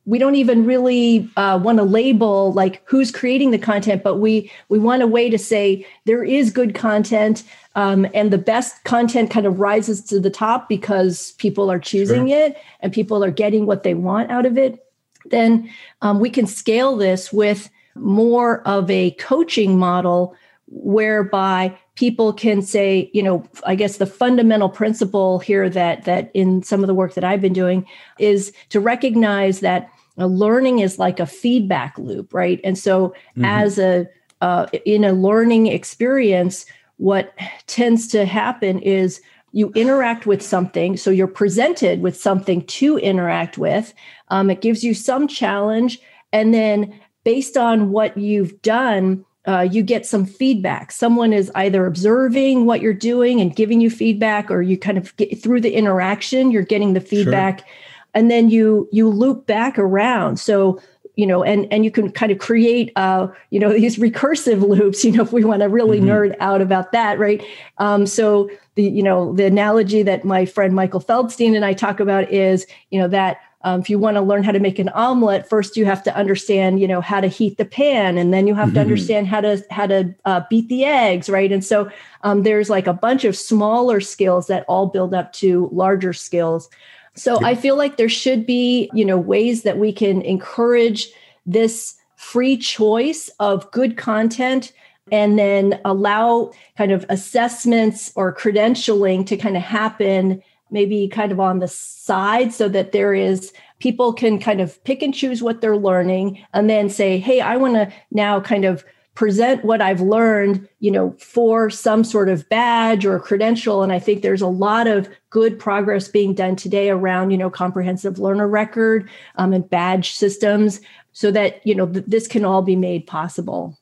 we 0.04 0.18
don't 0.18 0.34
even 0.34 0.66
really 0.66 1.30
uh, 1.36 1.60
want 1.62 1.78
to 1.78 1.84
label 1.84 2.52
like 2.54 2.82
who's 2.86 3.12
creating 3.12 3.52
the 3.52 3.58
content 3.58 4.02
but 4.02 4.16
we 4.16 4.50
we 4.68 4.76
want 4.76 5.00
a 5.00 5.06
way 5.06 5.30
to 5.30 5.38
say 5.38 5.86
there 6.06 6.24
is 6.24 6.50
good 6.50 6.74
content 6.74 7.44
um, 7.76 8.06
and 8.12 8.32
the 8.32 8.38
best 8.38 8.82
content 8.82 9.30
kind 9.30 9.46
of 9.46 9.60
rises 9.60 10.02
to 10.02 10.18
the 10.18 10.28
top 10.28 10.68
because 10.68 11.32
people 11.32 11.70
are 11.70 11.78
choosing 11.78 12.28
sure. 12.28 12.36
it 12.36 12.56
and 12.80 12.92
people 12.92 13.22
are 13.22 13.30
getting 13.30 13.64
what 13.64 13.84
they 13.84 13.94
want 13.94 14.28
out 14.28 14.44
of 14.44 14.58
it 14.58 14.84
then 15.26 15.70
um, 16.00 16.18
we 16.18 16.28
can 16.28 16.48
scale 16.48 16.96
this 16.96 17.32
with 17.32 17.70
more 17.94 18.66
of 18.66 18.90
a 18.90 19.12
coaching 19.12 19.78
model 19.78 20.34
whereby 20.68 21.76
people 21.94 22.32
can 22.32 22.62
say 22.62 23.10
you 23.12 23.22
know 23.22 23.44
i 23.66 23.74
guess 23.74 23.98
the 23.98 24.06
fundamental 24.06 24.68
principle 24.68 25.38
here 25.38 25.68
that 25.68 26.04
that 26.04 26.30
in 26.34 26.62
some 26.62 26.82
of 26.82 26.86
the 26.86 26.94
work 26.94 27.14
that 27.14 27.24
i've 27.24 27.40
been 27.40 27.52
doing 27.52 27.86
is 28.18 28.52
to 28.70 28.80
recognize 28.80 29.60
that 29.60 29.90
learning 30.16 30.78
is 30.78 30.98
like 30.98 31.20
a 31.20 31.26
feedback 31.26 31.96
loop 31.98 32.32
right 32.32 32.60
and 32.64 32.78
so 32.78 33.08
mm-hmm. 33.08 33.44
as 33.44 33.78
a 33.78 34.06
uh, 34.40 34.66
in 34.84 35.04
a 35.04 35.12
learning 35.12 35.68
experience 35.68 36.66
what 36.96 37.32
tends 37.68 38.08
to 38.08 38.24
happen 38.24 38.80
is 38.80 39.20
you 39.52 39.70
interact 39.74 40.26
with 40.26 40.42
something 40.42 40.96
so 40.96 41.10
you're 41.10 41.26
presented 41.26 42.00
with 42.02 42.16
something 42.16 42.64
to 42.66 42.98
interact 42.98 43.58
with 43.58 43.92
um, 44.28 44.50
it 44.50 44.60
gives 44.60 44.82
you 44.82 44.94
some 44.94 45.28
challenge 45.28 46.00
and 46.32 46.52
then 46.54 46.98
based 47.24 47.56
on 47.56 47.90
what 47.90 48.16
you've 48.16 48.60
done 48.62 49.24
uh, 49.46 49.66
you 49.70 49.82
get 49.82 50.06
some 50.06 50.24
feedback. 50.24 50.92
Someone 50.92 51.32
is 51.32 51.50
either 51.54 51.86
observing 51.86 52.66
what 52.66 52.80
you're 52.80 52.94
doing 52.94 53.40
and 53.40 53.54
giving 53.54 53.80
you 53.80 53.90
feedback, 53.90 54.50
or 54.50 54.62
you 54.62 54.78
kind 54.78 54.98
of 54.98 55.16
get 55.16 55.42
through 55.42 55.60
the 55.60 55.72
interaction, 55.72 56.50
you're 56.50 56.62
getting 56.62 56.92
the 56.92 57.00
feedback, 57.00 57.58
sure. 57.58 57.68
and 58.14 58.30
then 58.30 58.50
you 58.50 58.88
you 58.92 59.08
loop 59.08 59.46
back 59.46 59.78
around. 59.78 60.38
So 60.38 60.80
you 61.16 61.26
know, 61.26 61.42
and 61.42 61.70
and 61.70 61.84
you 61.84 61.90
can 61.90 62.10
kind 62.10 62.32
of 62.32 62.38
create 62.38 62.92
uh, 62.96 63.28
you 63.50 63.60
know 63.60 63.72
these 63.78 63.98
recursive 63.98 64.66
loops. 64.66 65.04
You 65.04 65.12
know, 65.12 65.22
if 65.22 65.32
we 65.32 65.44
want 65.44 65.62
to 65.62 65.68
really 65.68 65.98
mm-hmm. 65.98 66.08
nerd 66.08 66.36
out 66.40 66.60
about 66.60 66.92
that, 66.92 67.18
right? 67.18 67.44
Um, 67.78 68.06
so 68.06 68.50
the 68.76 68.84
you 68.84 69.02
know 69.02 69.32
the 69.34 69.44
analogy 69.44 70.02
that 70.02 70.24
my 70.24 70.46
friend 70.46 70.74
Michael 70.74 71.00
Feldstein 71.00 71.54
and 71.56 71.64
I 71.64 71.72
talk 71.72 72.00
about 72.00 72.30
is 72.30 72.66
you 72.90 73.00
know 73.00 73.08
that 73.08 73.38
um, 73.64 73.80
if 73.80 73.88
you 73.88 73.98
want 73.98 74.16
to 74.16 74.20
learn 74.20 74.42
how 74.42 74.52
to 74.52 74.58
make 74.58 74.78
an 74.78 74.88
omelet, 74.90 75.48
first 75.48 75.76
you 75.76 75.84
have 75.84 76.02
to 76.04 76.16
understand, 76.16 76.80
you 76.80 76.88
know, 76.88 77.00
how 77.00 77.20
to 77.20 77.28
heat 77.28 77.58
the 77.58 77.64
pan, 77.64 78.18
and 78.18 78.32
then 78.32 78.46
you 78.46 78.54
have 78.54 78.68
mm-hmm. 78.68 78.74
to 78.74 78.80
understand 78.80 79.26
how 79.26 79.40
to 79.40 79.64
how 79.70 79.86
to 79.86 80.14
uh, 80.24 80.42
beat 80.50 80.68
the 80.68 80.84
eggs, 80.84 81.30
right? 81.30 81.52
And 81.52 81.64
so 81.64 81.90
um, 82.22 82.42
there's 82.42 82.70
like 82.70 82.86
a 82.86 82.92
bunch 82.92 83.24
of 83.24 83.36
smaller 83.36 84.00
skills 84.00 84.46
that 84.48 84.64
all 84.68 84.86
build 84.86 85.14
up 85.14 85.32
to 85.34 85.68
larger 85.72 86.12
skills. 86.12 86.68
So 87.14 87.40
yeah. 87.40 87.48
I 87.48 87.54
feel 87.54 87.76
like 87.76 87.96
there 87.96 88.08
should 88.08 88.46
be, 88.46 88.90
you 88.94 89.04
know, 89.04 89.18
ways 89.18 89.62
that 89.62 89.78
we 89.78 89.92
can 89.92 90.22
encourage 90.22 91.08
this 91.44 91.94
free 92.16 92.56
choice 92.56 93.28
of 93.38 93.70
good 93.70 93.96
content 93.96 94.72
and 95.10 95.38
then 95.38 95.80
allow 95.84 96.52
kind 96.78 96.92
of 96.92 97.04
assessments 97.08 98.12
or 98.14 98.34
credentialing 98.34 99.26
to 99.26 99.36
kind 99.36 99.56
of 99.56 99.62
happen 99.62 100.42
maybe 100.72 101.06
kind 101.08 101.30
of 101.30 101.38
on 101.38 101.58
the 101.58 101.68
side 101.68 102.52
so 102.52 102.68
that 102.68 102.92
there 102.92 103.14
is 103.14 103.52
people 103.78 104.12
can 104.12 104.38
kind 104.38 104.60
of 104.60 104.82
pick 104.84 105.02
and 105.02 105.14
choose 105.14 105.42
what 105.42 105.60
they're 105.60 105.76
learning 105.76 106.44
and 106.54 106.68
then 106.68 106.88
say 106.88 107.18
hey 107.18 107.40
i 107.40 107.56
want 107.56 107.74
to 107.74 107.92
now 108.10 108.40
kind 108.40 108.64
of 108.64 108.84
present 109.14 109.64
what 109.64 109.82
i've 109.82 110.00
learned 110.00 110.66
you 110.80 110.90
know 110.90 111.14
for 111.18 111.68
some 111.68 112.02
sort 112.02 112.28
of 112.28 112.48
badge 112.48 113.04
or 113.04 113.20
credential 113.20 113.82
and 113.82 113.92
i 113.92 113.98
think 113.98 114.22
there's 114.22 114.40
a 114.40 114.46
lot 114.46 114.86
of 114.86 115.08
good 115.30 115.58
progress 115.58 116.08
being 116.08 116.34
done 116.34 116.56
today 116.56 116.88
around 116.88 117.30
you 117.30 117.38
know 117.38 117.50
comprehensive 117.50 118.18
learner 118.18 118.48
record 118.48 119.08
um, 119.36 119.52
and 119.52 119.68
badge 119.68 120.12
systems 120.12 120.80
so 121.12 121.30
that 121.30 121.64
you 121.66 121.74
know 121.74 121.86
th- 121.86 122.06
this 122.06 122.26
can 122.26 122.44
all 122.44 122.62
be 122.62 122.76
made 122.76 123.06
possible 123.06 123.78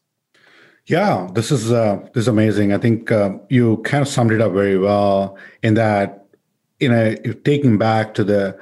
yeah, 0.87 1.29
this 1.35 1.53
is 1.53 1.71
uh, 1.71 2.01
this 2.15 2.23
is 2.23 2.29
amazing. 2.29 2.73
I 2.73 2.79
think 2.79 3.13
uh, 3.13 3.39
you 3.49 3.77
kind 3.85 4.03
of 4.03 4.09
summed 4.09 4.33
it 4.33 4.41
up 4.41 4.51
very 4.51 4.77
well 4.77 5.39
in 5.63 5.75
that 5.75 6.27
in 6.81 6.93
know, 6.93 7.15
taking 7.45 7.79
back 7.79 8.15
to 8.15 8.25
the 8.25 8.59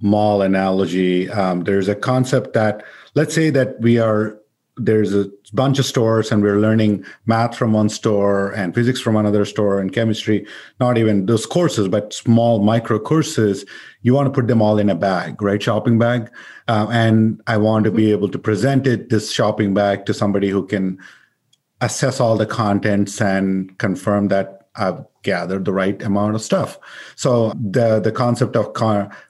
mall 0.00 0.42
analogy, 0.42 1.30
um, 1.30 1.64
there's 1.64 1.88
a 1.88 1.94
concept 1.94 2.52
that 2.52 2.84
let's 3.14 3.34
say 3.34 3.50
that 3.50 3.80
we 3.80 3.98
are 3.98 4.38
there's 4.76 5.14
a 5.14 5.30
bunch 5.52 5.78
of 5.78 5.86
stores 5.86 6.32
and 6.32 6.42
we're 6.42 6.58
learning 6.58 7.04
math 7.26 7.56
from 7.56 7.72
one 7.72 7.88
store 7.88 8.50
and 8.52 8.74
physics 8.74 9.00
from 9.00 9.14
another 9.14 9.44
store 9.44 9.78
and 9.78 9.92
chemistry 9.92 10.44
not 10.80 10.98
even 10.98 11.26
those 11.26 11.46
courses 11.46 11.86
but 11.86 12.12
small 12.12 12.60
micro 12.60 12.98
courses 12.98 13.64
you 14.02 14.12
want 14.12 14.26
to 14.26 14.32
put 14.32 14.48
them 14.48 14.60
all 14.60 14.78
in 14.78 14.90
a 14.90 14.94
bag 14.96 15.40
right? 15.40 15.62
Shopping 15.62 15.96
bag. 15.96 16.28
Uh, 16.66 16.88
and 16.90 17.40
i 17.46 17.56
want 17.56 17.84
to 17.84 17.92
be 17.92 18.10
able 18.10 18.28
to 18.28 18.38
present 18.38 18.86
it 18.86 19.10
this 19.10 19.30
shopping 19.30 19.74
bag 19.74 20.06
to 20.06 20.12
somebody 20.12 20.48
who 20.48 20.66
can 20.66 20.98
assess 21.80 22.18
all 22.18 22.36
the 22.36 22.46
contents 22.46 23.20
and 23.20 23.78
confirm 23.78 24.26
that 24.28 24.63
I've 24.76 25.04
gathered 25.22 25.64
the 25.64 25.72
right 25.72 26.00
amount 26.02 26.34
of 26.34 26.42
stuff. 26.42 26.78
So 27.16 27.52
the 27.54 28.00
the 28.00 28.12
concept 28.12 28.56
of 28.56 28.72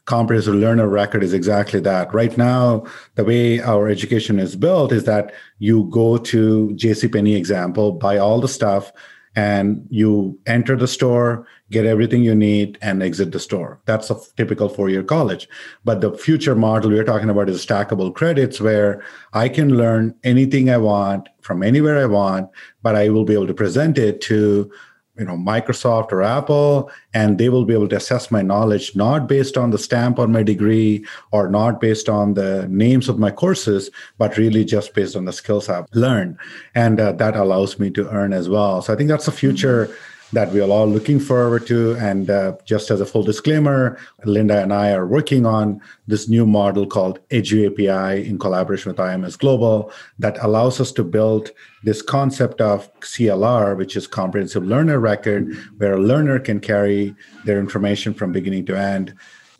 comprehensive 0.04 0.54
learner 0.54 0.88
record 0.88 1.22
is 1.22 1.34
exactly 1.34 1.80
that. 1.80 2.14
Right 2.14 2.36
now, 2.36 2.84
the 3.14 3.24
way 3.24 3.60
our 3.60 3.88
education 3.88 4.38
is 4.38 4.56
built 4.56 4.92
is 4.92 5.04
that 5.04 5.32
you 5.58 5.84
go 5.90 6.16
to 6.18 6.70
JCPenney 6.74 7.36
example, 7.36 7.92
buy 7.92 8.18
all 8.18 8.40
the 8.40 8.48
stuff, 8.48 8.92
and 9.36 9.86
you 9.90 10.38
enter 10.46 10.76
the 10.76 10.86
store, 10.86 11.46
get 11.70 11.86
everything 11.86 12.22
you 12.22 12.34
need, 12.34 12.78
and 12.80 13.02
exit 13.02 13.32
the 13.32 13.40
store. 13.40 13.80
That's 13.84 14.10
a 14.10 14.16
typical 14.36 14.68
four-year 14.68 15.02
college. 15.02 15.48
But 15.84 16.00
the 16.00 16.16
future 16.16 16.54
model 16.54 16.90
we're 16.90 17.04
talking 17.04 17.30
about 17.30 17.48
is 17.48 17.64
stackable 17.64 18.14
credits, 18.14 18.60
where 18.60 19.02
I 19.32 19.48
can 19.48 19.76
learn 19.76 20.14
anything 20.22 20.70
I 20.70 20.78
want 20.78 21.28
from 21.40 21.62
anywhere 21.62 22.00
I 22.00 22.06
want, 22.06 22.48
but 22.82 22.94
I 22.94 23.08
will 23.08 23.24
be 23.24 23.34
able 23.34 23.48
to 23.48 23.54
present 23.54 23.98
it 23.98 24.20
to 24.22 24.70
you 25.18 25.24
know 25.24 25.36
microsoft 25.36 26.10
or 26.10 26.22
apple 26.22 26.90
and 27.12 27.38
they 27.38 27.48
will 27.48 27.64
be 27.64 27.74
able 27.74 27.88
to 27.88 27.96
assess 27.96 28.30
my 28.30 28.42
knowledge 28.42 28.96
not 28.96 29.28
based 29.28 29.56
on 29.56 29.70
the 29.70 29.78
stamp 29.78 30.18
on 30.18 30.32
my 30.32 30.42
degree 30.42 31.04
or 31.30 31.48
not 31.48 31.80
based 31.80 32.08
on 32.08 32.34
the 32.34 32.66
names 32.68 33.08
of 33.08 33.18
my 33.18 33.30
courses 33.30 33.90
but 34.18 34.36
really 34.36 34.64
just 34.64 34.92
based 34.94 35.14
on 35.14 35.24
the 35.24 35.32
skills 35.32 35.68
i've 35.68 35.86
learned. 35.94 36.36
And 36.74 36.98
uh, 36.98 37.12
that 37.12 37.36
allows 37.36 37.78
me 37.78 37.90
to 37.90 38.08
earn 38.10 38.32
as 38.32 38.48
well. 38.48 38.82
So 38.82 38.92
i 38.92 38.96
think 38.96 39.08
that's 39.08 39.26
the 39.26 39.32
future 39.32 39.86
mm-hmm 39.86 40.13
that 40.34 40.52
we 40.52 40.60
are 40.60 40.68
all 40.68 40.86
looking 40.86 41.20
forward 41.20 41.66
to. 41.68 41.94
And 41.94 42.28
uh, 42.28 42.56
just 42.64 42.90
as 42.90 43.00
a 43.00 43.06
full 43.06 43.22
disclaimer, 43.22 43.98
Linda 44.24 44.60
and 44.60 44.72
I 44.72 44.92
are 44.92 45.06
working 45.06 45.46
on 45.46 45.80
this 46.06 46.28
new 46.28 46.44
model 46.44 46.86
called 46.86 47.20
Edu 47.28 47.70
API 47.70 48.28
in 48.28 48.38
collaboration 48.38 48.90
with 48.90 48.98
IMS 48.98 49.38
Global 49.38 49.92
that 50.18 50.36
allows 50.42 50.80
us 50.80 50.90
to 50.92 51.04
build 51.04 51.52
this 51.84 52.02
concept 52.02 52.60
of 52.60 52.92
CLR, 53.00 53.76
which 53.76 53.96
is 53.96 54.06
Comprehensive 54.06 54.64
Learner 54.64 54.98
Record, 54.98 55.54
where 55.76 55.94
a 55.94 56.00
learner 56.00 56.38
can 56.40 56.58
carry 56.58 57.14
their 57.44 57.60
information 57.60 58.12
from 58.12 58.32
beginning 58.32 58.66
to 58.66 58.76
end. 58.76 59.14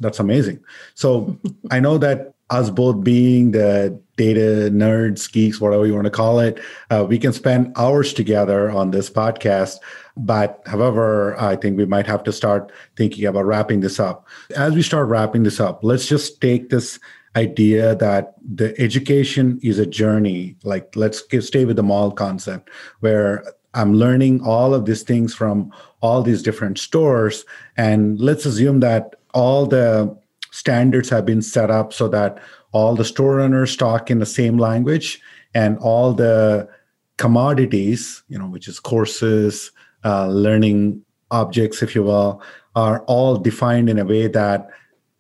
That's 0.05 0.21
amazing. 0.21 0.61
So 0.95 1.39
I 1.71 1.81
know 1.81 1.97
that 1.97 2.35
us 2.51 2.69
both 2.69 3.03
being 3.03 3.53
the 3.53 3.99
data 4.17 4.69
nerds, 4.71 5.33
geeks, 5.33 5.63
whatever 5.63 5.87
you 5.87 5.95
want 5.95 6.05
to 6.05 6.11
call 6.11 6.41
it, 6.41 6.61
uh, 6.91 7.05
we 7.09 7.19
can 7.19 7.33
spend 7.33 7.73
hours 7.77 8.13
together 8.13 8.71
on 8.71 8.91
this 8.91 9.09
podcast. 9.09 9.79
But 10.15 10.61
however, 10.67 11.41
I 11.41 11.57
think 11.57 11.79
we 11.79 11.87
might 11.87 12.07
have 12.07 12.23
to 12.25 12.33
start 12.33 12.71
thinking 12.97 13.25
about 13.25 13.47
wrapping 13.47 13.81
this 13.81 13.99
up. 13.99 14.29
As 14.55 14.75
we 14.75 14.83
start 14.83 15.09
wrapping 15.09 15.43
this 15.43 15.59
up, 15.59 15.83
let's 15.83 16.07
just 16.07 16.41
take 16.43 16.69
this 16.69 17.01
idea 17.35 17.97
that 17.97 18.35
the 18.45 18.79
education 18.79 19.59
is 19.63 19.79
a 19.79 19.87
journey. 19.87 20.55
Like, 20.65 20.95
let's 20.95 21.25
stay 21.41 21.65
with 21.65 21.77
the 21.77 21.83
mall 21.83 22.13
concept 22.13 22.69
where 23.01 23.43
I'm 23.73 23.95
learning 23.95 24.43
all 24.43 24.75
of 24.75 24.85
these 24.85 25.03
things 25.03 25.35
from 25.35 25.73
all 26.03 26.23
these 26.23 26.43
different 26.43 26.79
stores. 26.79 27.47
And 27.77 28.21
let's 28.21 28.45
assume 28.45 28.81
that 28.81 29.17
all 29.35 29.67
the 29.67 30.17
standards 30.51 31.11
have 31.11 31.27
been 31.27 31.43
set 31.43 31.71
up 31.71 31.93
so 31.93 32.09
that 32.09 32.39
all 32.73 32.95
the 32.95 33.05
store 33.05 33.41
owners 33.41 33.77
talk 33.77 34.11
in 34.11 34.21
the 34.21 34.27
same 34.27 34.57
language 34.57 35.21
and 35.55 35.79
all 35.79 36.13
the 36.13 36.69
commodities, 37.17 38.23
you 38.29 38.39
know, 38.39 38.47
which 38.47 38.69
is 38.69 38.81
courses, 38.81 39.71
uh, 40.05 40.29
learning 40.29 41.03
objects, 41.31 41.83
if 41.83 41.95
you 41.95 42.03
will, 42.03 42.43
are 42.77 43.05
all 43.05 43.37
defined 43.37 43.91
in 43.91 43.99
a 43.99 44.05
way 44.05 44.27
that 44.27 44.69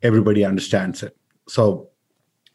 everybody 0.02 0.44
understands 0.44 1.02
it. 1.02 1.16
So, 1.48 1.88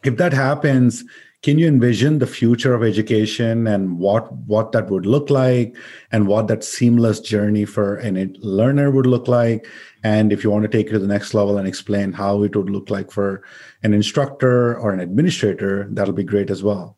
if 0.03 0.15
that 0.17 0.31
happens, 0.31 1.03
can 1.41 1.57
you 1.57 1.67
envision 1.67 2.19
the 2.19 2.27
future 2.27 2.73
of 2.73 2.83
education 2.83 3.65
and 3.65 3.97
what 3.97 4.31
what 4.47 4.71
that 4.73 4.89
would 4.89 5.05
look 5.05 5.29
like, 5.29 5.75
and 6.11 6.27
what 6.27 6.47
that 6.47 6.63
seamless 6.63 7.19
journey 7.21 7.65
for 7.65 7.97
a 7.99 8.11
learner 8.39 8.91
would 8.91 9.05
look 9.05 9.27
like? 9.27 9.65
And 10.03 10.33
if 10.33 10.43
you 10.43 10.51
want 10.51 10.63
to 10.63 10.69
take 10.69 10.87
it 10.87 10.91
to 10.91 10.99
the 10.99 11.07
next 11.07 11.33
level 11.33 11.57
and 11.57 11.67
explain 11.67 12.11
how 12.13 12.43
it 12.43 12.55
would 12.55 12.69
look 12.69 12.89
like 12.89 13.11
for 13.11 13.43
an 13.83 13.93
instructor 13.93 14.77
or 14.77 14.91
an 14.91 14.99
administrator, 14.99 15.87
that'll 15.91 16.13
be 16.13 16.23
great 16.23 16.49
as 16.49 16.61
well. 16.63 16.97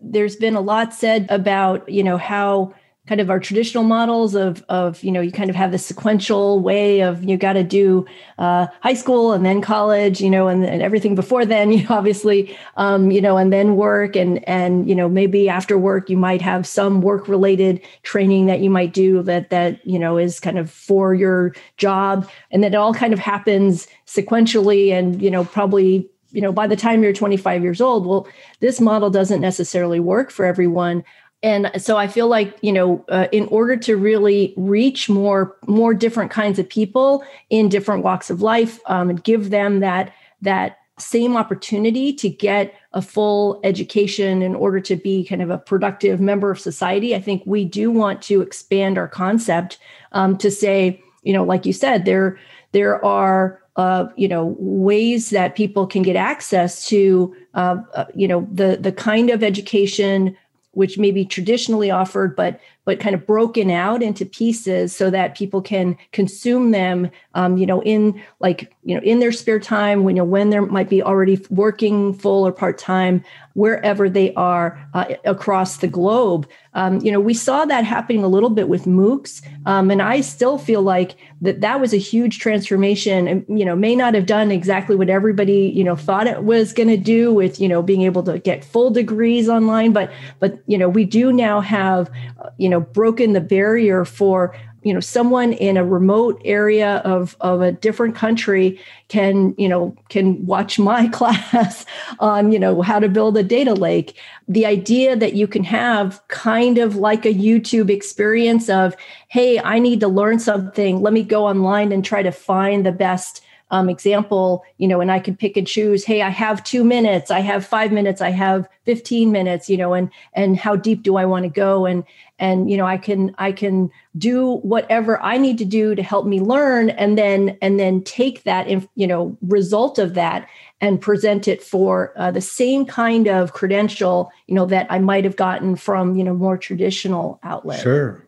there's 0.00 0.36
been 0.36 0.56
a 0.56 0.60
lot 0.60 0.94
said 0.94 1.26
about 1.30 1.88
you 1.88 2.02
know 2.02 2.18
how 2.18 2.72
kind 3.06 3.20
of 3.20 3.30
our 3.30 3.40
traditional 3.40 3.84
models 3.84 4.34
of 4.34 4.64
of 4.68 5.02
you 5.02 5.12
know 5.12 5.20
you 5.20 5.32
kind 5.32 5.50
of 5.50 5.56
have 5.56 5.72
the 5.72 5.78
sequential 5.78 6.60
way 6.60 7.00
of 7.00 7.22
you 7.24 7.36
got 7.36 7.54
to 7.54 7.62
do 7.62 8.04
uh, 8.38 8.66
high 8.80 8.94
school 8.94 9.32
and 9.32 9.44
then 9.44 9.60
college 9.60 10.20
you 10.20 10.30
know 10.30 10.48
and, 10.48 10.64
and 10.64 10.82
everything 10.82 11.14
before 11.14 11.44
then 11.44 11.70
you 11.72 11.82
know 11.84 11.94
obviously 11.94 12.56
um, 12.76 13.10
you 13.10 13.20
know 13.20 13.36
and 13.36 13.52
then 13.52 13.76
work 13.76 14.16
and 14.16 14.46
and 14.48 14.88
you 14.88 14.94
know 14.94 15.08
maybe 15.08 15.48
after 15.48 15.78
work 15.78 16.10
you 16.10 16.16
might 16.16 16.42
have 16.42 16.66
some 16.66 17.00
work 17.00 17.28
related 17.28 17.80
training 18.02 18.46
that 18.46 18.60
you 18.60 18.70
might 18.70 18.92
do 18.92 19.22
that 19.22 19.50
that 19.50 19.84
you 19.86 19.98
know 19.98 20.18
is 20.18 20.40
kind 20.40 20.58
of 20.58 20.70
for 20.70 21.14
your 21.14 21.54
job. 21.76 22.28
And 22.50 22.62
that 22.62 22.74
all 22.74 22.94
kind 22.94 23.12
of 23.12 23.18
happens 23.18 23.86
sequentially 24.06 24.92
and 24.92 25.20
you 25.20 25.30
know 25.30 25.44
probably 25.44 26.08
you 26.30 26.40
know 26.40 26.52
by 26.52 26.66
the 26.66 26.76
time 26.76 27.02
you're 27.02 27.12
25 27.12 27.62
years 27.62 27.80
old 27.80 28.06
well 28.06 28.26
this 28.60 28.80
model 28.80 29.10
doesn't 29.10 29.40
necessarily 29.40 30.00
work 30.00 30.30
for 30.30 30.44
everyone 30.44 31.04
and 31.46 31.70
so 31.80 31.96
i 31.96 32.08
feel 32.08 32.26
like 32.26 32.56
you 32.60 32.72
know 32.72 33.04
uh, 33.08 33.28
in 33.30 33.46
order 33.46 33.76
to 33.76 33.96
really 33.96 34.52
reach 34.56 35.08
more 35.08 35.56
more 35.66 35.94
different 35.94 36.30
kinds 36.30 36.58
of 36.58 36.68
people 36.68 37.24
in 37.50 37.68
different 37.68 38.02
walks 38.02 38.28
of 38.30 38.42
life 38.42 38.80
um, 38.86 39.08
and 39.08 39.22
give 39.22 39.50
them 39.50 39.80
that 39.80 40.12
that 40.42 40.78
same 40.98 41.36
opportunity 41.36 42.12
to 42.12 42.28
get 42.28 42.74
a 42.94 43.02
full 43.02 43.60
education 43.64 44.42
in 44.42 44.54
order 44.54 44.80
to 44.80 44.96
be 44.96 45.24
kind 45.24 45.42
of 45.42 45.50
a 45.50 45.58
productive 45.58 46.20
member 46.20 46.50
of 46.50 46.58
society 46.58 47.14
i 47.14 47.20
think 47.20 47.42
we 47.46 47.64
do 47.64 47.90
want 47.90 48.20
to 48.20 48.42
expand 48.42 48.98
our 48.98 49.08
concept 49.08 49.78
um, 50.12 50.36
to 50.36 50.50
say 50.50 51.00
you 51.22 51.32
know 51.32 51.44
like 51.44 51.64
you 51.64 51.72
said 51.72 52.04
there 52.04 52.38
there 52.72 53.02
are 53.04 53.62
uh, 53.76 54.06
you 54.16 54.26
know 54.26 54.56
ways 54.58 55.30
that 55.30 55.54
people 55.54 55.86
can 55.86 56.02
get 56.02 56.16
access 56.16 56.88
to 56.88 57.36
uh, 57.54 57.76
uh, 57.94 58.06
you 58.14 58.26
know 58.26 58.48
the 58.50 58.78
the 58.80 58.92
kind 58.92 59.28
of 59.30 59.42
education 59.42 60.34
which 60.76 60.98
may 60.98 61.10
be 61.10 61.24
traditionally 61.24 61.90
offered, 61.90 62.36
but 62.36 62.60
but 62.86 63.00
kind 63.00 63.14
of 63.14 63.26
broken 63.26 63.70
out 63.70 64.02
into 64.02 64.24
pieces 64.24 64.96
so 64.96 65.10
that 65.10 65.36
people 65.36 65.60
can 65.60 65.98
consume 66.12 66.70
them, 66.70 67.10
um, 67.34 67.58
you 67.58 67.66
know, 67.66 67.82
in 67.82 68.22
like 68.40 68.72
you 68.84 68.94
know 68.94 69.02
in 69.02 69.18
their 69.18 69.32
spare 69.32 69.60
time 69.60 70.04
when 70.04 70.16
you 70.16 70.22
know 70.22 70.24
when 70.24 70.48
they 70.50 70.60
might 70.60 70.88
be 70.88 71.02
already 71.02 71.44
working 71.50 72.14
full 72.14 72.46
or 72.46 72.52
part 72.52 72.78
time, 72.78 73.22
wherever 73.54 74.08
they 74.08 74.32
are 74.34 74.78
uh, 74.94 75.06
across 75.24 75.78
the 75.78 75.88
globe. 75.88 76.46
Um, 76.74 77.00
you 77.00 77.10
know, 77.10 77.20
we 77.20 77.32
saw 77.32 77.64
that 77.64 77.84
happening 77.84 78.22
a 78.22 78.28
little 78.28 78.50
bit 78.50 78.68
with 78.68 78.84
MOOCs, 78.84 79.42
um, 79.64 79.90
and 79.90 80.02
I 80.02 80.20
still 80.20 80.58
feel 80.58 80.82
like 80.82 81.16
that 81.40 81.62
that 81.62 81.80
was 81.80 81.92
a 81.92 81.98
huge 81.98 82.38
transformation. 82.38 83.26
And 83.26 83.44
you 83.48 83.64
know, 83.64 83.74
may 83.74 83.96
not 83.96 84.14
have 84.14 84.26
done 84.26 84.50
exactly 84.50 84.94
what 84.94 85.08
everybody 85.08 85.72
you 85.74 85.82
know 85.82 85.96
thought 85.96 86.26
it 86.26 86.44
was 86.44 86.72
going 86.72 86.90
to 86.90 86.96
do 86.96 87.32
with 87.32 87.60
you 87.60 87.68
know 87.68 87.82
being 87.82 88.02
able 88.02 88.22
to 88.24 88.38
get 88.38 88.64
full 88.64 88.90
degrees 88.90 89.48
online, 89.48 89.92
but 89.92 90.12
but 90.38 90.62
you 90.66 90.78
know, 90.78 90.88
we 90.88 91.04
do 91.04 91.32
now 91.32 91.60
have 91.60 92.10
uh, 92.40 92.50
you 92.58 92.68
know 92.68 92.75
know 92.78 92.84
broken 92.84 93.32
the 93.32 93.40
barrier 93.40 94.04
for 94.04 94.54
you 94.86 94.94
know 94.94 95.00
someone 95.00 95.52
in 95.52 95.76
a 95.76 95.84
remote 95.84 96.40
area 96.44 96.98
of 96.98 97.36
of 97.40 97.60
a 97.60 97.72
different 97.72 98.14
country 98.14 98.80
can 99.08 99.52
you 99.58 99.68
know 99.68 99.96
can 100.08 100.46
watch 100.46 100.78
my 100.92 101.08
class 101.08 101.84
on 102.20 102.52
you 102.52 102.58
know 102.58 102.82
how 102.82 103.00
to 103.00 103.08
build 103.08 103.36
a 103.36 103.42
data 103.42 103.74
lake. 103.74 104.16
The 104.46 104.64
idea 104.64 105.16
that 105.16 105.34
you 105.34 105.48
can 105.48 105.64
have 105.64 106.20
kind 106.28 106.78
of 106.78 106.94
like 106.94 107.26
a 107.26 107.34
youtube 107.34 107.90
experience 107.90 108.68
of 108.68 108.94
hey 109.26 109.58
i 109.58 109.80
need 109.80 109.98
to 110.00 110.08
learn 110.08 110.38
something. 110.38 111.00
Let 111.00 111.12
me 111.12 111.24
go 111.24 111.46
online 111.46 111.90
and 111.90 112.04
try 112.04 112.22
to 112.22 112.30
find 112.30 112.86
the 112.86 112.92
best 112.92 113.42
um, 113.70 113.88
example, 113.88 114.64
you 114.78 114.86
know, 114.86 115.00
and 115.00 115.10
I 115.10 115.18
could 115.18 115.38
pick 115.38 115.56
and 115.56 115.66
choose, 115.66 116.04
hey, 116.04 116.22
I 116.22 116.28
have 116.28 116.62
two 116.62 116.84
minutes, 116.84 117.30
I 117.30 117.40
have 117.40 117.66
five 117.66 117.90
minutes, 117.90 118.20
I 118.20 118.30
have 118.30 118.68
15 118.84 119.32
minutes, 119.32 119.68
you 119.68 119.76
know, 119.76 119.92
and 119.92 120.10
and 120.34 120.56
how 120.56 120.76
deep 120.76 121.02
do 121.02 121.16
I 121.16 121.24
want 121.24 121.42
to 121.44 121.48
go? 121.48 121.84
And 121.84 122.04
and 122.38 122.70
you 122.70 122.76
know, 122.76 122.86
I 122.86 122.96
can 122.96 123.34
I 123.38 123.50
can 123.50 123.90
do 124.16 124.58
whatever 124.58 125.20
I 125.20 125.36
need 125.36 125.58
to 125.58 125.64
do 125.64 125.96
to 125.96 126.02
help 126.02 126.26
me 126.26 126.40
learn 126.40 126.90
and 126.90 127.18
then 127.18 127.58
and 127.60 127.80
then 127.80 128.04
take 128.04 128.44
that 128.44 128.68
you 128.94 129.06
know 129.06 129.36
result 129.42 129.98
of 129.98 130.14
that 130.14 130.48
and 130.80 131.00
present 131.00 131.48
it 131.48 131.62
for 131.62 132.12
uh, 132.16 132.30
the 132.30 132.40
same 132.40 132.84
kind 132.86 133.26
of 133.26 133.52
credential 133.52 134.30
you 134.46 134.54
know 134.54 134.66
that 134.66 134.86
I 134.90 135.00
might 135.00 135.24
have 135.24 135.36
gotten 135.36 135.74
from 135.74 136.14
you 136.14 136.22
know 136.22 136.34
more 136.34 136.56
traditional 136.56 137.40
outlets. 137.42 137.82
Sure. 137.82 138.22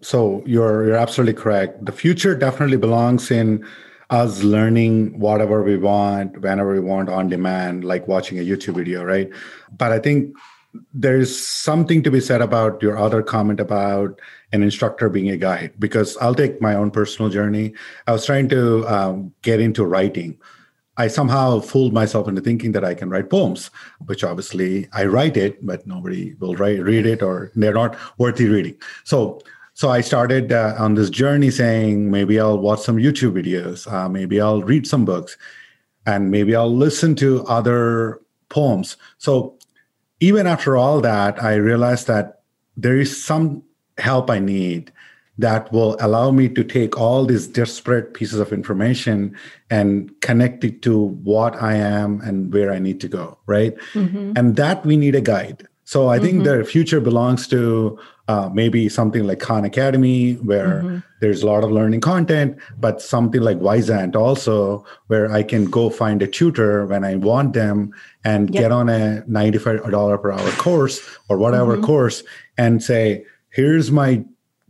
So 0.00 0.42
you're 0.46 0.86
you're 0.86 0.96
absolutely 0.96 1.34
correct. 1.34 1.84
The 1.84 1.92
future 1.92 2.34
definitely 2.34 2.78
belongs 2.78 3.30
in 3.30 3.66
us 4.10 4.42
learning 4.42 5.18
whatever 5.18 5.62
we 5.62 5.76
want 5.76 6.40
whenever 6.40 6.72
we 6.72 6.80
want 6.80 7.08
on 7.08 7.28
demand 7.28 7.84
like 7.84 8.06
watching 8.06 8.38
a 8.38 8.42
youtube 8.42 8.74
video 8.74 9.04
right? 9.04 9.30
But 9.76 9.92
i 9.92 9.98
think 9.98 10.34
there's 10.92 11.36
something 11.36 12.02
to 12.02 12.10
be 12.10 12.20
said 12.20 12.42
about 12.42 12.82
your 12.82 12.96
other 12.98 13.22
comment 13.22 13.60
about 13.60 14.20
an 14.52 14.62
instructor 14.62 15.08
being 15.08 15.30
a 15.30 15.36
guide 15.36 15.72
because 15.78 16.16
i'll 16.18 16.34
take 16.34 16.60
my 16.60 16.74
own 16.74 16.90
personal 16.90 17.30
journey. 17.30 17.74
I 18.06 18.12
was 18.12 18.26
trying 18.26 18.48
to 18.50 18.86
um, 18.88 19.32
get 19.42 19.60
into 19.60 19.84
writing. 19.84 20.38
I 20.96 21.08
somehow 21.08 21.58
fooled 21.60 21.92
myself 21.92 22.28
into 22.28 22.40
thinking 22.40 22.72
that 22.72 22.84
i 22.84 22.94
can 22.94 23.08
write 23.08 23.30
poems 23.30 23.70
which 24.06 24.22
obviously 24.24 24.88
i 24.92 25.04
write 25.04 25.36
it 25.36 25.64
but 25.64 25.86
nobody 25.86 26.34
will 26.34 26.54
write, 26.56 26.82
read 26.82 27.06
it 27.06 27.22
or 27.22 27.50
they're 27.54 27.72
not 27.72 27.96
worthy 28.18 28.48
reading. 28.48 28.76
So 29.04 29.40
so 29.74 29.90
I 29.90 30.00
started 30.00 30.52
uh, 30.52 30.76
on 30.78 30.94
this 30.94 31.10
journey 31.10 31.50
saying 31.50 32.10
maybe 32.10 32.38
I'll 32.38 32.58
watch 32.58 32.80
some 32.80 32.96
YouTube 32.96 33.32
videos, 33.32 33.90
uh, 33.92 34.08
maybe 34.08 34.40
I'll 34.40 34.62
read 34.62 34.86
some 34.86 35.04
books, 35.04 35.36
and 36.06 36.30
maybe 36.30 36.54
I'll 36.54 36.74
listen 36.74 37.16
to 37.16 37.44
other 37.46 38.20
poems. 38.48 38.96
So 39.18 39.58
even 40.20 40.46
after 40.46 40.76
all 40.76 41.00
that, 41.00 41.42
I 41.42 41.56
realized 41.56 42.06
that 42.06 42.42
there 42.76 42.96
is 42.96 43.22
some 43.22 43.64
help 43.98 44.30
I 44.30 44.38
need 44.38 44.92
that 45.38 45.72
will 45.72 45.96
allow 45.98 46.30
me 46.30 46.48
to 46.48 46.62
take 46.62 46.96
all 46.96 47.26
these 47.26 47.48
disparate 47.48 48.14
pieces 48.14 48.38
of 48.38 48.52
information 48.52 49.36
and 49.70 50.12
connect 50.20 50.62
it 50.62 50.82
to 50.82 50.96
what 50.96 51.60
I 51.60 51.74
am 51.74 52.20
and 52.20 52.52
where 52.52 52.72
I 52.72 52.78
need 52.78 53.00
to 53.00 53.08
go, 53.08 53.38
right? 53.46 53.76
Mm-hmm. 53.94 54.34
And 54.36 54.54
that 54.54 54.86
we 54.86 54.96
need 54.96 55.16
a 55.16 55.20
guide. 55.20 55.66
So 55.84 56.08
I 56.08 56.18
think 56.18 56.42
mm-hmm. 56.42 56.58
the 56.60 56.64
future 56.64 57.00
belongs 57.00 57.46
to 57.48 57.98
uh, 58.26 58.48
maybe 58.52 58.88
something 58.88 59.26
like 59.26 59.38
Khan 59.38 59.64
Academy, 59.64 60.34
where 60.34 60.82
mm-hmm. 60.82 60.98
there's 61.20 61.42
a 61.42 61.46
lot 61.46 61.62
of 61.62 61.70
learning 61.70 62.00
content, 62.00 62.56
but 62.80 63.02
something 63.02 63.42
like 63.42 63.58
Wyzant 63.58 64.16
also, 64.16 64.84
where 65.08 65.30
I 65.30 65.42
can 65.42 65.66
go 65.66 65.90
find 65.90 66.22
a 66.22 66.26
tutor 66.26 66.86
when 66.86 67.04
I 67.04 67.16
want 67.16 67.52
them 67.52 67.92
and 68.24 68.52
yep. 68.54 68.62
get 68.62 68.72
on 68.72 68.88
a 68.88 69.22
$95 69.28 70.22
per 70.22 70.32
hour 70.32 70.50
course 70.52 71.00
or 71.28 71.36
whatever 71.36 71.74
mm-hmm. 71.74 71.84
course 71.84 72.22
and 72.56 72.82
say, 72.82 73.26
here's 73.50 73.90
my 73.90 74.24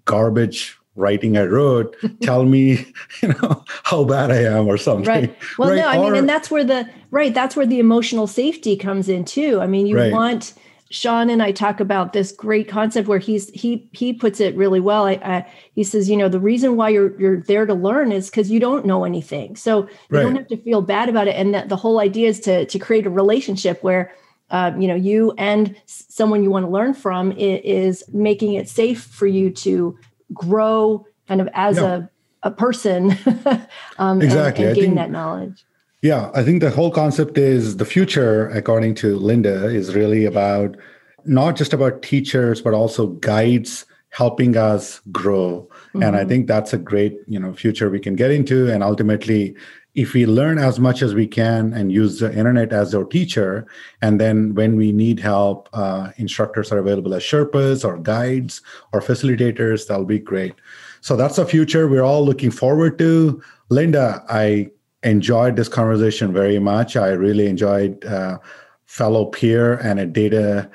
garbage 0.04 0.76
writing 0.96 1.36
I 1.36 1.44
wrote. 1.44 1.96
Tell 2.22 2.44
me, 2.44 2.92
you 3.22 3.28
know, 3.28 3.64
how 3.84 4.02
bad 4.02 4.32
I 4.32 4.42
am 4.42 4.66
or 4.66 4.78
something. 4.78 5.06
Right. 5.06 5.36
Well, 5.58 5.70
right? 5.70 5.76
no, 5.76 5.88
I 5.88 5.98
or, 5.98 6.10
mean, 6.10 6.20
and 6.20 6.28
that's 6.28 6.50
where 6.50 6.64
the 6.64 6.88
right, 7.12 7.32
that's 7.32 7.54
where 7.54 7.66
the 7.66 7.78
emotional 7.78 8.26
safety 8.26 8.76
comes 8.76 9.08
in 9.08 9.24
too. 9.24 9.60
I 9.60 9.68
mean, 9.68 9.86
you 9.86 9.96
right. 9.96 10.12
want 10.12 10.54
Sean 10.94 11.28
and 11.28 11.42
I 11.42 11.50
talk 11.50 11.80
about 11.80 12.12
this 12.12 12.30
great 12.30 12.68
concept 12.68 13.08
where 13.08 13.18
he's 13.18 13.50
he 13.50 13.88
he 13.92 14.12
puts 14.12 14.38
it 14.38 14.54
really 14.54 14.78
well. 14.78 15.06
I, 15.06 15.12
I, 15.14 15.52
he 15.74 15.82
says, 15.82 16.08
you 16.08 16.16
know, 16.16 16.28
the 16.28 16.38
reason 16.38 16.76
why 16.76 16.90
you're 16.90 17.18
you're 17.20 17.40
there 17.40 17.66
to 17.66 17.74
learn 17.74 18.12
is 18.12 18.30
because 18.30 18.48
you 18.48 18.60
don't 18.60 18.86
know 18.86 19.04
anything, 19.04 19.56
so 19.56 19.82
you 19.82 19.88
right. 20.10 20.22
don't 20.22 20.36
have 20.36 20.46
to 20.46 20.56
feel 20.56 20.82
bad 20.82 21.08
about 21.08 21.26
it. 21.26 21.34
And 21.34 21.52
that 21.52 21.68
the 21.68 21.76
whole 21.76 21.98
idea 21.98 22.28
is 22.28 22.38
to 22.40 22.64
to 22.66 22.78
create 22.78 23.06
a 23.06 23.10
relationship 23.10 23.82
where. 23.82 24.12
Uh, 24.50 24.72
you 24.78 24.86
know, 24.86 24.94
you 24.94 25.32
and 25.38 25.74
someone 25.86 26.44
you 26.44 26.50
want 26.50 26.64
to 26.64 26.70
learn 26.70 26.92
from 26.92 27.32
is, 27.32 28.04
making 28.12 28.52
it 28.54 28.68
safe 28.68 29.02
for 29.02 29.26
you 29.26 29.50
to 29.50 29.98
grow, 30.34 31.04
kind 31.26 31.40
of 31.40 31.48
as 31.54 31.78
yeah. 31.78 32.02
a 32.42 32.48
a 32.48 32.50
person, 32.50 33.10
um, 33.98 34.20
exactly. 34.20 34.64
and, 34.64 34.68
and 34.68 34.74
gain 34.74 34.84
think, 34.84 34.94
that 34.96 35.10
knowledge. 35.10 35.64
Yeah, 36.04 36.30
I 36.34 36.42
think 36.42 36.60
the 36.60 36.70
whole 36.70 36.90
concept 36.90 37.38
is 37.38 37.78
the 37.78 37.86
future, 37.86 38.50
according 38.50 38.94
to 38.96 39.16
Linda, 39.16 39.68
is 39.68 39.94
really 39.94 40.26
about 40.26 40.76
not 41.24 41.56
just 41.56 41.72
about 41.72 42.02
teachers, 42.02 42.60
but 42.60 42.74
also 42.74 43.06
guides 43.06 43.86
helping 44.10 44.54
us 44.54 45.00
grow. 45.10 45.62
Mm-hmm. 45.62 46.02
And 46.02 46.14
I 46.14 46.18
mm-hmm. 46.20 46.28
think 46.28 46.46
that's 46.46 46.74
a 46.74 46.76
great, 46.76 47.16
you 47.26 47.40
know, 47.40 47.54
future 47.54 47.88
we 47.88 48.00
can 48.00 48.16
get 48.16 48.30
into. 48.30 48.70
And 48.70 48.82
ultimately, 48.82 49.56
if 49.94 50.12
we 50.12 50.26
learn 50.26 50.58
as 50.58 50.78
much 50.78 51.00
as 51.00 51.14
we 51.14 51.26
can 51.26 51.72
and 51.72 51.90
use 51.90 52.18
the 52.18 52.30
internet 52.36 52.74
as 52.74 52.94
our 52.94 53.04
teacher, 53.04 53.66
and 54.02 54.20
then 54.20 54.54
when 54.54 54.76
we 54.76 54.92
need 54.92 55.20
help, 55.20 55.70
uh, 55.72 56.10
instructors 56.18 56.70
are 56.70 56.80
available 56.80 57.14
as 57.14 57.22
Sherpas 57.22 57.82
or 57.82 57.96
guides 57.96 58.60
or 58.92 59.00
facilitators, 59.00 59.86
that'll 59.86 60.04
be 60.04 60.18
great. 60.18 60.54
So 61.00 61.16
that's 61.16 61.36
the 61.36 61.46
future 61.46 61.88
we're 61.88 62.02
all 62.02 62.26
looking 62.26 62.50
forward 62.50 62.98
to. 62.98 63.42
Linda, 63.70 64.22
I 64.28 64.68
enjoyed 65.04 65.56
this 65.56 65.68
conversation 65.68 66.32
very 66.32 66.58
much. 66.58 66.96
I 66.96 67.08
really 67.08 67.46
enjoyed 67.46 68.04
uh, 68.04 68.38
fellow 68.86 69.26
peer 69.26 69.74
and 69.74 70.00
a 70.00 70.06
data 70.06 70.70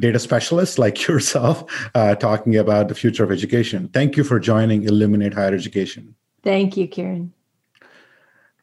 data 0.00 0.18
specialist 0.18 0.78
like 0.78 1.06
yourself 1.08 1.64
uh, 1.94 2.14
talking 2.16 2.56
about 2.56 2.88
the 2.88 2.94
future 2.94 3.24
of 3.24 3.30
education. 3.30 3.88
Thank 3.88 4.16
you 4.16 4.24
for 4.24 4.40
joining 4.40 4.82
Illuminate 4.84 5.34
Higher 5.34 5.54
Education. 5.54 6.14
Thank 6.42 6.76
you, 6.76 6.88
Kiran. 6.88 7.30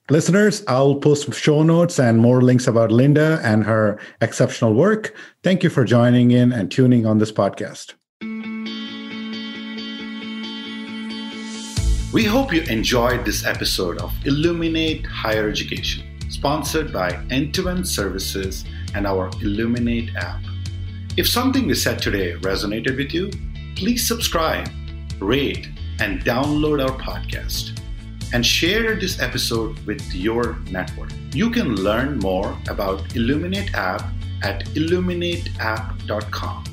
Listeners, 0.10 0.62
I'll 0.68 0.96
post 0.96 1.34
show 1.34 1.64
notes 1.64 1.98
and 1.98 2.20
more 2.20 2.42
links 2.42 2.68
about 2.68 2.92
Linda 2.92 3.40
and 3.44 3.64
her 3.64 3.98
exceptional 4.20 4.74
work. 4.74 5.16
Thank 5.42 5.64
you 5.64 5.70
for 5.70 5.86
joining 5.86 6.32
in 6.32 6.52
and 6.52 6.70
tuning 6.70 7.06
on 7.06 7.20
this 7.20 7.32
podcast. 7.32 7.94
We 12.14 12.26
hope 12.26 12.52
you 12.52 12.62
enjoyed 12.64 13.24
this 13.24 13.46
episode 13.46 14.00
of 14.00 14.12
Illuminate 14.26 15.06
Higher 15.06 15.48
Education, 15.48 16.04
sponsored 16.30 16.92
by 16.92 17.14
End 17.30 17.54
to 17.54 17.70
End 17.70 17.88
Services 17.88 18.66
and 18.94 19.08
our 19.08 19.32
Illuminate 19.42 20.14
app. 20.18 20.42
If 21.16 21.30
something 21.30 21.68
we 21.68 21.74
said 21.74 22.00
today 22.00 22.34
resonated 22.34 22.98
with 22.98 23.14
you, 23.14 23.32
please 23.78 24.06
subscribe, 24.06 24.68
rate, 25.22 25.70
and 26.02 26.20
download 26.26 26.86
our 26.86 26.98
podcast 27.00 27.80
and 28.34 28.46
share 28.46 28.98
this 28.98 29.22
episode 29.22 29.80
with 29.86 30.14
your 30.14 30.58
network. 30.70 31.14
You 31.32 31.50
can 31.50 31.78
learn 31.78 32.20
more 32.20 32.58
about 32.68 33.16
Illuminate 33.16 33.74
app 33.74 34.02
at 34.44 34.66
illuminateapp.com 34.76 36.64